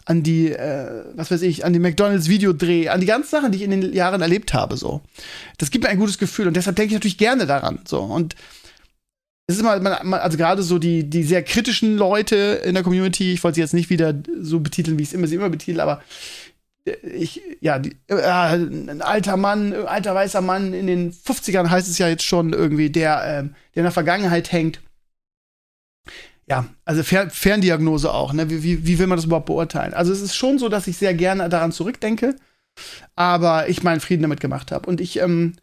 an 0.04 0.22
die, 0.22 0.52
äh, 0.52 1.04
was 1.14 1.32
weiß 1.32 1.42
ich, 1.42 1.64
an 1.64 1.72
die 1.72 1.80
McDonalds-Videodreh, 1.80 2.88
an 2.88 3.00
die 3.00 3.06
ganzen 3.06 3.30
Sachen, 3.30 3.50
die 3.50 3.58
ich 3.58 3.64
in 3.64 3.72
den 3.72 3.92
Jahren 3.92 4.20
erlebt 4.20 4.54
habe, 4.54 4.76
so. 4.76 5.00
Das 5.58 5.72
gibt 5.72 5.82
mir 5.82 5.90
ein 5.90 5.98
gutes 5.98 6.18
Gefühl 6.18 6.46
und 6.46 6.56
deshalb 6.56 6.76
denke 6.76 6.88
ich 6.88 6.94
natürlich 6.94 7.18
gerne 7.18 7.46
daran, 7.46 7.80
so. 7.84 8.00
Und 8.00 8.36
es 9.46 9.56
ist 9.56 9.62
immer, 9.62 10.22
also 10.22 10.38
gerade 10.38 10.62
so 10.62 10.78
die, 10.78 11.08
die 11.08 11.24
sehr 11.24 11.42
kritischen 11.42 11.96
Leute 11.96 12.62
in 12.64 12.74
der 12.74 12.82
Community, 12.82 13.32
ich 13.32 13.42
wollte 13.42 13.56
sie 13.56 13.60
jetzt 13.60 13.74
nicht 13.74 13.90
wieder 13.90 14.14
so 14.40 14.60
betiteln, 14.60 14.98
wie 14.98 15.02
ich 15.02 15.12
immer 15.12 15.26
sie 15.26 15.34
immer 15.34 15.50
betitel, 15.50 15.80
aber 15.80 16.02
ich, 16.84 17.40
ja, 17.60 17.78
die, 17.78 17.96
äh, 18.08 18.22
ein 18.22 19.02
alter 19.02 19.36
Mann, 19.36 19.72
ein 19.72 19.86
alter 19.86 20.14
weißer 20.14 20.40
Mann 20.40 20.72
in 20.72 20.86
den 20.86 21.12
50ern 21.12 21.70
heißt 21.70 21.88
es 21.88 21.98
ja 21.98 22.08
jetzt 22.08 22.24
schon 22.24 22.52
irgendwie, 22.52 22.90
der, 22.90 23.18
äh, 23.18 23.42
der 23.42 23.50
in 23.74 23.82
der 23.82 23.92
Vergangenheit 23.92 24.50
hängt. 24.50 24.80
Ja, 26.48 26.66
also 26.84 27.04
Fer 27.04 27.30
Ferndiagnose 27.30 28.12
auch, 28.12 28.32
ne? 28.32 28.50
Wie, 28.50 28.62
wie, 28.64 28.86
wie 28.86 28.98
will 28.98 29.06
man 29.06 29.16
das 29.16 29.26
überhaupt 29.26 29.46
beurteilen? 29.46 29.94
Also 29.94 30.12
es 30.12 30.20
ist 30.20 30.34
schon 30.34 30.58
so, 30.58 30.68
dass 30.68 30.88
ich 30.88 30.96
sehr 30.96 31.14
gerne 31.14 31.48
daran 31.48 31.70
zurückdenke, 31.70 32.34
aber 33.14 33.68
ich 33.68 33.84
meinen 33.84 34.00
Frieden 34.00 34.22
damit 34.22 34.40
gemacht 34.40 34.72
habe. 34.72 34.88
Und 34.88 35.00
ich, 35.00 35.20
ähm, 35.20 35.54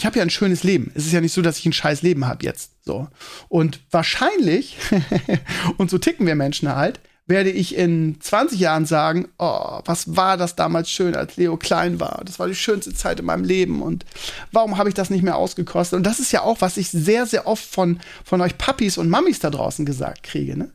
ich 0.00 0.06
habe 0.06 0.16
ja 0.16 0.22
ein 0.22 0.30
schönes 0.30 0.64
Leben. 0.64 0.90
Es 0.94 1.04
ist 1.04 1.12
ja 1.12 1.20
nicht 1.20 1.34
so, 1.34 1.42
dass 1.42 1.58
ich 1.58 1.66
ein 1.66 1.74
scheiß 1.74 2.00
Leben 2.00 2.26
habe 2.26 2.42
jetzt. 2.42 2.72
So. 2.86 3.08
Und 3.50 3.80
wahrscheinlich, 3.90 4.78
und 5.76 5.90
so 5.90 5.98
ticken 5.98 6.26
wir 6.26 6.34
Menschen 6.34 6.74
halt, 6.74 7.00
werde 7.26 7.50
ich 7.50 7.76
in 7.76 8.18
20 8.18 8.58
Jahren 8.58 8.86
sagen, 8.86 9.28
oh, 9.38 9.80
was 9.84 10.16
war 10.16 10.38
das 10.38 10.56
damals 10.56 10.90
schön, 10.90 11.14
als 11.14 11.36
Leo 11.36 11.58
klein 11.58 12.00
war. 12.00 12.22
Das 12.24 12.38
war 12.38 12.48
die 12.48 12.54
schönste 12.54 12.94
Zeit 12.94 13.20
in 13.20 13.26
meinem 13.26 13.44
Leben 13.44 13.82
und 13.82 14.06
warum 14.52 14.78
habe 14.78 14.88
ich 14.88 14.94
das 14.94 15.10
nicht 15.10 15.22
mehr 15.22 15.36
ausgekostet? 15.36 15.98
Und 15.98 16.04
das 16.04 16.18
ist 16.18 16.32
ja 16.32 16.40
auch, 16.44 16.62
was 16.62 16.78
ich 16.78 16.88
sehr, 16.88 17.26
sehr 17.26 17.46
oft 17.46 17.62
von, 17.62 18.00
von 18.24 18.40
euch 18.40 18.56
Papis 18.56 18.96
und 18.96 19.10
Mammis 19.10 19.38
da 19.38 19.50
draußen 19.50 19.84
gesagt 19.84 20.22
kriege. 20.22 20.56
Ne? 20.56 20.72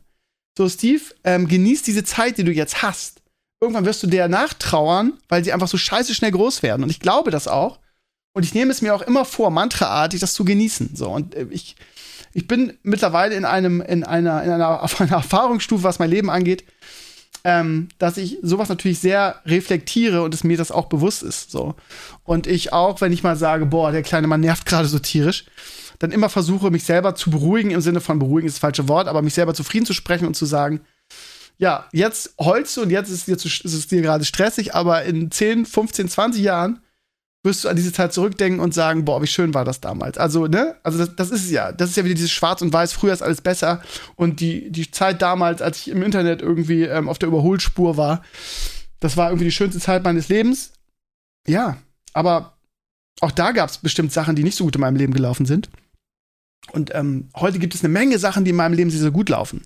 So, 0.56 0.68
Steve, 0.68 1.02
ähm, 1.24 1.48
genieß 1.48 1.82
diese 1.82 2.04
Zeit, 2.04 2.38
die 2.38 2.44
du 2.44 2.52
jetzt 2.52 2.80
hast. 2.80 3.22
irgendwann 3.60 3.86
wirst 3.86 4.04
du 4.04 4.06
der 4.06 4.28
nachtrauern, 4.28 5.14
weil 5.28 5.42
sie 5.42 5.52
einfach 5.52 5.66
so 5.66 5.78
scheiße 5.78 6.14
schnell 6.14 6.30
groß 6.30 6.62
werden. 6.62 6.84
Und 6.84 6.90
ich 6.90 7.00
glaube 7.00 7.32
das 7.32 7.48
auch. 7.48 7.80
Und 8.36 8.42
ich 8.42 8.52
nehme 8.52 8.70
es 8.70 8.82
mir 8.82 8.94
auch 8.94 9.00
immer 9.00 9.24
vor, 9.24 9.50
mantraartig 9.50 10.20
das 10.20 10.34
zu 10.34 10.44
genießen. 10.44 10.90
So, 10.94 11.08
und 11.08 11.34
äh, 11.34 11.46
ich, 11.48 11.74
ich 12.34 12.46
bin 12.46 12.74
mittlerweile 12.82 13.34
in 13.34 13.46
einem, 13.46 13.80
in 13.80 14.04
einer, 14.04 14.42
in 14.42 14.50
einer, 14.50 14.82
auf 14.82 15.00
einer 15.00 15.12
Erfahrungsstufe, 15.12 15.84
was 15.84 15.98
mein 15.98 16.10
Leben 16.10 16.28
angeht, 16.28 16.62
ähm, 17.44 17.88
dass 17.98 18.18
ich 18.18 18.36
sowas 18.42 18.68
natürlich 18.68 18.98
sehr 18.98 19.40
reflektiere 19.46 20.20
und 20.20 20.34
es 20.34 20.44
mir 20.44 20.58
das 20.58 20.70
auch 20.70 20.84
bewusst 20.84 21.22
ist. 21.22 21.50
So. 21.50 21.76
Und 22.24 22.46
ich 22.46 22.74
auch, 22.74 23.00
wenn 23.00 23.10
ich 23.10 23.22
mal 23.22 23.36
sage, 23.36 23.64
boah, 23.64 23.90
der 23.90 24.02
kleine 24.02 24.26
Mann 24.26 24.42
nervt 24.42 24.66
gerade 24.66 24.86
so 24.86 24.98
tierisch, 24.98 25.46
dann 25.98 26.12
immer 26.12 26.28
versuche, 26.28 26.70
mich 26.70 26.84
selber 26.84 27.14
zu 27.14 27.30
beruhigen, 27.30 27.70
im 27.70 27.80
Sinne 27.80 28.02
von 28.02 28.18
beruhigen 28.18 28.48
ist 28.48 28.56
das 28.56 28.60
falsche 28.60 28.86
Wort, 28.86 29.08
aber 29.08 29.22
mich 29.22 29.32
selber 29.32 29.54
zufrieden 29.54 29.86
zu 29.86 29.94
sprechen 29.94 30.26
und 30.26 30.36
zu 30.36 30.44
sagen, 30.44 30.82
ja, 31.56 31.86
jetzt 31.90 32.34
heulst 32.38 32.76
du 32.76 32.82
und 32.82 32.90
jetzt 32.90 33.08
ist, 33.08 33.30
es, 33.30 33.46
ist 33.46 33.64
es 33.64 33.86
dir 33.86 34.02
gerade 34.02 34.26
stressig, 34.26 34.74
aber 34.74 35.04
in 35.04 35.30
10, 35.30 35.64
15, 35.64 36.10
20 36.10 36.42
Jahren 36.42 36.80
wirst 37.46 37.64
du 37.64 37.70
an 37.70 37.76
diese 37.76 37.92
Zeit 37.92 38.12
zurückdenken 38.12 38.60
und 38.60 38.74
sagen, 38.74 39.06
boah, 39.06 39.22
wie 39.22 39.26
schön 39.26 39.54
war 39.54 39.64
das 39.64 39.80
damals. 39.80 40.18
Also, 40.18 40.46
ne? 40.46 40.76
Also 40.82 40.98
das, 40.98 41.16
das 41.16 41.30
ist 41.30 41.44
es 41.44 41.50
ja. 41.50 41.72
Das 41.72 41.88
ist 41.88 41.96
ja 41.96 42.04
wieder 42.04 42.14
dieses 42.14 42.30
Schwarz 42.30 42.60
und 42.60 42.72
Weiß, 42.72 42.92
früher 42.92 43.14
ist 43.14 43.22
alles 43.22 43.40
besser. 43.40 43.80
Und 44.16 44.40
die, 44.40 44.70
die 44.70 44.90
Zeit 44.90 45.22
damals, 45.22 45.62
als 45.62 45.78
ich 45.78 45.88
im 45.88 46.02
Internet 46.02 46.42
irgendwie 46.42 46.82
ähm, 46.82 47.08
auf 47.08 47.18
der 47.18 47.28
Überholspur 47.28 47.96
war, 47.96 48.22
das 49.00 49.16
war 49.16 49.30
irgendwie 49.30 49.46
die 49.46 49.52
schönste 49.52 49.80
Zeit 49.80 50.04
meines 50.04 50.28
Lebens. 50.28 50.72
Ja, 51.46 51.78
aber 52.12 52.58
auch 53.20 53.30
da 53.30 53.52
gab 53.52 53.70
es 53.70 53.78
bestimmt 53.78 54.12
Sachen, 54.12 54.36
die 54.36 54.44
nicht 54.44 54.56
so 54.56 54.64
gut 54.64 54.74
in 54.74 54.80
meinem 54.80 54.96
Leben 54.96 55.14
gelaufen 55.14 55.46
sind. 55.46 55.70
Und 56.72 56.94
ähm, 56.94 57.28
heute 57.36 57.58
gibt 57.58 57.74
es 57.74 57.82
eine 57.82 57.92
Menge 57.92 58.18
Sachen, 58.18 58.44
die 58.44 58.50
in 58.50 58.56
meinem 58.56 58.74
Leben 58.74 58.90
sehr, 58.90 59.00
sehr 59.00 59.10
gut 59.10 59.28
laufen. 59.28 59.62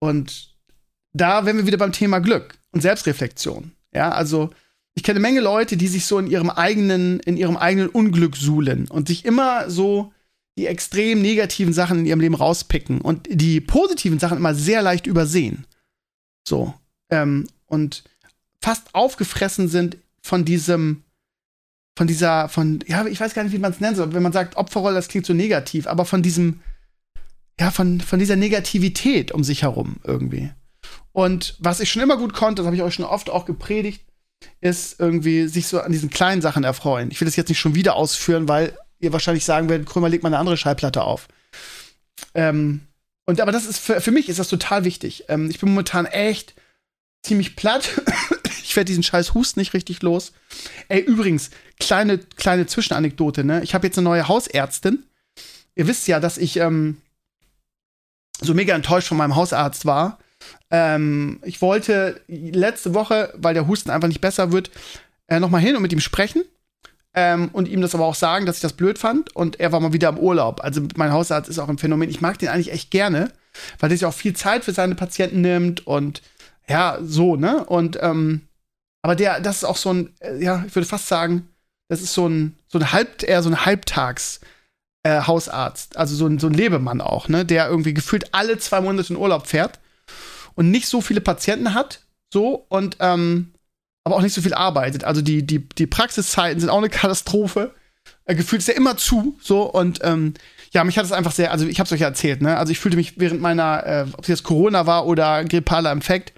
Und 0.00 0.54
da 1.12 1.46
wären 1.46 1.56
wir 1.56 1.66
wieder 1.66 1.78
beim 1.78 1.92
Thema 1.92 2.18
Glück 2.18 2.58
und 2.72 2.80
Selbstreflexion. 2.80 3.72
Ja, 3.94 4.10
also 4.10 4.50
ich 4.98 5.04
kenne 5.04 5.18
eine 5.18 5.28
Menge 5.28 5.40
Leute, 5.40 5.76
die 5.76 5.86
sich 5.86 6.06
so 6.06 6.18
in 6.18 6.26
ihrem 6.26 6.50
eigenen, 6.50 7.20
in 7.20 7.36
ihrem 7.36 7.56
eigenen 7.56 7.88
Unglück 7.88 8.34
suhlen 8.34 8.88
und 8.88 9.06
sich 9.06 9.24
immer 9.24 9.70
so 9.70 10.12
die 10.58 10.66
extrem 10.66 11.22
negativen 11.22 11.72
Sachen 11.72 12.00
in 12.00 12.06
ihrem 12.06 12.18
Leben 12.18 12.34
rauspicken 12.34 13.00
und 13.00 13.28
die 13.30 13.60
positiven 13.60 14.18
Sachen 14.18 14.38
immer 14.38 14.56
sehr 14.56 14.82
leicht 14.82 15.06
übersehen. 15.06 15.68
So. 16.44 16.74
Ähm, 17.10 17.46
und 17.66 18.02
fast 18.60 18.92
aufgefressen 18.92 19.68
sind 19.68 19.98
von 20.20 20.44
diesem, 20.44 21.04
von 21.96 22.08
dieser, 22.08 22.48
von, 22.48 22.80
ja, 22.88 23.06
ich 23.06 23.20
weiß 23.20 23.34
gar 23.34 23.44
nicht, 23.44 23.52
wie 23.52 23.58
man 23.58 23.70
es 23.70 23.78
nennen 23.78 23.94
soll. 23.94 24.14
Wenn 24.14 24.24
man 24.24 24.32
sagt 24.32 24.56
Opferrolle, 24.56 24.96
das 24.96 25.06
klingt 25.06 25.26
so 25.26 25.32
negativ, 25.32 25.86
aber 25.86 26.06
von 26.06 26.24
diesem, 26.24 26.58
ja, 27.60 27.70
von, 27.70 28.00
von 28.00 28.18
dieser 28.18 28.34
Negativität 28.34 29.30
um 29.30 29.44
sich 29.44 29.62
herum 29.62 29.98
irgendwie. 30.02 30.50
Und 31.12 31.54
was 31.60 31.78
ich 31.78 31.88
schon 31.88 32.02
immer 32.02 32.16
gut 32.16 32.32
konnte, 32.32 32.62
das 32.62 32.66
habe 32.66 32.74
ich 32.74 32.82
euch 32.82 32.94
schon 32.94 33.04
oft 33.04 33.30
auch 33.30 33.44
gepredigt, 33.44 34.07
ist 34.60 34.98
irgendwie 34.98 35.46
sich 35.48 35.66
so 35.66 35.80
an 35.80 35.92
diesen 35.92 36.10
kleinen 36.10 36.42
Sachen 36.42 36.64
erfreuen. 36.64 37.10
Ich 37.10 37.20
will 37.20 37.26
das 37.26 37.36
jetzt 37.36 37.48
nicht 37.48 37.58
schon 37.58 37.74
wieder 37.74 37.94
ausführen, 37.94 38.48
weil 38.48 38.76
ihr 38.98 39.12
wahrscheinlich 39.12 39.44
sagen 39.44 39.68
werdet, 39.68 39.88
Krömer 39.88 40.08
legt 40.08 40.22
mal 40.22 40.28
eine 40.28 40.38
andere 40.38 40.56
Schallplatte 40.56 41.02
auf. 41.02 41.28
Ähm, 42.34 42.80
und 43.26 43.40
aber 43.40 43.52
das 43.52 43.66
ist 43.66 43.78
für, 43.78 44.00
für 44.00 44.10
mich 44.10 44.28
ist 44.28 44.38
das 44.38 44.48
total 44.48 44.84
wichtig. 44.84 45.24
Ähm, 45.28 45.50
ich 45.50 45.60
bin 45.60 45.68
momentan 45.68 46.06
echt 46.06 46.54
ziemlich 47.22 47.56
platt. 47.56 48.00
ich 48.62 48.74
werde 48.74 48.86
diesen 48.86 49.02
scheiß 49.02 49.34
Husten 49.34 49.60
nicht 49.60 49.74
richtig 49.74 50.02
los. 50.02 50.32
Ey, 50.88 51.00
übrigens, 51.00 51.50
kleine, 51.78 52.18
kleine 52.18 52.66
Zwischenanekdote, 52.66 53.44
ne? 53.44 53.62
Ich 53.62 53.74
habe 53.74 53.86
jetzt 53.86 53.98
eine 53.98 54.04
neue 54.04 54.28
Hausärztin. 54.28 55.04
Ihr 55.74 55.86
wisst 55.86 56.08
ja, 56.08 56.18
dass 56.18 56.38
ich 56.38 56.56
ähm, 56.56 56.96
so 58.40 58.54
mega 58.54 58.74
enttäuscht 58.74 59.08
von 59.08 59.16
meinem 59.16 59.36
Hausarzt 59.36 59.84
war 59.84 60.18
ähm, 60.70 61.40
ich 61.44 61.62
wollte 61.62 62.20
letzte 62.28 62.94
Woche, 62.94 63.32
weil 63.36 63.54
der 63.54 63.66
Husten 63.66 63.90
einfach 63.90 64.08
nicht 64.08 64.20
besser 64.20 64.52
wird, 64.52 64.70
äh, 65.26 65.40
noch 65.40 65.50
mal 65.50 65.58
hin 65.58 65.76
und 65.76 65.82
mit 65.82 65.92
ihm 65.92 66.00
sprechen. 66.00 66.44
Ähm, 67.14 67.48
und 67.52 67.68
ihm 67.68 67.80
das 67.80 67.94
aber 67.94 68.04
auch 68.04 68.14
sagen, 68.14 68.46
dass 68.46 68.56
ich 68.56 68.62
das 68.62 68.74
blöd 68.74 68.98
fand. 68.98 69.34
Und 69.34 69.58
er 69.60 69.72
war 69.72 69.80
mal 69.80 69.92
wieder 69.92 70.10
im 70.10 70.18
Urlaub. 70.18 70.62
Also 70.62 70.82
mein 70.96 71.12
Hausarzt 71.12 71.48
ist 71.48 71.58
auch 71.58 71.68
ein 71.68 71.78
Phänomen. 71.78 72.10
Ich 72.10 72.20
mag 72.20 72.38
den 72.38 72.48
eigentlich 72.48 72.72
echt 72.72 72.90
gerne, 72.90 73.32
weil 73.80 73.88
der 73.88 73.98
sich 73.98 74.06
auch 74.06 74.14
viel 74.14 74.34
Zeit 74.34 74.64
für 74.64 74.72
seine 74.72 74.94
Patienten 74.94 75.40
nimmt 75.40 75.86
und 75.86 76.22
ja, 76.68 76.98
so, 77.02 77.34
ne? 77.34 77.64
Und 77.64 77.98
ähm, 78.02 78.42
aber 79.02 79.16
der, 79.16 79.40
das 79.40 79.58
ist 79.58 79.64
auch 79.64 79.78
so 79.78 79.92
ein, 79.92 80.14
äh, 80.20 80.42
ja, 80.42 80.64
ich 80.66 80.74
würde 80.74 80.86
fast 80.86 81.08
sagen, 81.08 81.48
das 81.88 82.02
ist 82.02 82.12
so 82.12 82.28
ein, 82.28 82.58
so 82.68 82.78
ein 82.78 82.92
Halb, 82.92 83.22
eher 83.22 83.42
so 83.42 83.48
ein 83.48 83.64
Halbtags. 83.64 84.40
Äh, 85.02 85.20
also 85.22 86.14
so 86.14 86.26
ein, 86.26 86.38
so 86.38 86.48
ein 86.48 86.52
Lebemann 86.52 87.00
auch, 87.00 87.28
ne, 87.28 87.46
der 87.46 87.68
irgendwie 87.68 87.94
gefühlt 87.94 88.34
alle 88.34 88.58
zwei 88.58 88.82
Monate 88.82 89.14
in 89.14 89.18
Urlaub 89.18 89.46
fährt 89.46 89.78
und 90.58 90.72
nicht 90.72 90.88
so 90.88 91.00
viele 91.00 91.20
Patienten 91.20 91.72
hat, 91.72 92.00
so 92.32 92.66
und 92.68 92.96
ähm, 92.98 93.52
aber 94.02 94.16
auch 94.16 94.22
nicht 94.22 94.34
so 94.34 94.42
viel 94.42 94.54
arbeitet. 94.54 95.04
Also 95.04 95.22
die, 95.22 95.46
die, 95.46 95.68
die 95.68 95.86
Praxiszeiten 95.86 96.58
sind 96.58 96.68
auch 96.68 96.78
eine 96.78 96.88
Katastrophe. 96.88 97.74
Äh, 98.24 98.34
gefühlt 98.34 98.60
ist 98.60 98.68
er 98.68 98.74
immer 98.74 98.96
zu, 98.96 99.38
so 99.40 99.62
und 99.62 100.00
ähm, 100.02 100.34
ja, 100.72 100.82
mich 100.82 100.98
hat 100.98 101.04
es 101.04 101.12
einfach 101.12 101.30
sehr, 101.30 101.52
also 101.52 101.64
ich 101.64 101.78
hab's 101.78 101.92
euch 101.92 102.00
ja 102.00 102.08
erzählt, 102.08 102.42
ne? 102.42 102.56
Also 102.56 102.72
ich 102.72 102.80
fühlte 102.80 102.96
mich 102.96 103.20
während 103.20 103.40
meiner, 103.40 103.86
äh, 103.86 104.06
ob 104.14 104.22
es 104.22 104.28
jetzt 104.28 104.42
Corona 104.42 104.84
war 104.86 105.06
oder 105.06 105.44
grippaler 105.44 105.92
Infekt, 105.92 106.32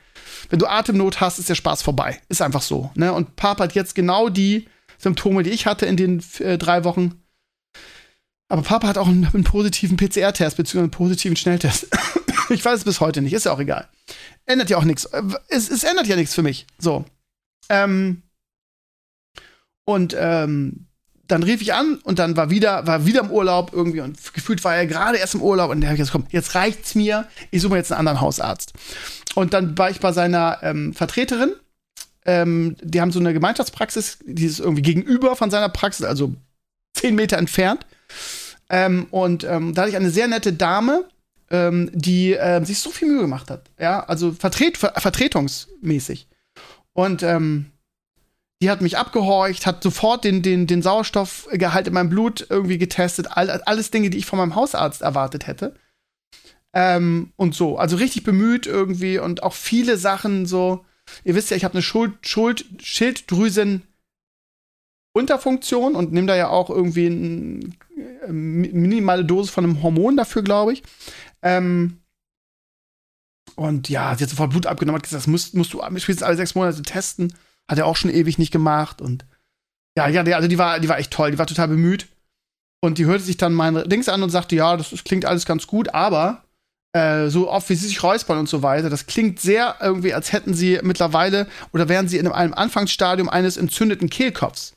wenn 0.50 0.58
du 0.58 0.66
Atemnot 0.66 1.20
hast, 1.20 1.38
ist 1.38 1.48
der 1.48 1.54
Spaß 1.54 1.80
vorbei. 1.80 2.20
Ist 2.28 2.42
einfach 2.42 2.62
so, 2.62 2.90
ne? 2.96 3.14
Und 3.14 3.36
Papa 3.36 3.64
hat 3.64 3.74
jetzt 3.74 3.94
genau 3.94 4.28
die 4.28 4.68
Symptome, 4.98 5.44
die 5.44 5.50
ich 5.50 5.64
hatte 5.64 5.86
in 5.86 5.96
den 5.96 6.22
äh, 6.40 6.58
drei 6.58 6.84
Wochen. 6.84 7.22
Aber 8.48 8.62
Papa 8.62 8.86
hat 8.86 8.98
auch 8.98 9.08
einen, 9.08 9.26
einen 9.32 9.44
positiven 9.44 9.96
PCR-Test, 9.96 10.58
beziehungsweise 10.58 10.80
einen 10.80 10.90
positiven 10.90 11.36
Schnelltest. 11.36 11.86
ich 12.50 12.62
weiß 12.62 12.80
es 12.80 12.84
bis 12.84 13.00
heute 13.00 13.22
nicht, 13.22 13.32
ist 13.32 13.46
ja 13.46 13.52
auch 13.52 13.60
egal. 13.60 13.88
Ändert 14.46 14.70
ja 14.70 14.76
auch 14.76 14.84
nichts. 14.84 15.08
Es, 15.48 15.70
es, 15.70 15.84
ändert 15.84 16.06
ja 16.06 16.16
nichts 16.16 16.34
für 16.34 16.42
mich. 16.42 16.66
So. 16.78 17.04
Ähm, 17.68 18.22
und 19.84 20.14
ähm, 20.18 20.86
dann 21.30 21.42
rief 21.42 21.62
ich 21.62 21.74
an 21.74 21.96
und 22.02 22.18
dann 22.18 22.36
war 22.36 22.50
wieder, 22.50 22.86
war 22.86 23.06
wieder 23.06 23.20
im 23.20 23.30
Urlaub 23.30 23.72
irgendwie 23.72 24.00
und 24.00 24.18
gefühlt 24.34 24.62
war 24.64 24.74
er 24.74 24.86
gerade 24.86 25.18
erst 25.18 25.34
im 25.34 25.42
Urlaub 25.42 25.70
und 25.70 25.80
der 25.80 25.90
habe 25.90 25.94
ich 25.94 26.00
gesagt, 26.00 26.12
komm, 26.12 26.26
jetzt 26.30 26.54
reicht's 26.54 26.94
mir, 26.94 27.28
ich 27.50 27.62
suche 27.62 27.72
mir 27.72 27.78
jetzt 27.78 27.92
einen 27.92 28.00
anderen 28.00 28.20
Hausarzt. 28.20 28.72
Und 29.34 29.54
dann 29.54 29.78
war 29.78 29.90
ich 29.90 30.00
bei 30.00 30.12
seiner 30.12 30.58
ähm, 30.62 30.92
Vertreterin. 30.92 31.52
Ähm, 32.26 32.76
die 32.82 33.00
haben 33.00 33.12
so 33.12 33.20
eine 33.20 33.32
Gemeinschaftspraxis, 33.32 34.18
die 34.24 34.44
ist 34.44 34.58
irgendwie 34.58 34.82
gegenüber 34.82 35.36
von 35.36 35.50
seiner 35.50 35.68
Praxis, 35.68 36.04
also 36.04 36.34
zehn 36.94 37.14
Meter 37.14 37.38
entfernt. 37.38 37.86
Ähm, 38.68 39.06
und 39.10 39.44
ähm, 39.44 39.74
da 39.74 39.82
hatte 39.82 39.90
ich 39.90 39.96
eine 39.96 40.10
sehr 40.10 40.28
nette 40.28 40.52
Dame, 40.52 41.04
ähm, 41.50 41.90
die 41.92 42.34
äh, 42.34 42.64
sich 42.64 42.78
so 42.78 42.90
viel 42.90 43.08
Mühe 43.08 43.20
gemacht 43.20 43.50
hat. 43.50 43.70
Ja, 43.78 44.00
also 44.04 44.32
vertret 44.32 44.76
ver 44.78 44.92
vertretungsmäßig. 44.96 46.28
Und 46.92 47.22
ähm, 47.22 47.66
die 48.62 48.70
hat 48.70 48.82
mich 48.82 48.98
abgehorcht, 48.98 49.66
hat 49.66 49.82
sofort 49.82 50.24
den, 50.24 50.42
den, 50.42 50.66
den 50.66 50.82
Sauerstoffgehalt 50.82 51.86
in 51.86 51.94
meinem 51.94 52.10
Blut 52.10 52.46
irgendwie 52.50 52.78
getestet. 52.78 53.28
All, 53.30 53.50
alles 53.50 53.90
Dinge, 53.90 54.10
die 54.10 54.18
ich 54.18 54.26
von 54.26 54.38
meinem 54.38 54.54
Hausarzt 54.54 55.02
erwartet 55.02 55.46
hätte. 55.46 55.74
Ähm, 56.72 57.32
und 57.36 57.54
so. 57.54 57.78
Also 57.78 57.96
richtig 57.96 58.22
bemüht 58.22 58.66
irgendwie 58.66 59.18
und 59.18 59.42
auch 59.42 59.54
viele 59.54 59.96
Sachen 59.96 60.46
so. 60.46 60.84
Ihr 61.24 61.34
wisst 61.34 61.50
ja, 61.50 61.56
ich 61.56 61.64
habe 61.64 61.74
eine 61.74 61.82
Schuld, 61.82 62.14
Schuld, 62.22 62.64
Schilddrüsen 62.80 63.82
Unterfunktion 65.12 65.96
und 65.96 66.12
nehme 66.12 66.28
da 66.28 66.36
ja 66.36 66.48
auch 66.48 66.70
irgendwie 66.70 67.06
eine 67.06 67.60
äh, 68.26 68.32
minimale 68.32 69.24
Dosis 69.24 69.50
von 69.50 69.64
einem 69.64 69.82
Hormon 69.82 70.16
dafür, 70.16 70.42
glaube 70.42 70.72
ich. 70.72 70.82
Ähm, 71.42 72.00
und 73.56 73.88
ja, 73.88 74.14
sie 74.16 74.24
hat 74.24 74.30
sofort 74.30 74.50
Blut 74.50 74.66
abgenommen, 74.66 74.96
hat 74.96 75.02
gesagt, 75.02 75.22
das 75.22 75.26
musst, 75.26 75.54
musst 75.54 75.72
du 75.72 75.78
spätestens 75.78 76.22
alle 76.22 76.36
sechs 76.36 76.54
Monate 76.54 76.82
testen. 76.82 77.34
Hat 77.68 77.78
er 77.78 77.86
auch 77.86 77.96
schon 77.96 78.10
ewig 78.10 78.38
nicht 78.38 78.52
gemacht. 78.52 79.00
Und 79.00 79.24
ja, 79.96 80.08
ja, 80.08 80.22
also 80.36 80.48
die 80.48 80.58
war, 80.58 80.80
die 80.80 80.88
war 80.88 80.98
echt 80.98 81.12
toll, 81.12 81.30
die 81.30 81.38
war 81.38 81.46
total 81.46 81.68
bemüht. 81.68 82.08
Und 82.82 82.98
die 82.98 83.04
hörte 83.04 83.24
sich 83.24 83.36
dann 83.36 83.52
mein 83.52 83.88
Dings 83.88 84.08
an 84.08 84.22
und 84.22 84.30
sagte, 84.30 84.56
ja, 84.56 84.76
das, 84.76 84.90
das 84.90 85.04
klingt 85.04 85.26
alles 85.26 85.44
ganz 85.44 85.66
gut, 85.66 85.92
aber 85.92 86.44
äh, 86.92 87.28
so 87.28 87.50
oft 87.50 87.68
wie 87.68 87.74
sie 87.74 87.86
sich 87.86 88.02
räuspern 88.02 88.38
und 88.38 88.48
so 88.48 88.62
weiter, 88.62 88.90
das 88.90 89.06
klingt 89.06 89.38
sehr 89.38 89.76
irgendwie, 89.80 90.14
als 90.14 90.32
hätten 90.32 90.54
sie 90.54 90.80
mittlerweile 90.82 91.46
oder 91.72 91.88
wären 91.88 92.08
sie 92.08 92.18
in 92.18 92.26
einem 92.26 92.54
Anfangsstadium 92.54 93.28
eines 93.28 93.56
entzündeten 93.56 94.08
Kehlkopfs. 94.08 94.74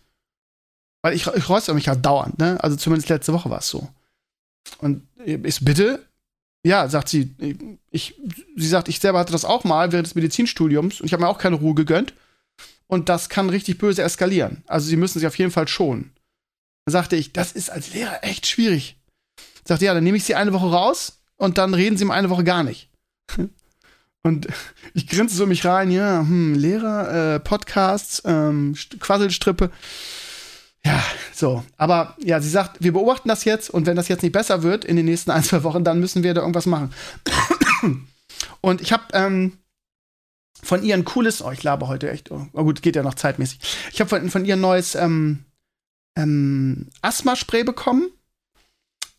Weil 1.01 1.15
ich, 1.15 1.25
ich 1.27 1.49
räusper 1.49 1.73
mich 1.73 1.85
ja 1.85 1.95
dauernd, 1.95 2.37
ne? 2.39 2.61
Also 2.61 2.75
zumindest 2.75 3.09
letzte 3.09 3.33
Woche 3.33 3.49
war 3.49 3.59
es 3.59 3.67
so. 3.67 3.89
Und 4.77 5.07
ich 5.25 5.55
so, 5.55 5.65
bitte? 5.65 6.05
Ja, 6.65 6.87
sagt 6.87 7.09
sie. 7.09 7.35
Ich, 7.91 8.15
sie 8.55 8.67
sagt, 8.67 8.87
ich 8.87 8.99
selber 8.99 9.19
hatte 9.19 9.33
das 9.33 9.45
auch 9.45 9.63
mal 9.65 9.91
während 9.91 10.07
des 10.07 10.15
Medizinstudiums 10.15 11.01
und 11.01 11.05
ich 11.05 11.13
habe 11.13 11.23
mir 11.23 11.29
auch 11.29 11.37
keine 11.37 11.57
Ruhe 11.57 11.75
gegönnt. 11.75 12.13
Und 12.87 13.09
das 13.09 13.29
kann 13.29 13.49
richtig 13.49 13.77
böse 13.77 14.03
eskalieren. 14.03 14.63
Also 14.67 14.87
sie 14.87 14.95
müssen 14.95 15.19
sich 15.19 15.27
auf 15.27 15.37
jeden 15.37 15.51
Fall 15.51 15.67
schonen. 15.67 16.11
Dann 16.85 16.93
sagte 16.93 17.15
ich, 17.15 17.33
das 17.33 17.51
ist 17.51 17.69
als 17.69 17.93
Lehrer 17.93 18.23
echt 18.23 18.45
schwierig. 18.45 18.97
Sagte, 19.65 19.85
ja, 19.85 19.93
dann 19.93 20.03
nehme 20.03 20.17
ich 20.17 20.25
sie 20.25 20.35
eine 20.35 20.53
Woche 20.53 20.71
raus 20.71 21.21
und 21.37 21.57
dann 21.57 21.73
reden 21.73 21.97
sie 21.97 22.05
mal 22.05 22.15
eine 22.15 22.29
Woche 22.29 22.43
gar 22.43 22.63
nicht. 22.63 22.89
Und 24.25 24.47
ich 24.93 25.07
grinse 25.07 25.35
so 25.35 25.45
mich 25.45 25.65
rein, 25.65 25.91
ja, 25.91 26.21
hm, 26.21 26.53
Lehrer, 26.53 27.35
äh, 27.35 27.39
Podcasts, 27.41 28.21
ähm, 28.23 28.73
Quasselstrippe. 29.01 29.69
Ja, 30.85 31.03
so. 31.33 31.63
Aber 31.77 32.15
ja, 32.19 32.41
sie 32.41 32.49
sagt, 32.49 32.83
wir 32.83 32.93
beobachten 32.93 33.29
das 33.29 33.45
jetzt 33.45 33.69
und 33.69 33.85
wenn 33.85 33.95
das 33.95 34.07
jetzt 34.07 34.21
nicht 34.21 34.33
besser 34.33 34.63
wird 34.63 34.85
in 34.85 34.95
den 34.95 35.05
nächsten 35.05 35.31
ein, 35.31 35.43
zwei 35.43 35.63
Wochen, 35.63 35.83
dann 35.83 35.99
müssen 35.99 36.23
wir 36.23 36.33
da 36.33 36.41
irgendwas 36.41 36.65
machen. 36.65 36.93
und 38.61 38.81
ich 38.81 38.91
habe 38.91 39.03
ähm, 39.13 39.57
von 40.61 40.83
ihren 40.83 41.05
cooles, 41.05 41.41
oh, 41.41 41.51
ich 41.51 41.63
laber 41.63 41.87
heute 41.87 42.09
echt, 42.09 42.31
oh, 42.31 42.47
oh 42.53 42.63
gut, 42.63 42.81
geht 42.81 42.95
ja 42.95 43.03
noch 43.03 43.15
zeitmäßig. 43.15 43.59
Ich 43.91 43.99
habe 43.99 44.09
von, 44.09 44.29
von 44.29 44.45
ihr 44.45 44.55
neues 44.55 44.95
ähm, 44.95 45.45
ähm, 46.17 46.89
Asthma-Spray 47.01 47.63
bekommen. 47.63 48.09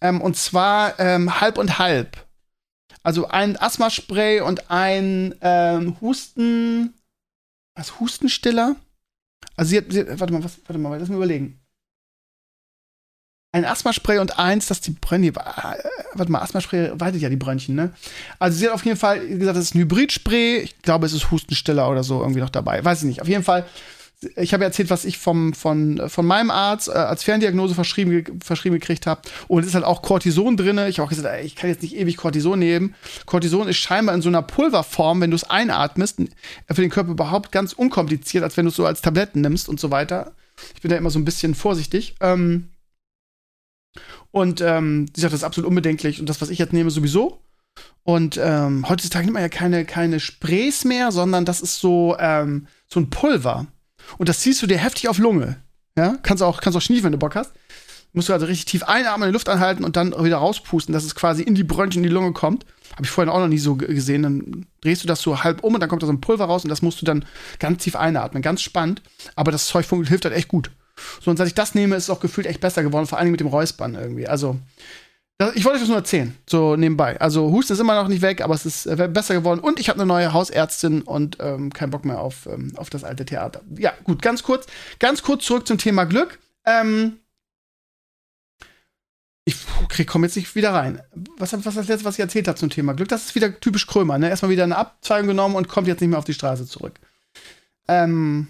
Ähm, 0.00 0.20
und 0.20 0.36
zwar 0.36 0.98
ähm, 1.00 1.40
halb 1.40 1.58
und 1.58 1.78
halb. 1.78 2.26
Also 3.02 3.28
ein 3.28 3.56
Asthma-Spray 3.58 4.40
und 4.40 4.70
ein 4.70 5.34
ähm, 5.40 6.00
Husten. 6.00 6.94
Was? 7.74 8.00
Hustenstiller? 8.00 8.76
Also 9.56 9.70
sie 9.70 9.78
hat, 9.78 9.84
sie 9.90 10.06
warte 10.20 10.32
mal, 10.32 10.42
was, 10.44 10.60
warte 10.66 10.78
mal, 10.78 10.98
lass 10.98 11.08
mal 11.08 11.16
überlegen. 11.16 11.60
Ein 13.52 13.64
Asthma-Spray 13.64 14.18
und 14.18 14.36
eins, 14.36 14.66
das 14.66 14.80
die 14.80 14.90
Brönchen. 14.90 15.36
Äh, 15.36 15.78
warte 16.14 16.32
mal, 16.32 16.40
Asthma-Spray 16.40 16.98
weitet 16.98 17.22
ja 17.22 17.28
die 17.28 17.36
Brönchen, 17.36 17.76
ne? 17.76 17.92
Also 18.40 18.58
sie 18.58 18.66
hat 18.66 18.74
auf 18.74 18.84
jeden 18.84 18.96
Fall 18.96 19.24
gesagt, 19.26 19.56
das 19.56 19.66
ist 19.66 19.74
ein 19.76 19.80
Hybrid-Spray. 19.80 20.58
Ich 20.58 20.82
glaube, 20.82 21.06
es 21.06 21.12
ist 21.12 21.30
Hustenstiller 21.30 21.88
oder 21.88 22.02
so 22.02 22.20
irgendwie 22.20 22.40
noch 22.40 22.50
dabei. 22.50 22.84
Weiß 22.84 23.02
ich 23.02 23.04
nicht. 23.04 23.22
Auf 23.22 23.28
jeden 23.28 23.44
Fall 23.44 23.64
ich 24.36 24.54
habe 24.54 24.64
erzählt, 24.64 24.90
was 24.90 25.04
ich 25.04 25.18
vom, 25.18 25.52
von, 25.52 26.08
von 26.08 26.26
meinem 26.26 26.50
Arzt 26.50 26.88
äh, 26.88 26.92
als 26.92 27.22
Ferndiagnose 27.22 27.74
verschrieben, 27.74 28.40
verschrieben 28.40 28.74
gekriegt 28.74 29.06
habe. 29.06 29.22
Und 29.48 29.62
es 29.62 29.68
ist 29.68 29.74
halt 29.74 29.84
auch 29.84 30.02
Cortison 30.02 30.56
drin. 30.56 30.78
Ich 30.88 30.98
habe 30.98 31.06
auch 31.06 31.10
gesagt, 31.10 31.28
ey, 31.28 31.44
ich 31.44 31.56
kann 31.56 31.70
jetzt 31.70 31.82
nicht 31.82 31.96
ewig 31.96 32.16
Cortison 32.16 32.58
nehmen. 32.58 32.94
Cortison 33.26 33.68
ist 33.68 33.76
scheinbar 33.76 34.14
in 34.14 34.22
so 34.22 34.28
einer 34.28 34.42
Pulverform, 34.42 35.20
wenn 35.20 35.30
du 35.30 35.36
es 35.36 35.44
einatmest, 35.44 36.18
für 36.70 36.80
den 36.80 36.90
Körper 36.90 37.10
überhaupt 37.10 37.52
ganz 37.52 37.72
unkompliziert, 37.72 38.44
als 38.44 38.56
wenn 38.56 38.64
du 38.64 38.70
es 38.70 38.76
so 38.76 38.86
als 38.86 39.02
Tabletten 39.02 39.40
nimmst 39.40 39.68
und 39.68 39.80
so 39.80 39.90
weiter. 39.90 40.32
Ich 40.74 40.82
bin 40.82 40.90
da 40.90 40.96
immer 40.96 41.10
so 41.10 41.18
ein 41.18 41.24
bisschen 41.24 41.54
vorsichtig. 41.54 42.14
Ähm, 42.20 42.70
und 44.30 44.60
ähm, 44.60 45.06
sagt, 45.14 45.32
das 45.32 45.40
ist 45.40 45.44
absolut 45.44 45.68
unbedenklich. 45.68 46.20
Und 46.20 46.28
das, 46.28 46.40
was 46.40 46.50
ich 46.50 46.58
jetzt 46.58 46.72
nehme, 46.72 46.90
sowieso. 46.90 47.40
Und 48.02 48.38
ähm, 48.42 48.88
heutzutage 48.88 49.24
nimmt 49.24 49.34
man 49.34 49.42
ja 49.42 49.48
keine, 49.48 49.84
keine 49.84 50.20
Sprays 50.20 50.84
mehr, 50.84 51.10
sondern 51.10 51.44
das 51.44 51.60
ist 51.60 51.80
so, 51.80 52.16
ähm, 52.18 52.66
so 52.86 53.00
ein 53.00 53.10
Pulver 53.10 53.66
und 54.18 54.28
das 54.28 54.40
ziehst 54.40 54.62
du 54.62 54.66
dir 54.66 54.78
heftig 54.78 55.08
auf 55.08 55.18
Lunge. 55.18 55.56
Ja, 55.96 56.16
kannst 56.22 56.42
auch, 56.42 56.60
kannst 56.60 56.76
auch 56.76 56.82
schniefen, 56.82 57.04
wenn 57.04 57.12
du 57.12 57.18
Bock 57.18 57.36
hast. 57.36 57.52
Musst 58.12 58.28
du 58.28 58.32
also 58.32 58.46
richtig 58.46 58.66
tief 58.66 58.84
einatmen, 58.84 59.28
die 59.28 59.32
Luft 59.32 59.48
anhalten 59.48 59.82
und 59.84 59.96
dann 59.96 60.12
wieder 60.24 60.36
rauspusten, 60.36 60.92
dass 60.92 61.04
es 61.04 61.16
quasi 61.16 61.42
in 61.42 61.56
die 61.56 61.64
Bronchien, 61.64 62.04
in 62.04 62.08
die 62.08 62.14
Lunge 62.14 62.32
kommt. 62.32 62.64
Habe 62.92 63.02
ich 63.02 63.10
vorhin 63.10 63.28
auch 63.28 63.40
noch 63.40 63.48
nie 63.48 63.58
so 63.58 63.74
gesehen. 63.74 64.22
Dann 64.22 64.66
drehst 64.82 65.02
du 65.02 65.08
das 65.08 65.20
so 65.20 65.42
halb 65.42 65.64
um 65.64 65.74
und 65.74 65.80
dann 65.80 65.88
kommt 65.88 66.02
da 66.02 66.06
so 66.06 66.12
ein 66.12 66.20
Pulver 66.20 66.44
raus 66.44 66.62
und 66.62 66.70
das 66.70 66.80
musst 66.80 67.00
du 67.02 67.06
dann 67.06 67.24
ganz 67.58 67.82
tief 67.82 67.96
einatmen. 67.96 68.40
Ganz 68.40 68.62
spannend. 68.62 69.02
Aber 69.34 69.50
das 69.50 69.66
Zeug 69.66 69.86
hilft 69.88 70.24
halt 70.24 70.34
echt 70.34 70.46
gut. 70.46 70.70
So, 71.20 71.30
und 71.30 71.36
seit 71.36 71.48
ich 71.48 71.54
das 71.54 71.74
nehme, 71.74 71.96
ist 71.96 72.04
es 72.04 72.10
auch 72.10 72.20
gefühlt 72.20 72.46
echt 72.46 72.60
besser 72.60 72.84
geworden, 72.84 73.06
vor 73.06 73.18
allem 73.18 73.32
mit 73.32 73.40
dem 73.40 73.48
Räuspern 73.48 73.96
irgendwie. 73.96 74.28
Also, 74.28 74.58
ich 75.54 75.64
wollte 75.64 75.76
euch 75.76 75.80
das 75.80 75.88
nur 75.88 75.96
erzählen, 75.96 76.36
so 76.48 76.76
nebenbei. 76.76 77.20
Also 77.20 77.50
Husten 77.50 77.72
ist 77.72 77.80
immer 77.80 78.00
noch 78.00 78.08
nicht 78.08 78.22
weg, 78.22 78.40
aber 78.40 78.54
es 78.54 78.64
ist 78.66 78.86
äh, 78.86 79.08
besser 79.12 79.34
geworden. 79.34 79.60
Und 79.60 79.80
ich 79.80 79.88
habe 79.88 79.98
eine 79.98 80.06
neue 80.06 80.32
Hausärztin 80.32 81.02
und 81.02 81.38
ähm, 81.40 81.72
keinen 81.72 81.90
Bock 81.90 82.04
mehr 82.04 82.20
auf, 82.20 82.46
ähm, 82.46 82.72
auf 82.76 82.88
das 82.88 83.02
alte 83.02 83.24
Theater. 83.24 83.60
Ja, 83.76 83.92
gut, 84.04 84.22
ganz 84.22 84.42
kurz. 84.44 84.66
Ganz 85.00 85.22
kurz 85.22 85.44
zurück 85.44 85.66
zum 85.66 85.78
Thema 85.78 86.04
Glück. 86.04 86.38
Ähm, 86.64 87.18
ich 89.46 90.06
komme 90.06 90.26
jetzt 90.26 90.36
nicht 90.36 90.54
wieder 90.54 90.72
rein. 90.72 91.02
Was, 91.36 91.52
was 91.52 91.74
das 91.74 91.88
letzte, 91.88 92.04
was 92.04 92.14
ich 92.14 92.20
erzählt 92.20 92.48
habe 92.48 92.58
zum 92.58 92.70
Thema 92.70 92.94
Glück? 92.94 93.08
Das 93.08 93.26
ist 93.26 93.34
wieder 93.34 93.60
typisch 93.60 93.86
Krömer, 93.86 94.18
ne? 94.18 94.30
Erstmal 94.30 94.50
wieder 94.50 94.64
eine 94.64 94.76
Abzweigung 94.76 95.28
genommen 95.28 95.56
und 95.56 95.68
kommt 95.68 95.86
jetzt 95.86 96.00
nicht 96.00 96.10
mehr 96.10 96.18
auf 96.18 96.24
die 96.24 96.34
Straße 96.34 96.66
zurück. 96.66 96.94
Ähm, 97.88 98.48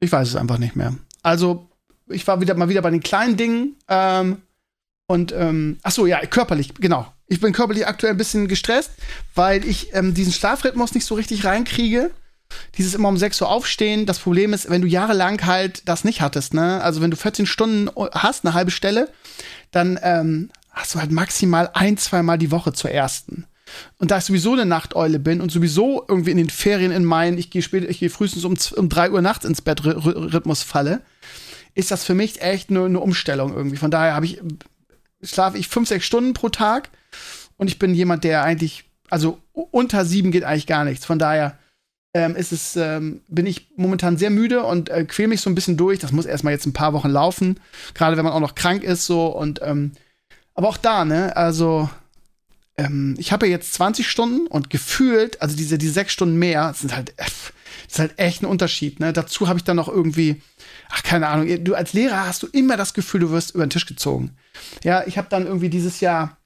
ich 0.00 0.10
weiß 0.10 0.28
es 0.28 0.36
einfach 0.36 0.58
nicht 0.58 0.76
mehr. 0.76 0.94
Also, 1.22 1.68
ich 2.08 2.26
war 2.26 2.40
wieder 2.40 2.54
mal 2.54 2.68
wieder 2.68 2.82
bei 2.82 2.90
den 2.90 3.02
kleinen 3.02 3.36
Dingen. 3.36 3.76
Ähm, 3.88 4.42
und 5.06 5.32
ähm, 5.32 5.78
ach 5.82 5.92
so, 5.92 6.06
ja, 6.06 6.24
körperlich, 6.26 6.74
genau. 6.74 7.12
Ich 7.28 7.40
bin 7.40 7.52
körperlich 7.52 7.86
aktuell 7.86 8.14
ein 8.14 8.18
bisschen 8.18 8.48
gestresst, 8.48 8.90
weil 9.34 9.64
ich 9.64 9.94
ähm, 9.94 10.14
diesen 10.14 10.32
Schlafrhythmus 10.32 10.94
nicht 10.94 11.06
so 11.06 11.14
richtig 11.14 11.44
reinkriege. 11.44 12.10
Dieses 12.78 12.94
immer 12.94 13.08
um 13.08 13.16
6 13.16 13.40
Uhr 13.40 13.48
aufstehen. 13.48 14.06
Das 14.06 14.20
Problem 14.20 14.52
ist, 14.52 14.70
wenn 14.70 14.82
du 14.82 14.86
jahrelang 14.86 15.44
halt 15.46 15.88
das 15.88 16.04
nicht 16.04 16.20
hattest, 16.20 16.54
ne? 16.54 16.80
Also 16.82 17.00
wenn 17.00 17.10
du 17.10 17.16
14 17.16 17.46
Stunden 17.46 17.90
hast, 18.12 18.44
eine 18.44 18.54
halbe 18.54 18.70
Stelle, 18.70 19.08
dann 19.72 19.98
ähm, 20.02 20.50
hast 20.70 20.94
du 20.94 21.00
halt 21.00 21.10
maximal 21.10 21.70
ein, 21.74 21.96
zwei 21.96 22.22
Mal 22.22 22.38
die 22.38 22.52
Woche 22.52 22.72
zur 22.72 22.92
ersten. 22.92 23.46
Und 23.98 24.12
da 24.12 24.18
ich 24.18 24.24
sowieso 24.24 24.52
eine 24.52 24.66
Nachteule 24.66 25.18
bin 25.18 25.40
und 25.40 25.50
sowieso 25.50 26.04
irgendwie 26.06 26.30
in 26.30 26.36
den 26.36 26.50
Ferien 26.50 26.92
in 26.92 27.04
meinen, 27.04 27.38
ich 27.38 27.50
gehe 27.50 27.62
später, 27.62 27.88
ich 27.88 27.98
gehe 27.98 28.10
frühestens 28.10 28.44
um, 28.44 28.56
um 28.76 28.88
3 28.88 29.10
Uhr 29.10 29.22
nachts 29.22 29.44
ins 29.44 29.62
Bett 29.62 29.84
Rhythmus 29.84 30.62
falle, 30.62 31.02
ist 31.76 31.90
das 31.90 32.04
für 32.04 32.14
mich 32.14 32.40
echt 32.40 32.70
eine, 32.70 32.84
eine 32.84 32.98
Umstellung 32.98 33.54
irgendwie. 33.54 33.76
Von 33.76 33.90
daher 33.90 34.14
habe 34.14 34.26
ich, 34.26 34.40
schlafe 35.22 35.58
ich 35.58 35.68
fünf, 35.68 35.88
sechs 35.88 36.06
Stunden 36.06 36.32
pro 36.32 36.48
Tag 36.48 36.88
und 37.58 37.68
ich 37.68 37.78
bin 37.78 37.94
jemand, 37.94 38.24
der 38.24 38.42
eigentlich, 38.42 38.84
also 39.08 39.38
unter 39.52 40.04
sieben 40.04 40.32
geht 40.32 40.42
eigentlich 40.42 40.66
gar 40.66 40.84
nichts. 40.84 41.04
Von 41.04 41.18
daher 41.18 41.58
ähm, 42.14 42.34
ist 42.34 42.50
es, 42.50 42.76
ähm, 42.76 43.20
bin 43.28 43.44
ich 43.44 43.68
momentan 43.76 44.16
sehr 44.16 44.30
müde 44.30 44.64
und 44.64 44.88
äh, 44.88 45.04
quäle 45.04 45.28
mich 45.28 45.42
so 45.42 45.50
ein 45.50 45.54
bisschen 45.54 45.76
durch. 45.76 45.98
Das 45.98 46.12
muss 46.12 46.24
erstmal 46.24 46.54
jetzt 46.54 46.66
ein 46.66 46.72
paar 46.72 46.94
Wochen 46.94 47.10
laufen, 47.10 47.60
gerade 47.94 48.16
wenn 48.16 48.24
man 48.24 48.32
auch 48.32 48.40
noch 48.40 48.54
krank 48.54 48.82
ist 48.82 49.06
so 49.06 49.26
und 49.26 49.60
ähm, 49.62 49.92
aber 50.54 50.68
auch 50.68 50.78
da, 50.78 51.04
ne, 51.04 51.36
also 51.36 51.90
ähm, 52.78 53.16
ich 53.18 53.32
habe 53.32 53.46
ja 53.46 53.52
jetzt 53.52 53.74
20 53.74 54.08
Stunden 54.08 54.46
und 54.46 54.70
gefühlt, 54.70 55.42
also 55.42 55.54
diese, 55.54 55.76
die 55.76 55.88
sechs 55.90 56.14
Stunden 56.14 56.38
mehr, 56.38 56.72
sind 56.74 56.96
halt, 56.96 57.10
äh, 57.18 57.24
ist 57.86 57.98
halt 57.98 58.18
echt 58.18 58.42
ein 58.42 58.46
Unterschied. 58.46 58.98
Ne? 58.98 59.12
Dazu 59.12 59.48
habe 59.48 59.58
ich 59.58 59.64
dann 59.64 59.76
noch 59.76 59.88
irgendwie 59.88 60.40
ach, 60.90 61.02
keine 61.02 61.28
Ahnung, 61.28 61.64
du 61.64 61.74
als 61.74 61.92
Lehrer 61.92 62.26
hast 62.26 62.42
du 62.42 62.46
immer 62.48 62.76
das 62.76 62.94
Gefühl, 62.94 63.20
du 63.20 63.30
wirst 63.30 63.54
über 63.54 63.66
den 63.66 63.70
Tisch 63.70 63.86
gezogen. 63.86 64.36
Ja, 64.82 65.06
ich 65.06 65.18
habe 65.18 65.28
dann 65.28 65.46
irgendwie 65.46 65.70
dieses 65.70 66.00
Jahr 66.00 66.38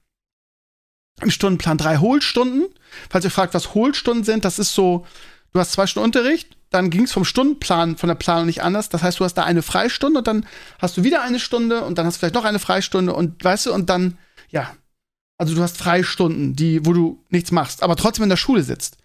im 1.21 1.31
Stundenplan 1.31 1.77
drei 1.77 1.97
Hohlstunden. 1.97 2.67
Falls 3.09 3.25
ihr 3.25 3.31
fragt, 3.31 3.53
was 3.53 3.73
Hohlstunden 3.73 4.23
sind, 4.23 4.45
das 4.45 4.59
ist 4.59 4.73
so, 4.73 5.05
du 5.53 5.59
hast 5.59 5.73
zwei 5.73 5.87
Stunden 5.87 6.05
Unterricht, 6.05 6.57
dann 6.69 6.89
ging 6.89 7.03
es 7.03 7.11
vom 7.11 7.25
Stundenplan, 7.25 7.97
von 7.97 8.07
der 8.07 8.15
Planung 8.15 8.45
nicht 8.45 8.63
anders. 8.63 8.89
Das 8.89 9.03
heißt, 9.03 9.19
du 9.19 9.25
hast 9.25 9.35
da 9.35 9.43
eine 9.43 9.61
Freistunde 9.61 10.19
und 10.19 10.27
dann 10.27 10.45
hast 10.79 10.97
du 10.97 11.03
wieder 11.03 11.21
eine 11.21 11.39
Stunde 11.39 11.83
und 11.83 11.97
dann 11.97 12.05
hast 12.05 12.15
du 12.15 12.19
vielleicht 12.19 12.35
noch 12.35 12.45
eine 12.45 12.59
Freistunde 12.59 13.13
und 13.13 13.43
weißt 13.43 13.67
du, 13.67 13.73
und 13.73 13.89
dann, 13.89 14.17
ja, 14.49 14.73
also 15.37 15.55
du 15.55 15.61
hast 15.61 15.77
Freistunden, 15.77 16.55
die, 16.55 16.85
wo 16.85 16.93
du 16.93 17.23
nichts 17.29 17.51
machst, 17.51 17.83
aber 17.83 17.95
trotzdem 17.95 18.23
in 18.23 18.29
der 18.29 18.37
Schule 18.37 18.63
sitzt. 18.63 18.97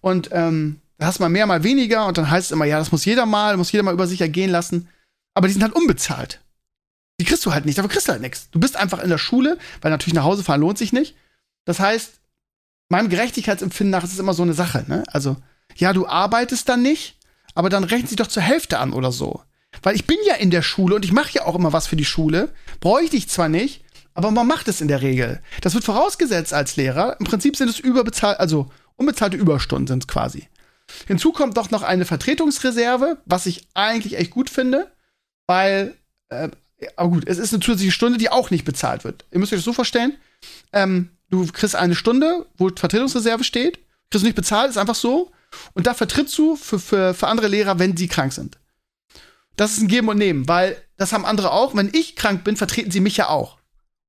Und 0.00 0.30
ähm, 0.32 0.80
da 0.98 1.06
hast 1.06 1.18
du 1.18 1.22
mal 1.22 1.28
mehr, 1.28 1.46
mal 1.46 1.64
weniger 1.64 2.06
und 2.06 2.18
dann 2.18 2.30
heißt 2.30 2.46
es 2.46 2.52
immer, 2.52 2.64
ja, 2.64 2.78
das 2.78 2.92
muss 2.92 3.04
jeder 3.04 3.26
mal, 3.26 3.56
muss 3.56 3.72
jeder 3.72 3.82
mal 3.82 3.94
über 3.94 4.06
sich 4.06 4.20
ergehen 4.20 4.50
lassen. 4.50 4.88
Aber 5.34 5.46
die 5.46 5.52
sind 5.52 5.62
halt 5.62 5.74
unbezahlt. 5.74 6.40
Die 7.20 7.24
kriegst 7.24 7.44
du 7.46 7.52
halt 7.52 7.64
nicht, 7.64 7.78
dafür 7.78 7.90
kriegst 7.90 8.08
du 8.08 8.12
halt 8.12 8.22
nichts. 8.22 8.48
Du 8.50 8.60
bist 8.60 8.76
einfach 8.76 9.02
in 9.02 9.10
der 9.10 9.18
Schule, 9.18 9.58
weil 9.80 9.90
natürlich 9.90 10.14
nach 10.14 10.24
Hause 10.24 10.44
fahren 10.44 10.60
lohnt 10.60 10.78
sich 10.78 10.92
nicht. 10.92 11.16
Das 11.64 11.80
heißt, 11.80 12.20
meinem 12.88 13.08
Gerechtigkeitsempfinden 13.08 13.90
nach 13.90 14.04
ist 14.04 14.12
es 14.12 14.18
immer 14.18 14.34
so 14.34 14.42
eine 14.42 14.54
Sache, 14.54 14.84
ne? 14.86 15.04
Also, 15.08 15.36
ja, 15.76 15.92
du 15.92 16.06
arbeitest 16.06 16.68
dann 16.68 16.82
nicht, 16.82 17.16
aber 17.54 17.70
dann 17.70 17.84
rechnen 17.84 18.08
sie 18.08 18.16
doch 18.16 18.26
zur 18.26 18.42
Hälfte 18.42 18.78
an 18.78 18.92
oder 18.92 19.12
so. 19.12 19.42
Weil 19.82 19.94
ich 19.94 20.06
bin 20.06 20.18
ja 20.26 20.34
in 20.34 20.50
der 20.50 20.62
Schule 20.62 20.96
und 20.96 21.04
ich 21.04 21.12
mache 21.12 21.32
ja 21.32 21.44
auch 21.46 21.54
immer 21.54 21.72
was 21.72 21.86
für 21.86 21.96
die 21.96 22.04
Schule. 22.04 22.50
Bräuchte 22.80 23.16
ich 23.16 23.28
zwar 23.28 23.48
nicht, 23.48 23.84
aber 24.14 24.30
man 24.30 24.46
macht 24.46 24.68
es 24.68 24.80
in 24.80 24.88
der 24.88 25.00
Regel. 25.00 25.40
Das 25.62 25.74
wird 25.74 25.84
vorausgesetzt 25.84 26.52
als 26.52 26.76
Lehrer. 26.76 27.16
Im 27.18 27.26
Prinzip 27.26 27.56
sind 27.56 27.68
es 27.68 27.78
überbezahlt, 27.78 28.38
also 28.38 28.70
unbezahlte 28.96 29.36
Überstunden 29.36 29.86
sind 29.86 30.04
es 30.04 30.08
quasi. 30.08 30.48
Hinzu 31.06 31.32
kommt 31.32 31.56
doch 31.56 31.70
noch 31.70 31.82
eine 31.82 32.04
Vertretungsreserve, 32.04 33.18
was 33.24 33.46
ich 33.46 33.66
eigentlich 33.74 34.16
echt 34.16 34.30
gut 34.30 34.50
finde, 34.50 34.90
weil, 35.46 35.94
äh, 36.28 36.48
aber 36.96 37.10
gut, 37.10 37.24
es 37.26 37.38
ist 37.38 37.52
eine 37.52 37.60
zusätzliche 37.60 37.92
Stunde, 37.92 38.18
die 38.18 38.30
auch 38.30 38.50
nicht 38.50 38.64
bezahlt 38.64 39.04
wird. 39.04 39.24
Ihr 39.30 39.38
müsst 39.38 39.52
euch 39.52 39.58
das 39.58 39.64
so 39.64 39.72
vorstellen, 39.72 40.16
ähm, 40.72 41.10
du 41.30 41.46
kriegst 41.46 41.76
eine 41.76 41.94
Stunde, 41.94 42.46
wo 42.56 42.68
Vertretungsreserve 42.68 43.44
steht, 43.44 43.78
kriegst 44.10 44.22
du 44.22 44.26
nicht 44.26 44.36
bezahlt, 44.36 44.70
ist 44.70 44.78
einfach 44.78 44.94
so. 44.94 45.32
Und 45.74 45.86
da 45.86 45.94
vertrittst 45.94 46.36
du 46.38 46.56
für, 46.56 46.78
für, 46.78 47.14
für 47.14 47.28
andere 47.28 47.48
Lehrer, 47.48 47.78
wenn 47.78 47.96
sie 47.96 48.08
krank 48.08 48.32
sind. 48.32 48.58
Das 49.56 49.72
ist 49.72 49.82
ein 49.82 49.88
Geben 49.88 50.08
und 50.08 50.16
Nehmen, 50.16 50.48
weil 50.48 50.76
das 50.96 51.12
haben 51.12 51.26
andere 51.26 51.52
auch. 51.52 51.74
Wenn 51.74 51.90
ich 51.92 52.16
krank 52.16 52.42
bin, 52.42 52.56
vertreten 52.56 52.90
sie 52.90 53.00
mich 53.00 53.16
ja 53.16 53.28
auch. 53.28 53.58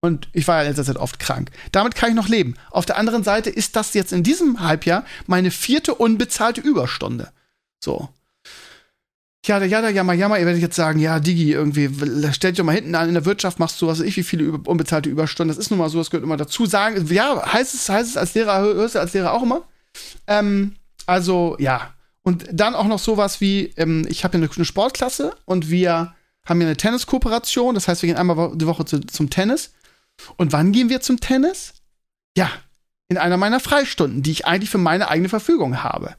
Und 0.04 0.28
ich 0.34 0.50
war 0.50 0.58
ja 0.58 0.64
in 0.64 0.68
letzter 0.68 0.84
Zeit 0.84 0.98
oft 0.98 1.18
krank. 1.18 1.50
Damit 1.72 1.96
kann 1.96 2.10
ich 2.10 2.16
noch 2.16 2.28
leben. 2.28 2.56
Auf 2.72 2.86
der 2.86 2.98
anderen 2.98 3.24
Seite 3.24 3.50
ist 3.50 3.78
das 3.78 3.94
jetzt 3.94 4.12
in 4.12 4.22
diesem 4.22 4.60
Halbjahr 4.60 5.06
meine 5.28 5.50
vierte 5.50 5.96
unbezahlte 5.96 6.60
Überstunde. 6.60 7.32
So. 7.80 8.10
Ja, 9.46 9.64
ja, 9.64 9.80
ja, 9.80 9.88
jammer, 9.88 10.12
jammer, 10.12 10.38
ihr 10.40 10.46
werdet 10.46 10.62
jetzt 10.62 10.76
sagen, 10.76 11.00
ja, 11.00 11.22
Digi, 11.22 11.54
irgendwie, 11.54 11.90
stell 12.34 12.52
dich 12.52 12.58
doch 12.58 12.66
mal 12.66 12.76
hinten 12.76 12.96
an, 12.96 13.08
in 13.08 13.14
der 13.14 13.24
Wirtschaft 13.24 13.60
machst 13.60 13.82
du, 13.82 13.88
was 13.88 14.00
weiß 14.00 14.06
ich, 14.06 14.18
wie 14.18 14.24
viele 14.24 14.52
unbezahlte 14.52 15.08
Überstunden. 15.08 15.56
Das 15.56 15.58
ist 15.58 15.70
nun 15.70 15.80
mal 15.80 15.88
so, 15.88 16.00
das 16.00 16.10
gehört 16.10 16.26
immer 16.26 16.36
dazu. 16.36 16.66
Sagen, 16.66 17.08
ja, 17.10 17.54
heißt 17.54 17.74
es, 17.74 17.88
heißt 17.88 18.10
es 18.10 18.18
als 18.18 18.34
Lehrer, 18.34 18.60
hörst 18.60 18.96
du 18.96 19.00
als 19.00 19.14
Lehrer 19.14 19.32
auch 19.32 19.44
immer? 19.44 19.62
Ähm, 20.28 20.76
also, 21.06 21.56
ja. 21.60 21.94
Und 22.24 22.46
dann 22.52 22.76
auch 22.76 22.88
noch 22.88 23.00
sowas 23.00 23.40
wie, 23.40 23.72
ähm, 23.78 24.06
ich 24.10 24.26
habe 24.26 24.38
ja 24.38 24.50
eine 24.54 24.66
Sportklasse 24.66 25.34
und 25.46 25.70
wir 25.70 26.14
haben 26.46 26.60
ja 26.60 26.68
eine 26.68 26.76
Tenniskooperation. 26.76 27.74
Das 27.74 27.88
heißt, 27.88 28.02
wir 28.02 28.08
gehen 28.08 28.18
einmal 28.18 28.52
die 28.54 28.68
Woche 28.68 28.84
zu, 28.84 29.00
zum 29.00 29.30
Tennis. 29.30 29.72
Und 30.38 30.52
wann 30.52 30.72
gehen 30.72 30.90
wir 30.90 31.02
zum 31.02 31.20
Tennis? 31.20 31.74
Ja, 32.38 32.52
in 33.10 33.18
einer 33.18 33.38
meiner 33.38 33.60
Freistunden, 33.60 34.24
die 34.24 34.32
ich 34.32 34.46
eigentlich 34.46 34.70
für 34.70 34.78
meine 34.78 35.10
eigene 35.10 35.30
Verfügung 35.30 35.84
habe. 35.84 36.16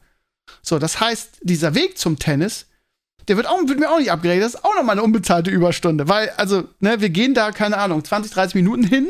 So, 0.63 0.79
das 0.79 1.01
heißt, 1.01 1.39
dieser 1.43 1.75
Weg 1.75 1.99
zum 1.99 2.19
Tennis, 2.19 2.67
der 3.29 3.37
wird, 3.37 3.47
auch, 3.47 3.59
wird 3.67 3.79
mir 3.79 3.91
auch 3.91 3.99
nicht 3.99 4.13
abgerechnet. 4.13 4.45
Das 4.45 4.55
ist 4.55 4.65
auch 4.65 4.75
nochmal 4.75 4.95
eine 4.95 5.03
unbezahlte 5.03 5.51
Überstunde. 5.51 6.09
Weil, 6.09 6.31
also, 6.31 6.69
ne, 6.81 7.01
wir 7.01 7.11
gehen 7.11 7.35
da, 7.35 7.53
keine 7.53 7.79
Ahnung, 7.79 8.05
20, 8.05 8.33
30 8.33 8.55
Minuten 8.55 8.85
hin. 8.85 9.09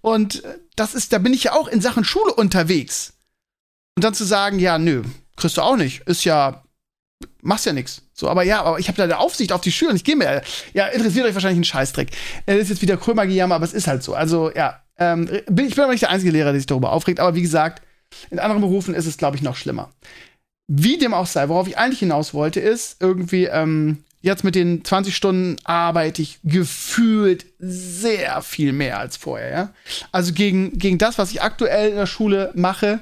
Und 0.00 0.42
das 0.74 0.94
ist, 0.94 1.12
da 1.12 1.18
bin 1.18 1.32
ich 1.32 1.44
ja 1.44 1.52
auch 1.52 1.68
in 1.68 1.80
Sachen 1.80 2.04
Schule 2.04 2.34
unterwegs. 2.34 3.14
Und 3.96 4.04
dann 4.04 4.14
zu 4.14 4.24
sagen, 4.24 4.58
ja, 4.58 4.78
nö, 4.78 5.02
kriegst 5.36 5.56
du 5.56 5.62
auch 5.62 5.76
nicht. 5.76 6.00
Ist 6.08 6.24
ja, 6.24 6.64
machst 7.40 7.66
ja 7.66 7.72
nichts. 7.72 8.02
So, 8.12 8.28
aber 8.28 8.42
ja, 8.42 8.62
aber 8.62 8.78
ich 8.78 8.88
habe 8.88 8.96
da 8.96 9.04
eine 9.04 9.18
Aufsicht 9.18 9.52
auf 9.52 9.60
die 9.60 9.72
Schüler 9.72 9.90
und 9.90 9.96
ich 9.96 10.04
gehe 10.04 10.16
mir. 10.16 10.42
Ja, 10.74 10.86
interessiert 10.86 11.26
euch 11.26 11.34
wahrscheinlich 11.34 11.60
ein 11.60 11.64
Scheißdreck. 11.64 12.10
Das 12.46 12.56
ist 12.56 12.68
jetzt 12.70 12.82
wieder 12.82 12.96
Krömer-Gejammer, 12.96 13.54
aber 13.54 13.64
es 13.64 13.72
ist 13.72 13.86
halt 13.86 14.02
so. 14.02 14.14
Also, 14.14 14.52
ja, 14.54 14.82
ähm, 14.98 15.26
bin, 15.46 15.66
ich 15.66 15.74
bin 15.74 15.84
aber 15.84 15.92
nicht 15.92 16.02
der 16.02 16.10
einzige 16.10 16.32
Lehrer, 16.32 16.52
der 16.52 16.60
sich 16.60 16.66
darüber 16.66 16.92
aufregt, 16.92 17.20
aber 17.20 17.34
wie 17.34 17.42
gesagt, 17.42 17.82
in 18.30 18.38
anderen 18.38 18.62
Berufen 18.62 18.94
ist 18.94 19.06
es, 19.06 19.16
glaube 19.16 19.36
ich, 19.36 19.42
noch 19.42 19.56
schlimmer. 19.56 19.90
Wie 20.68 20.98
dem 20.98 21.14
auch 21.14 21.26
sei, 21.26 21.48
worauf 21.48 21.66
ich 21.66 21.78
eigentlich 21.78 22.00
hinaus 22.00 22.34
wollte, 22.34 22.60
ist 22.60 22.96
irgendwie, 23.00 23.44
ähm, 23.44 24.04
jetzt 24.20 24.44
mit 24.44 24.54
den 24.54 24.84
20 24.84 25.14
Stunden 25.14 25.56
arbeite 25.64 26.22
ich 26.22 26.38
gefühlt 26.44 27.46
sehr 27.58 28.40
viel 28.42 28.72
mehr 28.72 28.98
als 28.98 29.16
vorher, 29.16 29.50
ja. 29.50 29.74
Also 30.12 30.32
gegen, 30.32 30.78
gegen 30.78 30.98
das, 30.98 31.18
was 31.18 31.30
ich 31.32 31.42
aktuell 31.42 31.90
in 31.90 31.96
der 31.96 32.06
Schule 32.06 32.52
mache, 32.54 33.00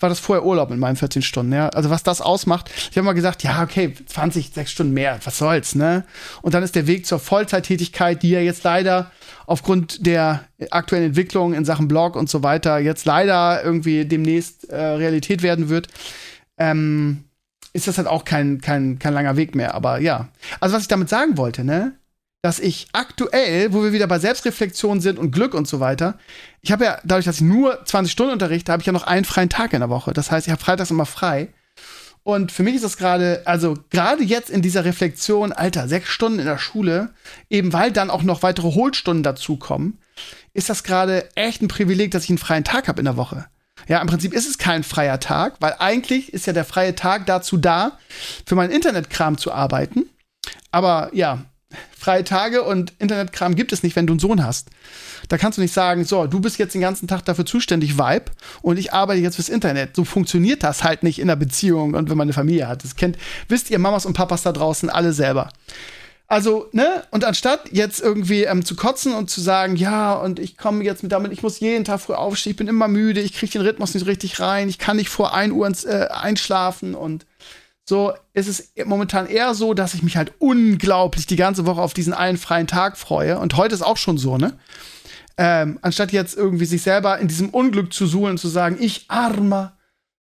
war 0.00 0.08
das 0.08 0.20
vorher 0.20 0.44
Urlaub 0.44 0.70
in 0.70 0.78
meinen 0.78 0.96
14 0.96 1.22
Stunden, 1.22 1.52
ja. 1.52 1.68
Also 1.70 1.90
was 1.90 2.02
das 2.02 2.20
ausmacht, 2.20 2.70
ich 2.90 2.96
habe 2.96 3.04
mal 3.04 3.12
gesagt, 3.12 3.42
ja, 3.42 3.62
okay, 3.62 3.94
20, 4.06 4.50
6 4.54 4.70
Stunden 4.70 4.94
mehr, 4.94 5.18
was 5.24 5.38
soll's, 5.38 5.74
ne? 5.74 6.04
Und 6.42 6.54
dann 6.54 6.62
ist 6.62 6.74
der 6.74 6.86
Weg 6.86 7.06
zur 7.06 7.18
Vollzeittätigkeit, 7.18 8.22
die 8.22 8.30
ja 8.30 8.40
jetzt 8.40 8.64
leider 8.64 9.10
aufgrund 9.46 10.06
der 10.06 10.44
aktuellen 10.70 11.06
Entwicklung 11.06 11.54
in 11.54 11.64
Sachen 11.64 11.88
Blog 11.88 12.16
und 12.16 12.30
so 12.30 12.42
weiter 12.42 12.78
jetzt 12.78 13.04
leider 13.04 13.62
irgendwie 13.62 14.04
demnächst 14.04 14.70
äh, 14.70 14.76
Realität 14.76 15.42
werden 15.42 15.68
wird, 15.68 15.88
ähm, 16.58 17.24
ist 17.72 17.88
das 17.88 17.98
halt 17.98 18.06
auch 18.06 18.24
kein, 18.24 18.60
kein, 18.60 18.98
kein 18.98 19.12
langer 19.12 19.36
Weg 19.36 19.54
mehr. 19.54 19.74
Aber 19.74 19.98
ja. 20.00 20.28
Also, 20.60 20.74
was 20.74 20.82
ich 20.82 20.88
damit 20.88 21.08
sagen 21.08 21.36
wollte, 21.36 21.64
ne? 21.64 21.92
Dass 22.44 22.60
ich 22.60 22.88
aktuell, 22.92 23.72
wo 23.72 23.82
wir 23.82 23.94
wieder 23.94 24.06
bei 24.06 24.18
Selbstreflexion 24.18 25.00
sind 25.00 25.18
und 25.18 25.30
Glück 25.30 25.54
und 25.54 25.66
so 25.66 25.80
weiter, 25.80 26.18
ich 26.60 26.72
habe 26.72 26.84
ja, 26.84 26.98
dadurch, 27.02 27.24
dass 27.24 27.36
ich 27.36 27.40
nur 27.40 27.82
20 27.86 28.12
Stunden 28.12 28.34
unterrichte, 28.34 28.70
habe 28.70 28.82
ich 28.82 28.86
ja 28.86 28.92
noch 28.92 29.06
einen 29.06 29.24
freien 29.24 29.48
Tag 29.48 29.72
in 29.72 29.80
der 29.80 29.88
Woche. 29.88 30.12
Das 30.12 30.30
heißt, 30.30 30.46
ich 30.46 30.50
habe 30.52 30.62
freitags 30.62 30.90
immer 30.90 31.06
frei. 31.06 31.48
Und 32.22 32.52
für 32.52 32.62
mich 32.62 32.74
ist 32.74 32.84
das 32.84 32.98
gerade, 32.98 33.40
also 33.46 33.78
gerade 33.88 34.22
jetzt 34.22 34.50
in 34.50 34.60
dieser 34.60 34.84
Reflexion, 34.84 35.54
Alter, 35.54 35.88
sechs 35.88 36.10
Stunden 36.10 36.38
in 36.38 36.44
der 36.44 36.58
Schule, 36.58 37.14
eben 37.48 37.72
weil 37.72 37.92
dann 37.92 38.10
auch 38.10 38.22
noch 38.22 38.42
weitere 38.42 38.74
Hohlstunden 38.74 39.22
dazukommen, 39.22 39.96
ist 40.52 40.68
das 40.68 40.84
gerade 40.84 41.26
echt 41.36 41.62
ein 41.62 41.68
Privileg, 41.68 42.10
dass 42.10 42.24
ich 42.24 42.28
einen 42.28 42.36
freien 42.36 42.62
Tag 42.62 42.88
habe 42.88 43.00
in 43.00 43.06
der 43.06 43.16
Woche. 43.16 43.46
Ja, 43.88 44.02
im 44.02 44.06
Prinzip 44.06 44.34
ist 44.34 44.46
es 44.46 44.58
kein 44.58 44.84
freier 44.84 45.18
Tag, 45.18 45.54
weil 45.60 45.76
eigentlich 45.78 46.34
ist 46.34 46.46
ja 46.46 46.52
der 46.52 46.66
freie 46.66 46.94
Tag 46.94 47.24
dazu 47.24 47.56
da, 47.56 47.98
für 48.44 48.54
meinen 48.54 48.70
Internetkram 48.70 49.38
zu 49.38 49.50
arbeiten. 49.50 50.10
Aber 50.70 51.08
ja, 51.14 51.46
freie 51.98 52.24
Tage 52.24 52.62
und 52.62 52.92
Internetkram 52.98 53.54
gibt 53.54 53.72
es 53.72 53.82
nicht, 53.82 53.96
wenn 53.96 54.06
du 54.06 54.12
einen 54.14 54.20
Sohn 54.20 54.44
hast. 54.44 54.68
Da 55.28 55.38
kannst 55.38 55.58
du 55.58 55.62
nicht 55.62 55.72
sagen, 55.72 56.04
so, 56.04 56.26
du 56.26 56.40
bist 56.40 56.58
jetzt 56.58 56.74
den 56.74 56.80
ganzen 56.80 57.08
Tag 57.08 57.24
dafür 57.24 57.46
zuständig, 57.46 57.98
Vibe, 57.98 58.26
und 58.62 58.78
ich 58.78 58.92
arbeite 58.92 59.20
jetzt 59.20 59.36
fürs 59.36 59.48
Internet. 59.48 59.96
So 59.96 60.04
funktioniert 60.04 60.62
das 60.62 60.84
halt 60.84 61.02
nicht 61.02 61.18
in 61.18 61.28
einer 61.28 61.36
Beziehung 61.36 61.94
und 61.94 62.10
wenn 62.10 62.16
man 62.16 62.26
eine 62.26 62.32
Familie 62.32 62.68
hat. 62.68 62.84
Das 62.84 62.96
kennt, 62.96 63.16
wisst 63.48 63.70
ihr 63.70 63.78
Mamas 63.78 64.06
und 64.06 64.14
Papas 64.14 64.42
da 64.42 64.52
draußen 64.52 64.90
alle 64.90 65.12
selber. 65.12 65.50
Also, 66.26 66.68
ne? 66.72 67.04
Und 67.10 67.24
anstatt 67.24 67.70
jetzt 67.70 68.00
irgendwie 68.00 68.44
ähm, 68.44 68.64
zu 68.64 68.76
kotzen 68.76 69.14
und 69.14 69.28
zu 69.28 69.40
sagen, 69.40 69.76
ja, 69.76 70.14
und 70.14 70.38
ich 70.38 70.56
komme 70.56 70.82
jetzt 70.82 71.02
mit 71.02 71.12
damit, 71.12 71.32
ich 71.32 71.42
muss 71.42 71.60
jeden 71.60 71.84
Tag 71.84 72.00
früh 72.00 72.14
aufstehen, 72.14 72.52
ich 72.52 72.56
bin 72.56 72.66
immer 72.66 72.88
müde, 72.88 73.20
ich 73.20 73.34
kriege 73.34 73.52
den 73.52 73.62
Rhythmus 73.62 73.94
nicht 73.94 74.06
richtig 74.06 74.40
rein, 74.40 74.68
ich 74.68 74.78
kann 74.78 74.96
nicht 74.96 75.10
vor 75.10 75.34
1 75.34 75.52
Uhr 75.52 75.66
ins, 75.66 75.84
äh, 75.84 76.08
einschlafen 76.10 76.94
und 76.94 77.26
so 77.86 78.12
ist 78.32 78.48
es 78.48 78.72
momentan 78.86 79.26
eher 79.26 79.54
so, 79.54 79.74
dass 79.74 79.94
ich 79.94 80.02
mich 80.02 80.16
halt 80.16 80.32
unglaublich 80.38 81.26
die 81.26 81.36
ganze 81.36 81.66
Woche 81.66 81.82
auf 81.82 81.92
diesen 81.92 82.14
einen 82.14 82.38
freien 82.38 82.66
Tag 82.66 82.96
freue. 82.96 83.38
Und 83.38 83.56
heute 83.56 83.74
ist 83.74 83.82
auch 83.82 83.98
schon 83.98 84.16
so, 84.16 84.38
ne? 84.38 84.58
Ähm, 85.36 85.78
anstatt 85.82 86.12
jetzt 86.12 86.36
irgendwie 86.36 86.64
sich 86.64 86.82
selber 86.82 87.18
in 87.18 87.28
diesem 87.28 87.50
Unglück 87.50 87.92
zu 87.92 88.06
suhlen 88.06 88.32
und 88.32 88.38
zu 88.38 88.48
sagen, 88.48 88.76
ich 88.80 89.06
armer, 89.08 89.76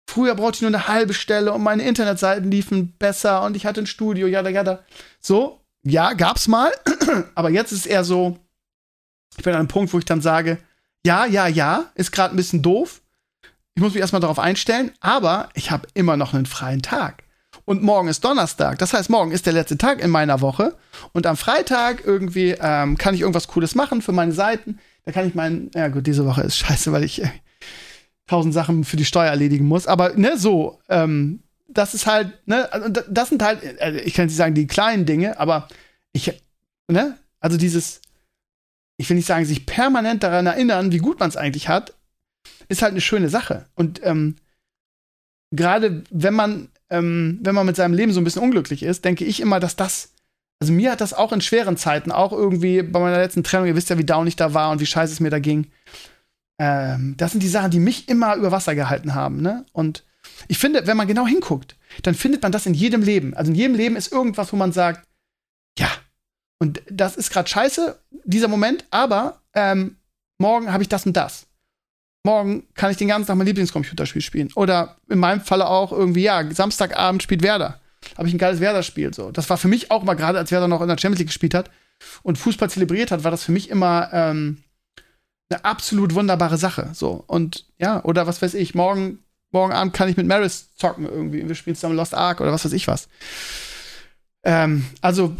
früher 0.06 0.34
brauchte 0.34 0.56
ich 0.56 0.62
nur 0.62 0.70
eine 0.70 0.88
halbe 0.88 1.14
Stelle 1.14 1.52
und 1.52 1.62
meine 1.62 1.82
Internetseiten 1.82 2.50
liefen 2.50 2.94
besser 2.98 3.42
und 3.42 3.54
ich 3.54 3.66
hatte 3.66 3.82
ein 3.82 3.86
Studio, 3.86 4.26
ja, 4.26 4.46
ja, 4.48 4.64
da. 4.64 4.80
So, 5.20 5.60
ja, 5.82 6.14
gab's 6.14 6.48
mal, 6.48 6.72
aber 7.34 7.50
jetzt 7.50 7.72
ist 7.72 7.80
es 7.80 7.86
eher 7.86 8.04
so, 8.04 8.38
ich 9.36 9.44
bin 9.44 9.52
an 9.52 9.60
einem 9.60 9.68
Punkt, 9.68 9.92
wo 9.92 9.98
ich 9.98 10.04
dann 10.04 10.22
sage, 10.22 10.58
ja, 11.04 11.26
ja, 11.26 11.46
ja, 11.46 11.90
ist 11.94 12.12
gerade 12.12 12.34
ein 12.34 12.36
bisschen 12.36 12.62
doof. 12.62 13.02
Ich 13.74 13.82
muss 13.82 13.92
mich 13.92 14.00
erstmal 14.00 14.20
darauf 14.20 14.38
einstellen, 14.38 14.92
aber 15.00 15.48
ich 15.54 15.70
habe 15.70 15.88
immer 15.94 16.16
noch 16.16 16.34
einen 16.34 16.46
freien 16.46 16.82
Tag. 16.82 17.21
Und 17.72 17.82
morgen 17.82 18.08
ist 18.08 18.22
Donnerstag. 18.22 18.78
Das 18.80 18.92
heißt, 18.92 19.08
morgen 19.08 19.32
ist 19.32 19.46
der 19.46 19.54
letzte 19.54 19.78
Tag 19.78 20.02
in 20.02 20.10
meiner 20.10 20.42
Woche. 20.42 20.76
Und 21.14 21.26
am 21.26 21.38
Freitag 21.38 22.04
irgendwie 22.04 22.54
ähm, 22.60 22.98
kann 22.98 23.14
ich 23.14 23.22
irgendwas 23.22 23.48
Cooles 23.48 23.74
machen 23.74 24.02
für 24.02 24.12
meine 24.12 24.32
Seiten. 24.32 24.78
Da 25.06 25.12
kann 25.12 25.26
ich 25.26 25.34
meinen, 25.34 25.70
ja 25.74 25.88
gut, 25.88 26.06
diese 26.06 26.26
Woche 26.26 26.42
ist 26.42 26.58
scheiße, 26.58 26.92
weil 26.92 27.02
ich 27.02 27.22
äh, 27.22 27.30
tausend 28.26 28.52
Sachen 28.52 28.84
für 28.84 28.98
die 28.98 29.06
Steuer 29.06 29.30
erledigen 29.30 29.64
muss. 29.64 29.86
Aber 29.86 30.12
ne, 30.16 30.36
so, 30.36 30.80
ähm, 30.90 31.40
das 31.66 31.94
ist 31.94 32.04
halt, 32.04 32.46
ne, 32.46 32.70
also 32.74 32.90
das 32.90 33.30
sind 33.30 33.42
halt, 33.42 33.62
also 33.80 33.98
ich 34.00 34.12
kann 34.12 34.26
nicht 34.26 34.36
sagen 34.36 34.54
die 34.54 34.66
kleinen 34.66 35.06
Dinge, 35.06 35.40
aber 35.40 35.66
ich, 36.12 36.30
ne, 36.88 37.16
also 37.40 37.56
dieses, 37.56 38.02
ich 38.98 39.08
will 39.08 39.16
nicht 39.16 39.24
sagen, 39.24 39.46
sich 39.46 39.64
permanent 39.64 40.22
daran 40.22 40.44
erinnern, 40.44 40.92
wie 40.92 40.98
gut 40.98 41.20
man 41.20 41.30
es 41.30 41.38
eigentlich 41.38 41.70
hat, 41.70 41.94
ist 42.68 42.82
halt 42.82 42.90
eine 42.90 43.00
schöne 43.00 43.30
Sache. 43.30 43.64
Und 43.74 44.04
ähm, 44.04 44.36
gerade 45.52 46.04
wenn 46.10 46.34
man, 46.34 46.68
ähm, 46.92 47.38
wenn 47.42 47.54
man 47.54 47.66
mit 47.66 47.74
seinem 47.74 47.94
Leben 47.94 48.12
so 48.12 48.20
ein 48.20 48.24
bisschen 48.24 48.42
unglücklich 48.42 48.82
ist, 48.82 49.04
denke 49.04 49.24
ich 49.24 49.40
immer, 49.40 49.58
dass 49.58 49.76
das, 49.76 50.12
also 50.60 50.72
mir 50.72 50.92
hat 50.92 51.00
das 51.00 51.14
auch 51.14 51.32
in 51.32 51.40
schweren 51.40 51.78
Zeiten, 51.78 52.12
auch 52.12 52.32
irgendwie 52.32 52.82
bei 52.82 53.00
meiner 53.00 53.16
letzten 53.16 53.42
Trennung, 53.42 53.66
ihr 53.66 53.74
wisst 53.74 53.88
ja, 53.88 53.96
wie 53.96 54.04
down 54.04 54.26
ich 54.26 54.36
da 54.36 54.52
war 54.52 54.70
und 54.70 54.80
wie 54.80 54.86
scheiße 54.86 55.12
es 55.12 55.20
mir 55.20 55.30
da 55.30 55.38
ging. 55.38 55.68
Ähm, 56.58 57.14
das 57.16 57.32
sind 57.32 57.42
die 57.42 57.48
Sachen, 57.48 57.70
die 57.70 57.80
mich 57.80 58.10
immer 58.10 58.36
über 58.36 58.52
Wasser 58.52 58.74
gehalten 58.74 59.14
haben, 59.14 59.40
ne? 59.40 59.64
Und 59.72 60.04
ich 60.48 60.58
finde, 60.58 60.86
wenn 60.86 60.98
man 60.98 61.08
genau 61.08 61.26
hinguckt, 61.26 61.76
dann 62.02 62.14
findet 62.14 62.42
man 62.42 62.52
das 62.52 62.66
in 62.66 62.74
jedem 62.74 63.02
Leben. 63.02 63.34
Also 63.34 63.50
in 63.50 63.56
jedem 63.56 63.74
Leben 63.74 63.96
ist 63.96 64.12
irgendwas, 64.12 64.52
wo 64.52 64.56
man 64.56 64.72
sagt, 64.72 65.08
ja, 65.78 65.88
und 66.58 66.82
das 66.90 67.16
ist 67.16 67.30
gerade 67.30 67.48
scheiße, 67.48 67.98
dieser 68.24 68.48
Moment, 68.48 68.84
aber 68.90 69.40
ähm, 69.54 69.96
morgen 70.38 70.72
habe 70.72 70.82
ich 70.82 70.88
das 70.90 71.06
und 71.06 71.16
das. 71.16 71.46
Morgen 72.24 72.66
kann 72.74 72.90
ich 72.90 72.96
den 72.96 73.08
ganzen 73.08 73.26
Tag 73.28 73.36
mein 73.36 73.46
Lieblingscomputerspiel 73.46 74.22
spielen. 74.22 74.50
Oder 74.54 74.96
in 75.08 75.18
meinem 75.18 75.40
Falle 75.40 75.66
auch 75.66 75.92
irgendwie, 75.92 76.22
ja, 76.22 76.48
Samstagabend 76.52 77.22
spielt 77.22 77.42
Werder. 77.42 77.80
Habe 78.16 78.28
ich 78.28 78.34
ein 78.34 78.38
geiles 78.38 78.60
Werder-Spiel. 78.60 79.12
So. 79.14 79.30
Das 79.30 79.50
war 79.50 79.56
für 79.56 79.68
mich 79.68 79.90
auch 79.90 80.02
mal, 80.02 80.14
gerade 80.14 80.38
als 80.38 80.50
Werder 80.50 80.68
noch 80.68 80.82
in 80.82 80.88
der 80.88 80.98
Champions 80.98 81.18
League 81.18 81.28
gespielt 81.28 81.54
hat 81.54 81.70
und 82.22 82.38
Fußball 82.38 82.70
zelebriert 82.70 83.10
hat, 83.10 83.24
war 83.24 83.30
das 83.30 83.44
für 83.44 83.52
mich 83.52 83.70
immer 83.70 84.08
ähm, 84.12 84.62
eine 85.50 85.64
absolut 85.64 86.14
wunderbare 86.14 86.58
Sache. 86.58 86.90
So. 86.94 87.24
Und 87.26 87.66
ja, 87.78 88.04
oder 88.04 88.26
was 88.26 88.42
weiß 88.42 88.54
ich, 88.54 88.74
morgen 88.74 89.18
morgen 89.52 89.72
Abend 89.72 89.92
kann 89.92 90.08
ich 90.08 90.16
mit 90.16 90.26
Maris 90.26 90.74
zocken 90.76 91.04
irgendwie. 91.04 91.46
Wir 91.46 91.54
spielen 91.54 91.76
zusammen 91.76 91.96
Lost 91.96 92.14
Ark 92.14 92.40
oder 92.40 92.52
was 92.52 92.64
weiß 92.64 92.72
ich 92.72 92.88
was. 92.88 93.08
Ähm, 94.44 94.84
also, 95.00 95.36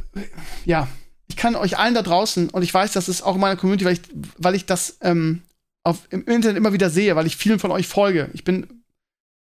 ja, 0.65 0.87
ich 1.27 1.37
kann 1.37 1.57
euch 1.57 1.79
allen 1.79 1.95
da 1.95 2.03
draußen, 2.03 2.51
und 2.51 2.63
ich 2.63 2.73
weiß, 2.73 2.93
das 2.93 3.09
ist 3.09 3.23
auch 3.23 3.35
in 3.35 3.41
meiner 3.41 3.57
Community, 3.57 3.85
weil 3.85 3.95
ich, 3.95 4.03
weil 4.37 4.55
ich 4.55 4.67
das 4.67 4.99
ähm, 5.01 5.43
auf, 5.85 6.07
im 6.11 6.25
Internet 6.25 6.57
immer 6.57 6.73
wieder 6.73 6.91
sehe, 6.91 7.17
weil 7.17 7.27
ich 7.27 7.37
vielen 7.37 7.59
von 7.59 7.71
euch 7.71 7.89
folge. 7.89 8.31
Ich 8.33 8.45
bin 8.45 8.83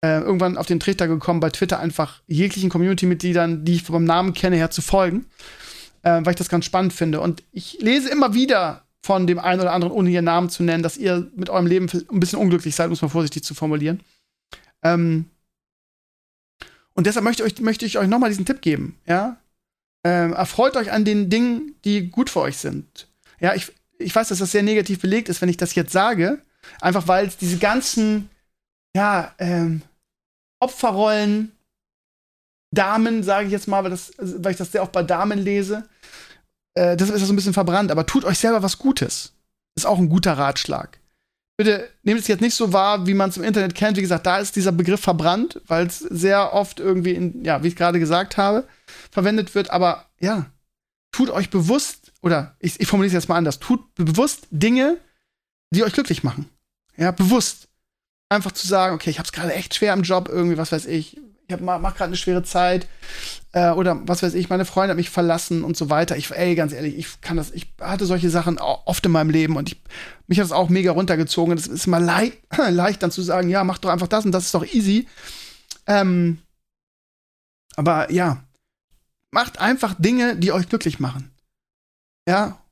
äh, 0.05 0.21
irgendwann 0.21 0.57
auf 0.57 0.67
den 0.67 0.81
Trichter 0.81 1.09
gekommen, 1.09 1.41
bei 1.41 1.51
Twitter 1.51 1.79
einfach 1.79 2.23
jeglichen 2.27 2.71
Community-Mitgliedern, 2.71 3.65
die 3.65 3.75
ich 3.75 3.83
vom 3.83 4.05
Namen 4.05 4.35
kenne, 4.35 4.57
her 4.57 4.71
zu 4.71 4.83
folgen, 4.83 5.27
äh, 6.03 6.21
weil 6.23 6.31
ich 6.31 6.37
das 6.37 6.49
ganz 6.49 6.65
spannend 6.65 6.93
finde. 6.93 7.21
Und 7.21 7.43
ich 7.53 7.79
lese 7.81 8.11
immer 8.11 8.35
wieder 8.35 8.85
von 9.05 9.27
dem 9.27 9.39
einen 9.39 9.61
oder 9.61 9.73
anderen, 9.73 9.93
ohne 9.93 10.11
ihren 10.11 10.25
Namen 10.25 10.49
zu 10.49 10.63
nennen, 10.63 10.83
dass 10.83 10.97
ihr 10.97 11.31
mit 11.37 11.51
eurem 11.51 11.67
Leben 11.67 11.89
ein 12.11 12.21
bisschen 12.21 12.39
unglücklich 12.39 12.75
seid, 12.75 12.89
muss 12.89 13.03
man 13.03 13.11
vorsichtig 13.11 13.45
zu 13.45 13.55
formulieren. 13.55 14.01
Ähm, 14.83 15.27
und 16.95 17.07
deshalb 17.07 17.25
möchte, 17.25 17.43
euch, 17.43 17.61
möchte 17.61 17.87
ich 17.87 17.99
euch 17.99 18.09
nochmal 18.09 18.31
diesen 18.31 18.45
Tipp 18.45 18.61
geben, 18.61 18.99
ja. 19.07 19.39
Ähm, 20.05 20.33
erfreut 20.33 20.77
euch 20.77 20.91
an 20.91 21.05
den 21.05 21.31
Dingen, 21.31 21.77
die 21.85 22.09
gut 22.09 22.29
für 22.29 22.41
euch 22.41 22.59
sind. 22.59 23.07
Ja, 23.39 23.55
ich, 23.55 23.73
ich 23.99 24.15
weiß, 24.15 24.29
dass 24.29 24.39
das 24.39 24.53
sehr 24.53 24.63
negativ 24.63 25.01
belegt 25.01 25.29
ist, 25.29 25.41
wenn 25.41 25.49
ich 25.49 25.57
das 25.57 25.75
jetzt 25.75 25.93
sage. 25.93 26.41
Einfach 26.81 27.09
weil 27.09 27.27
es 27.27 27.37
diese 27.37 27.59
ganzen, 27.59 28.31
ja, 28.95 29.35
ähm, 29.39 29.83
Opferrollen, 30.61 31.53
Damen, 32.75 33.23
sage 33.23 33.47
ich 33.47 33.53
jetzt 33.53 33.69
mal, 33.69 33.83
weil, 33.83 33.91
das, 33.91 34.13
weil 34.19 34.53
ich 34.53 34.59
das 34.59 34.73
sehr 34.73 34.83
oft 34.83 34.93
bei 34.93 35.03
Damen 35.03 35.39
lese. 35.39 35.89
Äh, 36.75 36.97
deshalb 36.97 37.17
ist 37.17 37.23
das 37.23 37.29
so 37.29 37.33
ein 37.33 37.37
bisschen 37.37 37.53
verbrannt. 37.53 37.91
Aber 37.91 38.07
tut 38.07 38.25
euch 38.25 38.39
selber 38.39 38.63
was 38.63 38.79
Gutes. 38.79 39.33
Ist 39.75 39.87
auch 39.87 39.99
ein 39.99 40.09
guter 40.09 40.39
Ratschlag 40.39 40.99
bitte 41.63 41.89
nehmt 42.03 42.21
es 42.21 42.27
jetzt 42.27 42.41
nicht 42.41 42.57
so 42.57 42.73
wahr, 42.73 43.07
wie 43.07 43.15
man 43.15 43.31
es 43.31 43.37
im 43.37 43.45
Internet 43.45 43.77
kennt. 43.77 43.97
Wie 43.97 44.01
gesagt, 44.01 44.27
da 44.27 44.39
ist 44.39 44.57
dieser 44.57 44.73
Begriff 44.73 45.01
verbrannt, 45.01 45.61
weil 45.69 45.87
es 45.87 46.01
sehr 46.01 46.53
oft 46.53 46.81
irgendwie, 46.81 47.13
in, 47.13 47.45
ja, 47.45 47.63
wie 47.63 47.69
ich 47.69 47.77
gerade 47.77 48.01
gesagt 48.01 48.37
habe, 48.37 48.65
verwendet 49.13 49.55
wird. 49.55 49.71
Aber 49.71 50.07
ja, 50.19 50.47
tut 51.13 51.31
euch 51.31 51.51
bewusst, 51.51 52.02
oder 52.23 52.57
ich, 52.59 52.81
ich 52.81 52.89
formuliere 52.89 53.09
es 53.09 53.15
jetzt 53.15 53.29
mal 53.29 53.37
anders, 53.37 53.59
tut 53.59 53.95
bewusst 53.95 54.47
Dinge, 54.51 54.99
die 55.71 55.85
euch 55.85 55.93
glücklich 55.93 56.23
machen. 56.23 56.49
Ja, 56.97 57.11
bewusst. 57.11 57.69
Einfach 58.29 58.53
zu 58.53 58.67
sagen, 58.67 58.95
okay, 58.95 59.11
ich 59.11 59.19
habe 59.19 59.27
es 59.27 59.33
gerade 59.33 59.53
echt 59.53 59.75
schwer 59.75 59.93
im 59.93 60.03
Job, 60.03 60.29
irgendwie, 60.31 60.57
was 60.57 60.73
weiß 60.73 60.87
ich. 60.87 61.17
Ich 61.17 61.23
ich 61.49 61.61
mach, 61.61 61.81
gerade 61.95 62.05
eine 62.05 62.17
schwere 62.17 62.43
Zeit 62.43 62.87
äh, 63.53 63.71
oder 63.71 64.01
was 64.07 64.23
weiß 64.23 64.35
ich, 64.35 64.49
meine 64.49 64.65
Freundin 64.65 64.91
hat 64.91 64.97
mich 64.97 65.11
verlassen 65.11 65.65
und 65.65 65.77
so 65.77 65.91
weiter. 65.91 66.17
Ich, 66.17 66.31
ey, 66.31 66.55
ganz 66.55 66.73
ehrlich, 66.73 66.97
ich 66.97 67.21
kann 67.21 67.37
das, 67.37 67.51
ich 67.51 67.73
hatte 67.81 68.07
solche 68.07 68.31
Sachen 68.31 68.59
oft 68.59 69.05
in 69.05 69.13
meinem 69.13 69.31
Leben 69.31 69.57
und 69.57 69.71
ich, 69.71 69.81
mich 70.27 70.39
hat 70.39 70.45
das 70.45 70.53
auch 70.53 70.69
mega 70.69 70.93
runtergezogen. 70.93 71.57
Das 71.57 71.67
ist 71.67 71.87
immer 71.87 72.01
leicht, 72.01 72.39
leicht 72.71 73.03
dann 73.03 73.11
zu 73.11 73.23
sagen, 73.23 73.49
ja, 73.49 73.65
mach 73.65 73.79
doch 73.79 73.91
einfach 73.91 74.09
das 74.09 74.25
und 74.25 74.33
das 74.33 74.47
ist 74.47 74.55
doch 74.55 74.65
easy. 74.65 75.07
Ähm, 75.87 76.39
aber 77.77 78.11
ja, 78.13 78.45
macht 79.31 79.59
einfach 79.59 79.95
Dinge, 79.99 80.37
die 80.37 80.53
euch 80.53 80.69
glücklich 80.69 81.01
machen. 81.01 81.32
Ja. 82.29 82.63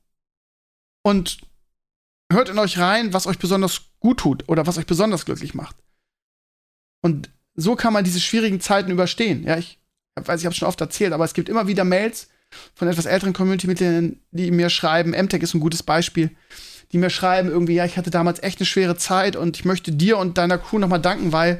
Und 1.03 1.41
hört 2.31 2.49
in 2.49 2.59
euch 2.59 2.77
rein, 2.77 3.13
was 3.13 3.27
euch 3.27 3.39
besonders 3.39 3.81
gut 3.99 4.19
tut 4.19 4.47
oder 4.47 4.67
was 4.67 4.77
euch 4.77 4.85
besonders 4.85 5.25
glücklich 5.25 5.53
macht. 5.53 5.75
Und 7.01 7.29
so 7.55 7.75
kann 7.75 7.93
man 7.93 8.03
diese 8.03 8.19
schwierigen 8.19 8.61
Zeiten 8.61 8.91
überstehen. 8.91 9.43
Ja, 9.43 9.57
ich 9.57 9.79
weiß, 10.15 10.39
ich 10.39 10.45
habe 10.45 10.55
schon 10.55 10.67
oft 10.67 10.79
erzählt, 10.81 11.13
aber 11.13 11.25
es 11.25 11.33
gibt 11.33 11.49
immer 11.49 11.67
wieder 11.67 11.83
Mails 11.83 12.29
von 12.75 12.87
etwas 12.87 13.05
älteren 13.05 13.33
Community-Mitgliedern, 13.33 14.19
die 14.31 14.51
mir 14.51 14.69
schreiben, 14.69 15.11
MTech 15.11 15.41
ist 15.41 15.53
ein 15.53 15.61
gutes 15.61 15.83
Beispiel, 15.83 16.31
die 16.91 16.97
mir 16.97 17.09
schreiben 17.09 17.49
irgendwie, 17.49 17.75
ja, 17.75 17.85
ich 17.85 17.97
hatte 17.97 18.11
damals 18.11 18.43
echt 18.43 18.59
eine 18.59 18.65
schwere 18.65 18.97
Zeit 18.97 19.35
und 19.35 19.57
ich 19.57 19.65
möchte 19.65 19.91
dir 19.91 20.17
und 20.17 20.37
deiner 20.37 20.57
Crew 20.57 20.77
nochmal 20.77 21.01
danken, 21.01 21.31
weil 21.31 21.59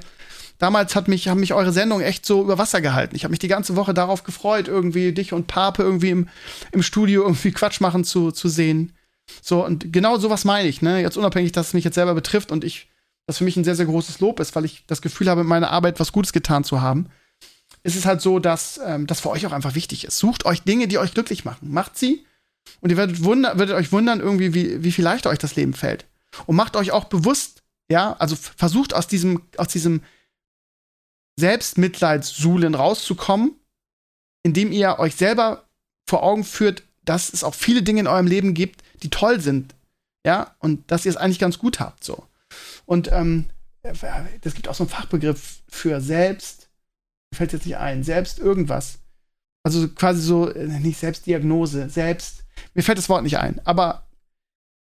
damals 0.61 0.95
hat 0.95 1.07
mich, 1.07 1.27
haben 1.27 1.39
mich 1.39 1.53
eure 1.53 1.71
Sendungen 1.71 2.05
echt 2.05 2.25
so 2.25 2.41
über 2.41 2.57
Wasser 2.57 2.81
gehalten. 2.81 3.15
Ich 3.15 3.23
habe 3.23 3.31
mich 3.31 3.39
die 3.39 3.47
ganze 3.47 3.75
Woche 3.75 3.93
darauf 3.93 4.23
gefreut, 4.23 4.67
irgendwie 4.67 5.11
dich 5.11 5.33
und 5.33 5.47
Pape 5.47 5.83
irgendwie 5.83 6.09
im, 6.09 6.29
im 6.71 6.83
Studio 6.83 7.23
irgendwie 7.23 7.51
Quatsch 7.51 7.81
machen 7.81 8.03
zu, 8.03 8.31
zu 8.31 8.47
sehen. 8.47 8.93
So, 9.41 9.65
und 9.65 9.93
genau 9.93 10.17
sowas 10.17 10.45
meine 10.45 10.67
ich, 10.67 10.81
ne? 10.81 11.01
Jetzt 11.01 11.17
unabhängig, 11.17 11.51
dass 11.51 11.67
es 11.67 11.73
mich 11.73 11.83
jetzt 11.83 11.95
selber 11.95 12.13
betrifft 12.13 12.51
und 12.51 12.63
ich, 12.63 12.89
das 13.27 13.37
für 13.37 13.43
mich 13.43 13.57
ein 13.57 13.63
sehr, 13.63 13.75
sehr 13.75 13.85
großes 13.85 14.19
Lob 14.19 14.39
ist, 14.39 14.55
weil 14.55 14.65
ich 14.65 14.83
das 14.87 15.01
Gefühl 15.01 15.29
habe, 15.29 15.43
meiner 15.43 15.71
Arbeit 15.71 15.99
was 15.99 16.11
Gutes 16.11 16.33
getan 16.33 16.63
zu 16.63 16.81
haben 16.81 17.09
ist 17.83 17.95
es 17.95 18.05
halt 18.05 18.21
so, 18.21 18.39
dass 18.39 18.79
ähm, 18.85 19.07
das 19.07 19.21
für 19.21 19.29
euch 19.29 19.45
auch 19.45 19.51
einfach 19.51 19.75
wichtig 19.75 20.05
ist. 20.05 20.17
Sucht 20.17 20.45
euch 20.45 20.63
Dinge, 20.63 20.87
die 20.87 20.97
euch 20.97 21.13
glücklich 21.13 21.45
machen. 21.45 21.71
Macht 21.71 21.97
sie 21.97 22.25
und 22.79 22.89
ihr 22.89 22.97
werdet, 22.97 23.23
wunder 23.23 23.57
werdet 23.57 23.75
euch 23.75 23.91
wundern, 23.91 24.19
irgendwie, 24.19 24.53
wie, 24.53 24.83
wie 24.83 24.91
viel 24.91 25.03
leichter 25.03 25.29
euch 25.29 25.39
das 25.39 25.55
Leben 25.55 25.73
fällt. 25.73 26.05
Und 26.45 26.55
macht 26.55 26.75
euch 26.75 26.91
auch 26.91 27.05
bewusst, 27.05 27.63
ja, 27.89 28.15
also 28.19 28.35
versucht 28.35 28.93
aus 28.93 29.07
diesem, 29.07 29.41
aus 29.57 29.67
diesem 29.67 30.01
Selbstmitleidssuhlen 31.41 32.75
rauszukommen, 32.75 33.55
indem 34.43 34.71
ihr 34.71 34.97
euch 34.99 35.15
selber 35.15 35.65
vor 36.07 36.23
Augen 36.23 36.43
führt, 36.43 36.83
dass 37.03 37.33
es 37.33 37.43
auch 37.43 37.55
viele 37.55 37.83
Dinge 37.83 38.01
in 38.01 38.07
eurem 38.07 38.27
Leben 38.27 38.53
gibt, 38.53 38.83
die 39.03 39.09
toll 39.09 39.41
sind, 39.41 39.75
ja, 40.25 40.55
und 40.59 40.89
dass 40.89 41.05
ihr 41.05 41.09
es 41.09 41.17
eigentlich 41.17 41.39
ganz 41.39 41.57
gut 41.57 41.79
habt, 41.79 42.03
so. 42.03 42.23
Und 42.85 43.11
ähm, 43.11 43.49
das 43.81 44.53
gibt 44.53 44.67
auch 44.67 44.75
so 44.75 44.83
einen 44.83 44.89
Fachbegriff 44.89 45.63
für 45.67 45.99
Selbst, 46.01 46.69
fällt 47.33 47.53
jetzt 47.53 47.65
nicht 47.65 47.77
ein, 47.77 48.03
selbst 48.03 48.39
irgendwas. 48.39 48.99
Also 49.63 49.87
quasi 49.89 50.21
so, 50.21 50.49
äh, 50.49 50.67
nicht 50.79 50.99
Selbstdiagnose, 50.99 51.89
selbst, 51.89 52.45
mir 52.73 52.83
fällt 52.83 52.97
das 52.97 53.09
Wort 53.09 53.23
nicht 53.23 53.37
ein, 53.37 53.59
aber 53.65 54.07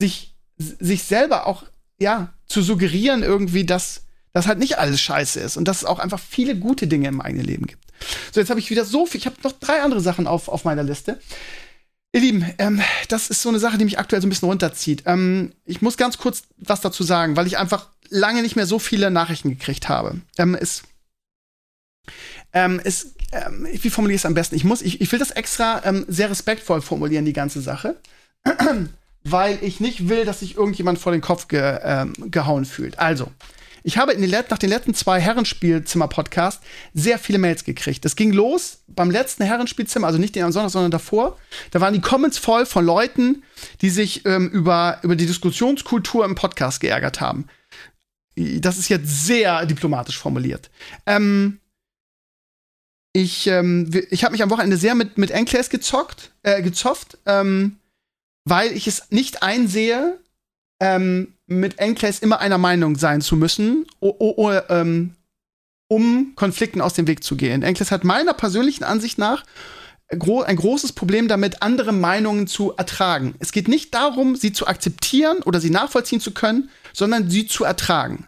sich, 0.02 0.36
sich 0.58 1.04
selber 1.04 1.48
auch, 1.48 1.64
ja, 2.00 2.34
zu 2.46 2.62
suggerieren 2.62 3.24
irgendwie, 3.24 3.66
dass 3.66 4.06
das 4.34 4.48
halt 4.48 4.60
nicht 4.60 4.78
alles 4.78 5.02
scheiße 5.02 5.40
ist 5.40 5.58
und 5.58 5.68
dass 5.68 5.78
es 5.78 5.86
auch 5.86 6.00
einfach 6.00 6.20
viele 6.20 6.56
gute 6.56 6.88
Dinge 6.88 7.08
im 7.08 7.22
eigenen 7.22 7.46
Leben 7.46 7.66
gibt. 7.66 7.84
So, 8.32 8.40
jetzt 8.40 8.50
habe 8.50 8.60
ich 8.60 8.70
wieder 8.70 8.86
so 8.86 9.06
viel, 9.06 9.20
ich 9.20 9.26
habe 9.26 9.36
noch 9.44 9.54
drei 9.54 9.82
andere 9.82 10.02
Sachen 10.02 10.28
auf, 10.28 10.48
auf 10.48 10.64
meiner 10.66 10.84
Liste. 10.84 11.20
Ihr 12.14 12.22
Lieben, 12.22 12.46
ähm, 12.58 12.82
das 13.08 13.30
ist 13.30 13.42
so 13.42 13.50
eine 13.50 13.60
Sache, 13.60 13.78
die 13.78 13.86
mich 13.86 14.00
aktuell 14.00 14.22
so 14.22 14.28
ein 14.28 14.30
bisschen 14.30 14.50
runterzieht. 14.50 15.04
Ähm, 15.06 15.54
ich 15.66 15.82
muss 15.82 15.98
ganz 15.98 16.18
kurz 16.18 16.44
was 16.58 16.82
dazu 16.82 17.04
sagen, 17.04 17.36
weil 17.36 17.48
ich 17.48 17.58
einfach 17.58 17.90
lange 18.10 18.42
nicht 18.42 18.56
mehr 18.56 18.66
so 18.66 18.80
viele 18.80 19.12
Nachrichten 19.12 19.50
gekriegt 19.50 19.90
habe. 19.90 20.22
Ähm, 20.38 20.56
es 20.56 20.84
ähm, 22.52 22.82
es, 22.84 23.14
ähm, 23.32 23.68
wie 23.72 23.90
formuliere 23.90 24.16
ich 24.16 24.22
es 24.22 24.26
am 24.26 24.34
besten? 24.34 24.56
Ich 24.56 24.64
muss, 24.64 24.82
ich, 24.82 25.02
ich 25.02 25.12
will 25.12 25.20
das 25.20 25.32
extra 25.32 25.84
ähm, 25.86 26.06
sehr 26.08 26.32
respektvoll 26.32 26.82
formulieren, 26.82 27.26
die 27.26 27.34
ganze 27.34 27.62
Sache. 27.62 27.96
weil 29.24 29.60
ich 29.62 29.80
nicht 29.80 30.08
will, 30.10 30.26
dass 30.26 30.40
sich 30.40 30.56
irgendjemand 30.56 30.98
vor 31.00 31.12
den 31.12 31.22
Kopf 31.22 31.48
ge, 31.48 31.80
ähm, 31.84 32.14
gehauen 32.32 32.66
fühlt. 32.66 33.00
Also, 33.00 33.32
ich 33.84 33.98
habe 33.98 34.14
in 34.14 34.22
den 34.22 34.30
nach 34.50 34.58
den 34.58 34.70
letzten 34.70 34.94
zwei 34.94 35.20
Herrenspielzimmer-Podcasts 35.20 36.64
sehr 36.94 37.20
viele 37.20 37.40
Mails 37.40 37.64
gekriegt. 37.64 38.06
Das 38.06 38.16
ging 38.16 38.32
los 38.32 38.80
beim 38.88 39.12
letzten 39.12 39.44
Herrenspielzimmer, 39.44 40.08
also 40.08 40.20
nicht 40.20 40.36
den 40.36 40.44
am 40.44 40.52
Sonntag, 40.52 40.72
sondern 40.72 40.92
davor. 40.92 41.38
Da 41.72 41.82
waren 41.82 41.94
die 41.94 42.02
Comments 42.02 42.38
voll 42.38 42.66
von 42.66 42.86
Leuten, 42.86 43.44
die 43.82 43.90
sich 43.90 44.26
ähm, 44.26 44.50
über, 44.50 45.00
über 45.04 45.16
die 45.16 45.26
Diskussionskultur 45.26 46.26
im 46.26 46.36
Podcast 46.36 46.80
geärgert 46.80 47.22
haben. 47.22 47.48
Das 48.36 48.78
ist 48.78 48.90
jetzt 48.90 49.26
sehr 49.26 49.66
diplomatisch 49.66 50.18
formuliert. 50.18 50.70
Ähm, 51.06 51.60
ich, 53.14 53.48
ähm, 53.48 53.90
ich 54.12 54.24
habe 54.24 54.34
mich 54.34 54.44
am 54.44 54.50
Wochenende 54.50 54.78
sehr 54.78 54.96
mit, 54.96 55.18
mit 55.18 55.32
Enclaves 55.32 55.70
gezockt, 55.70 56.32
äh, 56.44 56.62
gezofft, 56.62 57.18
ähm, 57.26 57.80
weil 58.46 58.72
ich 58.72 58.88
es 58.88 59.12
nicht 59.12 59.44
einsehe, 59.44 60.20
ähm, 60.80 61.34
mit 61.50 61.80
Enclaves 61.80 62.20
immer 62.20 62.40
einer 62.40 62.58
Meinung 62.58 62.96
sein 62.96 63.22
zu 63.22 63.36
müssen, 63.36 63.86
ähm, 64.02 65.16
um 65.88 66.34
Konflikten 66.36 66.82
aus 66.82 66.94
dem 66.94 67.08
Weg 67.08 67.24
zu 67.24 67.36
gehen. 67.36 67.64
Enclaves 67.64 67.92
hat 67.92 68.04
meiner 68.04 68.34
persönlichen 68.34 68.84
Ansicht 68.84 69.18
nach 69.18 69.44
ein 70.12 70.56
großes 70.56 70.94
Problem 70.94 71.28
damit, 71.28 71.62
andere 71.62 71.92
Meinungen 71.92 72.48
zu 72.48 72.76
ertragen. 72.76 73.36
Es 73.40 73.52
geht 73.52 73.68
nicht 73.68 73.94
darum, 73.94 74.36
sie 74.36 74.52
zu 74.52 74.66
akzeptieren 74.66 75.40
oder 75.44 75.60
sie 75.60 75.70
nachvollziehen 75.70 76.20
zu 76.20 76.34
können, 76.34 76.70
sondern 76.94 77.30
sie 77.30 77.46
zu 77.46 77.64
ertragen. 77.64 78.28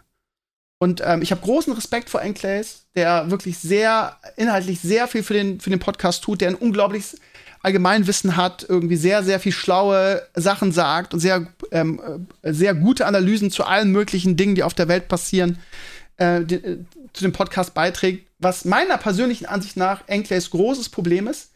Und 0.78 1.00
ähm, 1.04 1.22
ich 1.22 1.30
habe 1.30 1.42
großen 1.42 1.72
Respekt 1.72 2.10
vor 2.10 2.22
Enclaves, 2.22 2.86
der 2.96 3.30
wirklich 3.30 3.58
sehr, 3.58 4.16
inhaltlich 4.36 4.80
sehr 4.80 5.06
viel 5.08 5.22
für 5.22 5.34
den, 5.34 5.60
für 5.60 5.70
den 5.70 5.78
Podcast 5.78 6.24
tut, 6.24 6.40
der 6.40 6.48
ein 6.48 6.54
unglaubliches 6.56 7.18
Allgemeinwissen 7.62 8.36
hat, 8.36 8.66
irgendwie 8.68 8.96
sehr, 8.96 9.22
sehr 9.22 9.38
viel 9.38 9.52
schlaue 9.52 10.22
Sachen 10.34 10.72
sagt 10.72 11.14
und 11.14 11.20
sehr, 11.20 11.46
ähm, 11.70 12.26
äh, 12.42 12.52
sehr 12.52 12.74
gute 12.74 13.06
Analysen 13.06 13.50
zu 13.50 13.64
allen 13.64 13.92
möglichen 13.92 14.36
Dingen, 14.36 14.54
die 14.54 14.64
auf 14.64 14.74
der 14.74 14.88
Welt 14.88 15.08
passieren, 15.08 15.58
äh, 16.16 16.44
die, 16.44 16.56
äh, 16.56 16.78
zu 17.12 17.24
dem 17.24 17.32
Podcast 17.32 17.72
beiträgt. 17.74 18.28
Was 18.38 18.64
meiner 18.64 18.98
persönlichen 18.98 19.46
Ansicht 19.46 19.76
nach 19.76 20.06
Enclaves 20.08 20.50
großes 20.50 20.88
Problem 20.88 21.28
ist, 21.28 21.52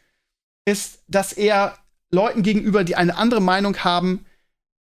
ist, 0.65 0.99
dass 1.07 1.33
er 1.33 1.77
Leuten 2.11 2.41
gegenüber, 2.41 2.85
die 2.85 2.95
eine 2.95 3.17
andere 3.17 3.41
Meinung 3.41 3.77
haben, 3.77 4.25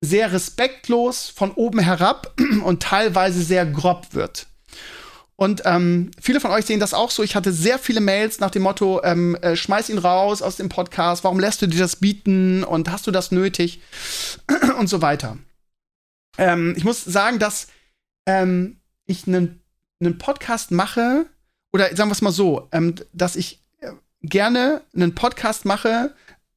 sehr 0.03 0.33
respektlos 0.33 1.31
von 1.31 1.53
oben 1.53 1.79
herab 1.79 2.35
und 2.65 2.83
teilweise 2.83 3.43
sehr 3.43 3.65
grob 3.65 4.13
wird. 4.13 4.47
Und 5.37 5.63
ähm, 5.65 6.13
viele 6.21 6.41
von 6.41 6.53
euch 6.53 6.65
sehen 6.65 6.79
das 6.79 6.95
auch 6.95 7.11
so. 7.11 7.23
Ich 7.23 7.35
hatte 7.35 7.53
sehr 7.53 7.79
viele 7.79 8.01
Mails 8.01 8.39
nach 8.39 8.51
dem 8.51 8.63
Motto, 8.63 9.03
ähm, 9.03 9.35
äh, 9.37 9.57
schmeiß 9.57 9.89
ihn 9.89 9.99
raus 9.99 10.43
aus 10.43 10.57
dem 10.57 10.69
Podcast, 10.69 11.25
warum 11.25 11.41
lässt 11.41 11.61
du 11.61 11.67
dir 11.67 11.81
das 11.81 11.97
bieten 11.97 12.63
und 12.63 12.91
hast 12.91 13.07
du 13.07 13.11
das 13.11 13.33
nötig 13.33 13.81
und 14.79 14.89
so 14.89 15.03
weiter. 15.03 15.39
Ähm, 16.39 16.75
ich 16.77 16.85
muss 16.85 17.05
sagen, 17.05 17.39
dass 17.39 17.67
ähm, 18.27 18.81
ich 19.07 19.27
einen 19.27 19.61
Podcast 20.19 20.71
mache, 20.71 21.27
oder 21.73 21.95
sagen 21.97 22.11
wir 22.11 22.15
es 22.15 22.23
mal 22.23 22.33
so, 22.33 22.69
ähm, 22.71 22.95
dass 23.13 23.35
ich 23.35 23.61
äh, 23.81 23.91
gerne 24.23 24.83
einen 24.95 25.17
Podcast 25.17 25.65
mache, 25.65 26.15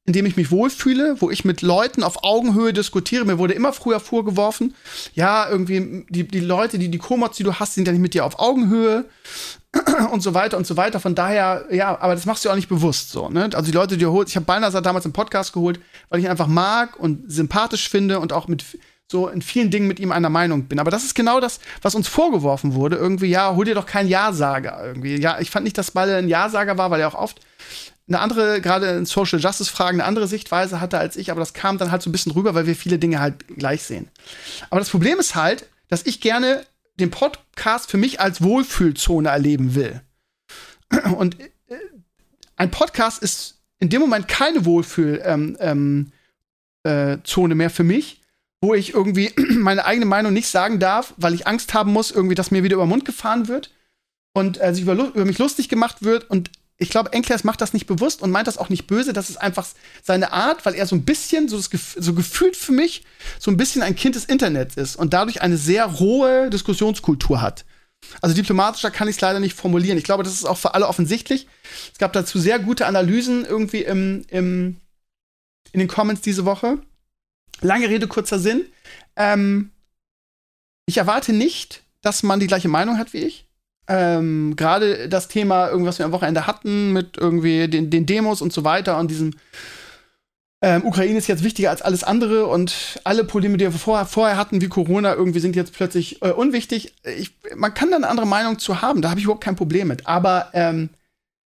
in 0.08 0.14
dem 0.14 0.24
ich 0.24 0.38
mich 0.38 0.50
wohlfühle, 0.50 1.16
wo 1.18 1.30
ich 1.30 1.44
mit 1.44 1.60
Leuten 1.60 2.02
auf 2.02 2.24
Augenhöhe 2.24 2.72
diskutiere. 2.72 3.26
Mir 3.26 3.36
wurde 3.36 3.52
immer 3.52 3.74
früher 3.74 4.00
vorgeworfen, 4.00 4.74
ja, 5.12 5.46
irgendwie 5.46 6.06
die, 6.08 6.26
die 6.26 6.40
Leute, 6.40 6.78
die 6.78 6.90
die 6.90 6.96
Komods, 6.96 7.36
die 7.36 7.42
du 7.42 7.52
hast, 7.52 7.74
sind 7.74 7.86
ja 7.86 7.92
nicht 7.92 8.00
mit 8.00 8.14
dir 8.14 8.24
auf 8.24 8.38
Augenhöhe 8.38 9.04
und 10.10 10.22
so 10.22 10.32
weiter 10.32 10.56
und 10.56 10.66
so 10.66 10.78
weiter. 10.78 10.98
Von 10.98 11.14
daher, 11.14 11.66
ja, 11.70 12.00
aber 12.00 12.14
das 12.14 12.24
machst 12.24 12.46
du 12.46 12.48
auch 12.48 12.54
nicht 12.54 12.70
bewusst 12.70 13.10
so. 13.10 13.28
Ne? 13.28 13.50
Also 13.52 13.70
die 13.70 13.76
Leute, 13.76 13.98
die 13.98 14.04
du 14.04 14.10
holst, 14.10 14.30
ich 14.30 14.36
habe 14.36 14.46
Balnasar 14.46 14.80
damals 14.80 15.04
im 15.04 15.12
Podcast 15.12 15.52
geholt, 15.52 15.78
weil 16.08 16.20
ich 16.20 16.24
ihn 16.24 16.30
einfach 16.30 16.46
mag 16.46 16.98
und 16.98 17.30
sympathisch 17.30 17.90
finde 17.90 18.18
und 18.18 18.32
auch 18.32 18.48
mit 18.48 18.64
so 19.12 19.28
in 19.28 19.42
vielen 19.42 19.70
Dingen 19.70 19.88
mit 19.88 20.00
ihm 20.00 20.10
einer 20.10 20.30
Meinung 20.30 20.68
bin. 20.68 20.78
Aber 20.78 20.90
das 20.90 21.04
ist 21.04 21.16
genau 21.16 21.38
das, 21.38 21.60
was 21.82 21.94
uns 21.94 22.08
vorgeworfen 22.08 22.72
wurde. 22.72 22.96
Irgendwie, 22.96 23.26
ja, 23.26 23.54
hol 23.54 23.66
dir 23.66 23.74
doch 23.74 23.84
keinen 23.84 24.08
Ja-Sager 24.08 24.82
irgendwie. 24.82 25.20
Ja, 25.20 25.38
ich 25.38 25.50
fand 25.50 25.64
nicht, 25.64 25.76
dass 25.76 25.90
Balle 25.90 26.16
ein 26.16 26.28
Ja-Sager 26.28 26.78
war, 26.78 26.90
weil 26.90 27.02
er 27.02 27.08
auch 27.08 27.20
oft 27.20 27.40
eine 28.08 28.20
andere, 28.20 28.60
gerade 28.60 28.88
in 28.90 29.06
Social 29.06 29.38
Justice 29.38 29.70
Fragen, 29.70 30.00
eine 30.00 30.08
andere 30.08 30.26
Sichtweise 30.26 30.80
hatte 30.80 30.98
als 30.98 31.16
ich, 31.16 31.30
aber 31.30 31.40
das 31.40 31.52
kam 31.52 31.78
dann 31.78 31.90
halt 31.90 32.02
so 32.02 32.08
ein 32.08 32.12
bisschen 32.12 32.32
rüber, 32.32 32.54
weil 32.54 32.66
wir 32.66 32.74
viele 32.74 32.98
Dinge 32.98 33.20
halt 33.20 33.46
gleich 33.48 33.82
sehen. 33.82 34.08
Aber 34.70 34.80
das 34.80 34.88
Problem 34.90 35.18
ist 35.18 35.34
halt, 35.34 35.66
dass 35.88 36.06
ich 36.06 36.20
gerne 36.20 36.64
den 36.98 37.10
Podcast 37.10 37.90
für 37.90 37.98
mich 37.98 38.20
als 38.20 38.42
Wohlfühlzone 38.42 39.28
erleben 39.28 39.74
will. 39.74 40.00
Und 41.16 41.38
äh, 41.40 41.48
ein 42.56 42.70
Podcast 42.70 43.22
ist 43.22 43.58
in 43.78 43.90
dem 43.90 44.00
Moment 44.00 44.26
keine 44.26 44.64
Wohlfühlzone 44.64 45.58
ähm, 45.60 46.12
ähm, 46.84 47.50
äh, 47.50 47.54
mehr 47.54 47.70
für 47.70 47.84
mich, 47.84 48.22
wo 48.60 48.74
ich 48.74 48.94
irgendwie 48.94 49.32
meine 49.50 49.84
eigene 49.84 50.06
Meinung 50.06 50.32
nicht 50.32 50.48
sagen 50.48 50.78
darf, 50.80 51.14
weil 51.18 51.34
ich 51.34 51.46
Angst 51.46 51.74
haben 51.74 51.92
muss, 51.92 52.10
irgendwie, 52.10 52.34
dass 52.34 52.50
mir 52.50 52.62
wieder 52.62 52.74
über 52.74 52.86
den 52.86 52.90
Mund 52.90 53.04
gefahren 53.04 53.48
wird 53.48 53.70
und 54.32 54.60
äh, 54.60 54.72
sich 54.72 54.82
über, 54.82 54.94
über 54.94 55.24
mich 55.24 55.38
lustig 55.38 55.68
gemacht 55.68 56.02
wird 56.02 56.28
und 56.30 56.50
ich 56.80 56.90
glaube, 56.90 57.12
Enkles 57.12 57.42
macht 57.42 57.60
das 57.60 57.72
nicht 57.72 57.86
bewusst 57.86 58.22
und 58.22 58.30
meint 58.30 58.46
das 58.46 58.56
auch 58.56 58.68
nicht 58.68 58.86
böse. 58.86 59.12
Das 59.12 59.30
ist 59.30 59.36
einfach 59.36 59.66
seine 60.02 60.32
Art, 60.32 60.64
weil 60.64 60.74
er 60.74 60.86
so 60.86 60.94
ein 60.94 61.04
bisschen, 61.04 61.48
so, 61.48 61.56
das, 61.56 61.70
so 61.96 62.14
gefühlt 62.14 62.56
für 62.56 62.72
mich, 62.72 63.04
so 63.40 63.50
ein 63.50 63.56
bisschen 63.56 63.82
ein 63.82 63.96
Kind 63.96 64.14
des 64.14 64.24
Internets 64.24 64.76
ist 64.76 64.94
und 64.94 65.12
dadurch 65.12 65.42
eine 65.42 65.56
sehr 65.56 65.84
rohe 65.86 66.50
Diskussionskultur 66.50 67.40
hat. 67.40 67.64
Also 68.20 68.36
diplomatischer 68.36 68.92
kann 68.92 69.08
ich 69.08 69.16
es 69.16 69.20
leider 69.20 69.40
nicht 69.40 69.54
formulieren. 69.56 69.98
Ich 69.98 70.04
glaube, 70.04 70.22
das 70.22 70.34
ist 70.34 70.44
auch 70.44 70.56
für 70.56 70.74
alle 70.74 70.86
offensichtlich. 70.86 71.48
Es 71.92 71.98
gab 71.98 72.12
dazu 72.12 72.38
sehr 72.38 72.60
gute 72.60 72.86
Analysen 72.86 73.44
irgendwie 73.44 73.82
im, 73.82 74.24
im, 74.28 74.76
in 75.72 75.80
den 75.80 75.88
Comments 75.88 76.20
diese 76.20 76.44
Woche. 76.44 76.78
Lange 77.60 77.88
Rede, 77.88 78.06
kurzer 78.06 78.38
Sinn. 78.38 78.64
Ähm, 79.16 79.72
ich 80.86 80.98
erwarte 80.98 81.32
nicht, 81.32 81.82
dass 82.02 82.22
man 82.22 82.38
die 82.38 82.46
gleiche 82.46 82.68
Meinung 82.68 82.98
hat 82.98 83.12
wie 83.12 83.18
ich. 83.18 83.47
Ähm, 83.88 84.54
Gerade 84.56 85.08
das 85.08 85.28
Thema, 85.28 85.68
irgendwas 85.68 85.98
wir 85.98 86.06
am 86.06 86.12
Wochenende 86.12 86.46
hatten, 86.46 86.92
mit 86.92 87.16
irgendwie 87.16 87.68
den, 87.68 87.90
den 87.90 88.06
Demos 88.06 88.42
und 88.42 88.52
so 88.52 88.64
weiter 88.64 88.98
und 88.98 89.10
diesem 89.10 89.32
ähm, 90.60 90.84
Ukraine 90.84 91.18
ist 91.18 91.28
jetzt 91.28 91.44
wichtiger 91.44 91.70
als 91.70 91.82
alles 91.82 92.02
andere 92.02 92.46
und 92.46 93.00
alle 93.04 93.22
Probleme, 93.22 93.56
die 93.56 93.64
wir 93.64 93.70
vorher, 93.72 94.06
vorher 94.06 94.36
hatten, 94.36 94.60
wie 94.60 94.68
Corona, 94.68 95.14
irgendwie 95.14 95.38
sind 95.38 95.54
jetzt 95.54 95.72
plötzlich 95.72 96.20
äh, 96.20 96.30
unwichtig. 96.30 96.94
Ich, 97.04 97.36
man 97.54 97.74
kann 97.74 97.90
da 97.90 97.96
eine 97.96 98.08
andere 98.08 98.26
Meinung 98.26 98.58
zu 98.58 98.82
haben, 98.82 99.00
da 99.00 99.10
habe 99.10 99.20
ich 99.20 99.24
überhaupt 99.24 99.44
kein 99.44 99.54
Problem 99.54 99.86
mit. 99.86 100.08
Aber 100.08 100.50
ähm, 100.54 100.90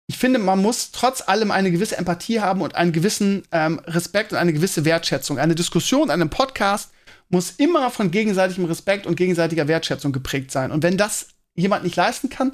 ich 0.06 0.18
finde, 0.18 0.38
man 0.38 0.62
muss 0.62 0.92
trotz 0.92 1.28
allem 1.28 1.50
eine 1.50 1.72
gewisse 1.72 1.98
Empathie 1.98 2.42
haben 2.42 2.62
und 2.62 2.76
einen 2.76 2.92
gewissen 2.92 3.44
ähm, 3.52 3.80
Respekt 3.88 4.34
und 4.34 4.38
eine 4.38 4.54
gewisse 4.54 4.86
Wertschätzung. 4.86 5.40
Eine 5.40 5.56
Diskussion, 5.56 6.12
einem 6.12 6.30
Podcast 6.30 6.92
muss 7.30 7.52
immer 7.52 7.90
von 7.90 8.12
gegenseitigem 8.12 8.66
Respekt 8.66 9.08
und 9.08 9.16
gegenseitiger 9.16 9.68
Wertschätzung 9.68 10.12
geprägt 10.12 10.52
sein. 10.52 10.70
Und 10.70 10.84
wenn 10.84 10.98
das 10.98 11.30
jemand 11.56 11.84
nicht 11.84 11.96
leisten 11.96 12.30
kann, 12.30 12.54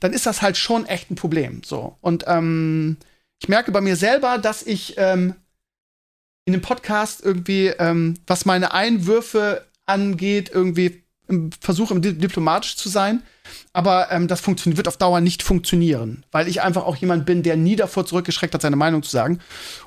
dann 0.00 0.12
ist 0.12 0.26
das 0.26 0.42
halt 0.42 0.56
schon 0.56 0.86
echt 0.86 1.10
ein 1.10 1.16
Problem. 1.16 1.62
So. 1.64 1.96
Und 2.00 2.24
ähm, 2.26 2.96
ich 3.40 3.48
merke 3.48 3.72
bei 3.72 3.80
mir 3.80 3.96
selber, 3.96 4.38
dass 4.38 4.62
ich 4.62 4.94
ähm, 4.96 5.34
in 6.44 6.52
dem 6.52 6.62
Podcast 6.62 7.22
irgendwie, 7.24 7.66
ähm, 7.66 8.14
was 8.26 8.44
meine 8.44 8.72
Einwürfe 8.72 9.66
angeht, 9.86 10.50
irgendwie 10.52 11.04
versuche 11.60 12.00
diplomatisch 12.00 12.76
zu 12.76 12.88
sein. 12.88 13.22
Aber 13.72 14.10
ähm, 14.10 14.28
das 14.28 14.46
wird 14.46 14.88
auf 14.88 14.96
Dauer 14.96 15.20
nicht 15.20 15.42
funktionieren, 15.42 16.24
weil 16.30 16.48
ich 16.48 16.62
einfach 16.62 16.84
auch 16.84 16.96
jemand 16.96 17.26
bin, 17.26 17.42
der 17.42 17.56
nie 17.56 17.76
davor 17.76 18.06
zurückgeschreckt 18.06 18.54
hat, 18.54 18.62
seine 18.62 18.76
Meinung 18.76 19.02
zu 19.02 19.10
sagen. 19.10 19.40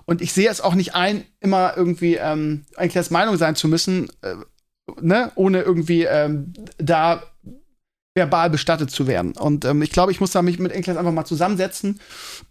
Und 0.06 0.22
ich 0.22 0.34
sehe 0.34 0.50
es 0.50 0.62
auch 0.62 0.76
nicht 0.76 0.96
ein, 0.96 1.26
immer 1.40 1.76
irgendwie 1.76 2.16
ähm, 2.16 2.66
ein 2.76 2.90
klares 2.90 3.10
Meinung 3.10 3.38
sein 3.38 3.56
zu 3.56 3.68
müssen, 3.68 4.10
äh, 4.22 4.36
ne? 5.00 5.32
ohne 5.36 5.62
irgendwie 5.62 6.04
ähm, 6.04 6.54
da 6.78 7.24
verbal 8.14 8.50
bestattet 8.50 8.92
zu 8.92 9.08
werden. 9.08 9.34
Und 9.34 9.64
ähm, 9.64 9.82
ich 9.82 9.92
glaube, 9.92 10.12
ich 10.12 10.20
muss 10.20 10.32
da 10.32 10.42
mich 10.42 10.60
mit 10.60 10.72
Enkles 10.72 10.98
einfach 10.98 11.14
mal 11.14 11.26
zusammensetzen 11.26 12.00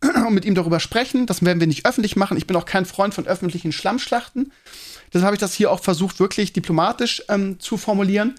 und 0.27 0.33
mit 0.33 0.45
ihm 0.45 0.55
darüber 0.55 0.81
sprechen. 0.81 1.27
Das 1.27 1.45
werden 1.45 1.61
wir 1.61 1.67
nicht 1.67 1.85
öffentlich 1.85 2.17
machen. 2.17 2.37
Ich 2.39 2.47
bin 2.47 2.57
auch 2.57 2.65
kein 2.65 2.87
Freund 2.87 3.13
von 3.13 3.27
öffentlichen 3.27 3.73
Schlammschlachten. 3.73 4.53
Deshalb 5.13 5.27
habe 5.27 5.37
ich 5.37 5.41
das 5.41 5.55
hier 5.55 5.71
auch 5.71 5.81
versucht, 5.81 6.19
wirklich 6.19 6.53
diplomatisch 6.53 7.23
ähm, 7.29 7.61
zu 7.61 7.77
formulieren. 7.77 8.37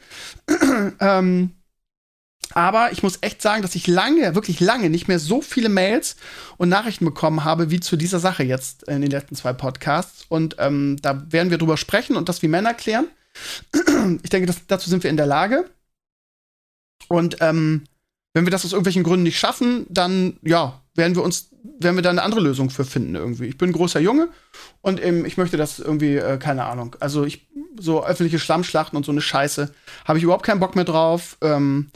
ähm, 0.99 1.51
aber 2.53 2.91
ich 2.91 3.03
muss 3.03 3.19
echt 3.21 3.41
sagen, 3.41 3.61
dass 3.61 3.75
ich 3.75 3.87
lange, 3.87 4.33
wirklich 4.35 4.59
lange 4.59 4.89
nicht 4.89 5.07
mehr 5.07 5.19
so 5.19 5.41
viele 5.41 5.69
Mails 5.69 6.15
und 6.57 6.69
Nachrichten 6.69 7.05
bekommen 7.05 7.43
habe, 7.43 7.69
wie 7.69 7.79
zu 7.79 7.97
dieser 7.97 8.19
Sache 8.19 8.43
jetzt 8.43 8.83
in 8.83 9.01
den 9.01 9.11
letzten 9.11 9.35
zwei 9.35 9.53
Podcasts. 9.53 10.25
Und 10.27 10.55
ähm, 10.57 10.97
da 11.01 11.31
werden 11.31 11.51
wir 11.51 11.59
drüber 11.59 11.77
sprechen 11.77 12.15
und 12.15 12.29
das 12.29 12.41
wie 12.41 12.47
Männer 12.47 12.73
klären. 12.73 13.07
ich 14.23 14.29
denke, 14.29 14.47
das, 14.47 14.65
dazu 14.67 14.89
sind 14.89 15.03
wir 15.03 15.09
in 15.11 15.17
der 15.17 15.27
Lage. 15.27 15.65
Und 17.07 17.37
ähm, 17.39 17.83
wenn 18.33 18.45
wir 18.45 18.51
das 18.51 18.65
aus 18.65 18.71
irgendwelchen 18.71 19.03
Gründen 19.03 19.23
nicht 19.23 19.39
schaffen, 19.39 19.85
dann 19.89 20.37
ja, 20.41 20.81
werden 20.95 21.15
wir 21.15 21.23
uns, 21.23 21.49
werden 21.79 21.95
wir 21.95 22.01
da 22.01 22.09
eine 22.09 22.23
andere 22.23 22.41
Lösung 22.41 22.69
für 22.69 22.85
finden 22.85 23.15
irgendwie. 23.15 23.45
Ich 23.45 23.57
bin 23.57 23.69
ein 23.69 23.73
großer 23.73 23.99
Junge 23.99 24.29
und 24.81 25.03
ähm, 25.03 25.25
ich 25.25 25.37
möchte 25.37 25.57
das 25.57 25.79
irgendwie, 25.79 26.15
äh, 26.15 26.37
keine 26.37 26.65
Ahnung. 26.65 26.95
Also 26.99 27.25
ich, 27.25 27.47
so 27.79 28.05
öffentliche 28.05 28.39
Schlammschlachten 28.39 28.95
und 28.97 29.05
so 29.05 29.11
eine 29.11 29.21
Scheiße, 29.21 29.73
habe 30.05 30.17
ich 30.17 30.23
überhaupt 30.23 30.45
keinen 30.45 30.59
Bock 30.59 30.75
mehr 30.75 30.85
drauf. 30.85 31.37
Ähm, 31.41 31.91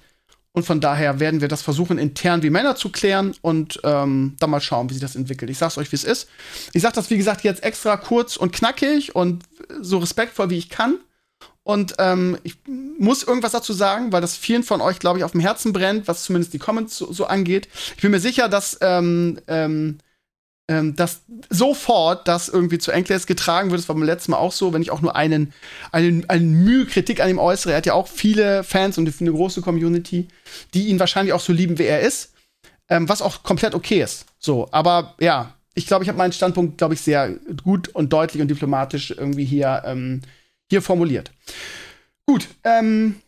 und 0.51 0.65
von 0.65 0.79
daher 0.79 1.19
werden 1.19 1.41
wir 1.41 1.49
das 1.49 1.61
versuchen, 1.61 1.97
intern 1.97 2.41
wie 2.41 2.49
Männer 2.49 2.77
zu 2.77 2.89
klären 2.89 3.35
und 3.41 3.81
ähm, 3.83 4.37
dann 4.39 4.49
mal 4.49 4.61
schauen, 4.61 4.89
wie 4.89 4.93
sich 4.93 5.01
das 5.01 5.17
entwickelt. 5.17 5.51
Ich 5.51 5.57
sag's 5.57 5.77
euch, 5.77 5.91
wie 5.91 5.97
es 5.97 6.05
ist. 6.05 6.29
Ich 6.71 6.81
sag 6.81 6.93
das, 6.93 7.09
wie 7.09 7.17
gesagt, 7.17 7.43
jetzt 7.43 7.61
extra 7.61 7.97
kurz 7.97 8.37
und 8.37 8.53
knackig 8.53 9.13
und 9.15 9.43
so 9.81 9.97
respektvoll, 9.97 10.49
wie 10.49 10.57
ich 10.57 10.69
kann. 10.69 10.97
Und 11.65 11.95
ähm, 11.97 12.37
ich 12.43 12.57
muss 12.67 13.23
irgendwas 13.23 13.53
dazu 13.53 13.73
sagen, 13.73 14.11
weil 14.11 14.21
das 14.21 14.37
vielen 14.37 14.61
von 14.61 14.81
euch, 14.81 14.99
glaube 14.99 15.17
ich, 15.17 15.23
auf 15.23 15.31
dem 15.31 15.41
Herzen 15.41 15.73
brennt, 15.73 16.07
was 16.07 16.23
zumindest 16.23 16.53
die 16.53 16.59
Comments 16.59 16.95
so, 16.95 17.11
so 17.11 17.25
angeht. 17.25 17.67
Ich 17.95 18.03
bin 18.03 18.11
mir 18.11 18.19
sicher, 18.19 18.47
dass, 18.47 18.77
ähm, 18.81 19.39
ähm, 19.47 19.97
ähm, 20.69 20.95
dass 20.95 21.21
sofort 21.49 22.27
das 22.27 22.49
irgendwie 22.49 22.77
zu 22.77 22.91
Enkles 22.91 23.25
getragen 23.25 23.71
wird. 23.71 23.81
Das 23.81 23.89
war 23.89 23.95
beim 23.95 24.03
letzten 24.03 24.31
Mal 24.31 24.37
auch 24.37 24.51
so, 24.51 24.73
wenn 24.73 24.83
ich 24.83 24.91
auch 24.91 25.01
nur 25.01 25.15
einen, 25.15 25.53
einen, 25.91 26.29
einen 26.29 26.63
Mühe 26.63 26.85
an 27.19 27.29
ihm 27.31 27.39
äußere. 27.39 27.73
Er 27.73 27.77
hat 27.77 27.87
ja 27.87 27.93
auch 27.93 28.07
viele 28.07 28.63
Fans 28.63 28.99
und 28.99 29.11
eine 29.19 29.31
große 29.31 29.61
Community, 29.61 30.27
die 30.75 30.89
ihn 30.89 30.99
wahrscheinlich 30.99 31.33
auch 31.33 31.39
so 31.39 31.51
lieben, 31.51 31.79
wie 31.79 31.85
er 31.85 32.01
ist. 32.01 32.33
Ähm, 32.89 33.09
was 33.09 33.23
auch 33.23 33.41
komplett 33.41 33.73
okay 33.73 34.03
ist. 34.03 34.27
So, 34.37 34.67
aber 34.71 35.15
ja, 35.19 35.55
ich 35.73 35.87
glaube, 35.87 36.03
ich 36.03 36.09
habe 36.09 36.19
meinen 36.19 36.31
Standpunkt, 36.31 36.77
glaube 36.77 36.93
ich, 36.93 37.01
sehr 37.01 37.31
gut 37.63 37.87
und 37.87 38.13
deutlich 38.13 38.39
und 38.39 38.49
diplomatisch 38.49 39.09
irgendwie 39.09 39.45
hier 39.45 39.81
ähm, 39.83 40.21
hier 40.69 40.81
formuliert. 40.81 41.31
Gut, 42.25 42.47
ähm, 42.63 43.21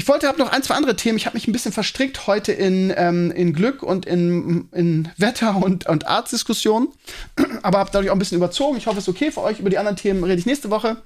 ich 0.00 0.08
wollte, 0.08 0.28
habe 0.28 0.38
noch 0.38 0.50
ein, 0.50 0.62
zwei 0.62 0.76
andere 0.76 0.96
Themen. 0.96 1.18
Ich 1.18 1.26
habe 1.26 1.36
mich 1.36 1.46
ein 1.46 1.52
bisschen 1.52 1.72
verstrickt 1.72 2.26
heute 2.26 2.52
in, 2.52 2.90
ähm, 2.96 3.30
in 3.32 3.52
Glück 3.52 3.82
und 3.82 4.06
in, 4.06 4.68
in 4.72 5.10
Wetter- 5.18 5.56
und, 5.56 5.86
und 5.86 6.06
Arztdiskussionen, 6.06 6.88
aber 7.62 7.80
habe 7.80 7.90
dadurch 7.92 8.08
auch 8.08 8.14
ein 8.14 8.18
bisschen 8.18 8.38
überzogen. 8.38 8.78
Ich 8.78 8.86
hoffe, 8.86 8.98
es 8.98 9.04
ist 9.04 9.14
okay 9.14 9.30
für 9.30 9.42
euch. 9.42 9.60
Über 9.60 9.68
die 9.68 9.76
anderen 9.76 9.96
Themen 9.96 10.24
rede 10.24 10.38
ich 10.38 10.46
nächste 10.46 10.70
Woche. 10.70 11.02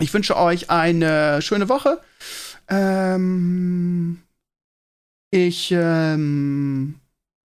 Ich 0.00 0.12
wünsche 0.12 0.36
euch 0.36 0.68
eine 0.68 1.40
schöne 1.42 1.68
Woche. 1.68 2.00
Ähm, 2.68 4.20
ich 5.30 5.70
ähm, 5.70 6.96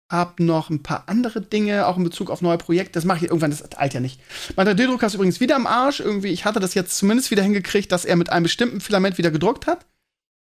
hab 0.09 0.39
noch 0.39 0.69
ein 0.69 0.83
paar 0.83 1.03
andere 1.07 1.41
Dinge, 1.41 1.87
auch 1.87 1.97
in 1.97 2.03
Bezug 2.03 2.29
auf 2.29 2.41
neue 2.41 2.57
Projekte. 2.57 2.93
Das 2.93 3.05
mache 3.05 3.17
ich 3.17 3.23
irgendwann, 3.23 3.51
das 3.51 3.63
alt 3.73 3.93
ja 3.93 3.99
nicht. 3.99 4.21
Mein 4.55 4.67
3D-Drucker 4.67 5.07
ist 5.07 5.15
übrigens 5.15 5.39
wieder 5.39 5.55
am 5.55 5.65
Arsch. 5.65 5.99
Irgendwie, 5.99 6.29
ich 6.29 6.45
hatte 6.45 6.59
das 6.59 6.73
jetzt 6.73 6.97
zumindest 6.97 7.31
wieder 7.31 7.43
hingekriegt, 7.43 7.91
dass 7.91 8.05
er 8.05 8.15
mit 8.15 8.29
einem 8.29 8.43
bestimmten 8.43 8.81
Filament 8.81 9.17
wieder 9.17 9.31
gedruckt 9.31 9.65
hat. 9.67 9.85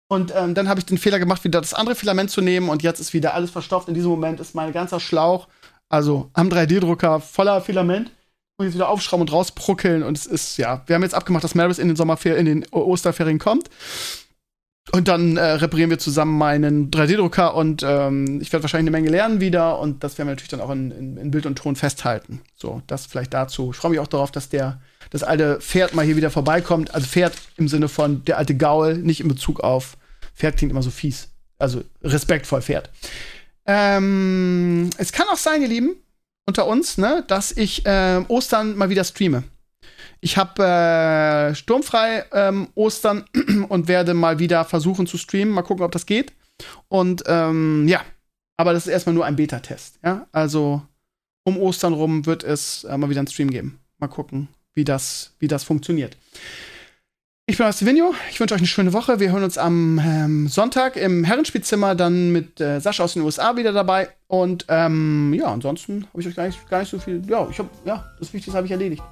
Und 0.09 0.33
ähm, 0.35 0.55
dann 0.55 0.69
habe 0.69 0.81
ich 0.81 0.87
den 0.87 0.99
Fehler 0.99 1.19
gemacht, 1.19 1.45
wieder 1.45 1.61
das 1.61 1.75
andere 1.75 1.95
Filament 1.95 2.31
zu 2.31 2.41
nehmen 2.41 2.71
und 2.71 2.83
jetzt 2.83 2.99
ist 2.99 3.13
wieder 3.13 3.35
alles 3.35 3.51
verstopft. 3.51 3.89
In 3.89 3.95
diesem 3.95 4.11
Moment 4.11 4.41
ist 4.41 4.55
mein 4.55 4.73
ganzer 4.73 5.01
Schlauch, 5.01 5.49
also 5.89 6.31
am 6.33 6.49
3D-Drucker, 6.49 7.21
voller 7.21 7.61
Filament. 7.61 8.11
Und 8.57 8.67
jetzt 8.67 8.75
wieder 8.75 8.89
aufschrauben 8.89 9.23
und 9.23 9.33
rausbruckeln. 9.33 10.03
Und 10.03 10.19
es 10.19 10.27
ist, 10.27 10.57
ja, 10.57 10.83
wir 10.87 10.97
haben 10.97 11.03
jetzt 11.03 11.15
abgemacht, 11.15 11.45
dass 11.45 11.55
Maris 11.55 11.79
in 11.79 11.89
den 11.89 11.97
Sommerferien, 11.97 12.47
in 12.47 12.61
den 12.61 12.73
Osterferien 12.73 13.39
kommt. 13.39 13.71
Und 14.93 15.09
dann 15.09 15.37
äh, 15.37 15.43
reparieren 15.43 15.91
wir 15.91 15.99
zusammen 15.99 16.39
meinen 16.39 16.91
3D-Drucker 16.91 17.55
und 17.55 17.83
ähm, 17.87 18.41
ich 18.41 18.53
werde 18.53 18.65
wahrscheinlich 18.65 18.91
eine 18.91 18.91
Menge 18.91 19.11
lernen 19.11 19.41
wieder 19.41 19.79
und 19.79 20.03
das 20.03 20.17
werden 20.17 20.29
wir 20.29 20.33
natürlich 20.33 20.49
dann 20.49 20.61
auch 20.61 20.71
in, 20.71 20.91
in, 20.91 21.17
in 21.19 21.31
Bild 21.31 21.45
und 21.45 21.57
Ton 21.57 21.77
festhalten. 21.77 22.41
So, 22.57 22.83
das 22.87 23.07
vielleicht 23.07 23.35
dazu. 23.35 23.71
Ich 23.73 23.77
freue 23.77 23.91
mich 23.91 24.01
auch 24.01 24.07
darauf, 24.07 24.31
dass 24.31 24.49
der 24.49 24.81
das 25.11 25.23
alte 25.23 25.61
Pferd 25.61 25.95
mal 25.95 26.05
hier 26.05 26.17
wieder 26.17 26.31
vorbeikommt. 26.31 26.95
Also 26.95 27.07
Pferd 27.07 27.35
im 27.57 27.69
Sinne 27.69 27.89
von 27.89 28.25
der 28.25 28.39
alte 28.39 28.57
Gaul, 28.57 28.97
nicht 28.97 29.21
in 29.21 29.29
Bezug 29.29 29.61
auf 29.61 29.97
Pferd 30.35 30.57
klingt 30.57 30.71
immer 30.71 30.83
so 30.83 30.91
fies. 30.91 31.29
Also 31.59 31.83
respektvoll 32.03 32.63
Pferd. 32.63 32.91
Ähm, 33.67 34.89
es 34.97 35.13
kann 35.13 35.27
auch 35.29 35.37
sein, 35.37 35.61
ihr 35.63 35.69
Lieben, 35.69 35.97
unter 36.47 36.67
uns, 36.67 36.97
ne, 36.97 37.25
dass 37.27 37.53
ich 37.53 37.85
äh, 37.85 38.23
Ostern 38.29 38.77
mal 38.77 38.89
wieder 38.89 39.05
streame. 39.05 39.43
Ich 40.21 40.37
habe 40.37 40.63
äh, 40.65 41.55
sturmfrei 41.55 42.25
ähm, 42.33 42.69
Ostern 42.75 43.25
und 43.69 43.89
werde 43.89 44.15
mal 44.15 44.39
wieder 44.39 44.65
versuchen 44.65 45.07
zu 45.07 45.19
streamen. 45.19 45.55
Mal 45.55 45.63
gucken, 45.63 45.85
ob 45.85 45.93
das 45.93 46.07
geht. 46.07 46.33
Und 46.89 47.23
ähm, 47.27 47.87
ja, 47.87 48.01
aber 48.57 48.73
das 48.73 48.87
ist 48.87 48.93
erstmal 48.93 49.15
nur 49.15 49.25
ein 49.25 49.37
Beta-Test. 49.37 50.01
Ja? 50.05 50.27
Also 50.33 50.83
um 51.45 51.57
Ostern 51.57 51.93
rum 51.93 52.27
wird 52.27 52.43
es 52.43 52.85
äh, 52.85 52.99
mal 52.99 53.11
wieder 53.11 53.21
einen 53.21 53.29
Stream 53.29 53.51
geben. 53.51 53.79
Mal 53.99 54.09
gucken, 54.09 54.49
wie 54.75 54.85
das, 54.85 55.35
wie 55.39 55.49
das 55.49 55.65
funktioniert. 55.65 56.17
Ich 57.51 57.57
bin 57.57 57.73
Stevenio. 57.73 58.15
Ich 58.31 58.39
wünsche 58.39 58.55
euch 58.55 58.61
eine 58.61 58.67
schöne 58.67 58.93
Woche. 58.93 59.21
Wir 59.21 59.33
hören 59.33 59.43
uns 59.43 59.57
am 59.57 59.99
ähm, 60.05 60.49
Sonntag 60.49 60.97
im 60.97 61.25
Herrenspielzimmer 61.25 61.95
dann 61.95 62.31
mit 62.31 62.61
äh, 62.61 62.79
Sascha 62.79 63.05
aus 63.05 63.15
den 63.15 63.23
USA 63.23 63.57
wieder 63.57 63.73
dabei. 63.73 64.11
Und 64.27 64.67
ähm, 64.69 65.33
ja, 65.33 65.47
ansonsten 65.47 66.07
habe 66.09 66.21
ich 66.21 66.29
euch 66.29 66.37
gar 66.37 66.47
nicht, 66.47 66.69
gar 66.69 66.81
nicht 66.81 66.91
so 66.91 66.99
viel. 66.99 67.23
Ja, 67.27 67.49
ich 67.51 67.59
habe 67.59 67.71
ja 67.87 68.05
das 68.19 68.35
Wichtigste 68.35 68.55
habe 68.55 68.67
ich 68.67 68.73
erledigt. 68.73 69.03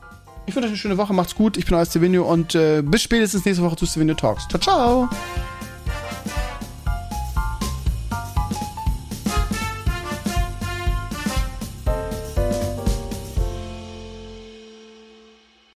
Ich 0.47 0.55
wünsche 0.55 0.66
euch 0.66 0.72
eine 0.72 0.76
schöne 0.76 0.97
Woche, 0.97 1.12
macht's 1.12 1.34
gut. 1.34 1.57
Ich 1.57 1.66
bin 1.66 1.74
euer 1.74 1.84
Stevenio 1.84 2.24
und 2.24 2.55
äh, 2.55 2.82
bis 2.82 3.03
spätestens 3.03 3.44
nächste 3.44 3.64
Woche 3.64 3.76
zu 3.76 3.86
Stevenio 3.86 4.14
Talks. 4.14 4.47
Ciao, 4.49 4.61
ciao! 4.61 5.09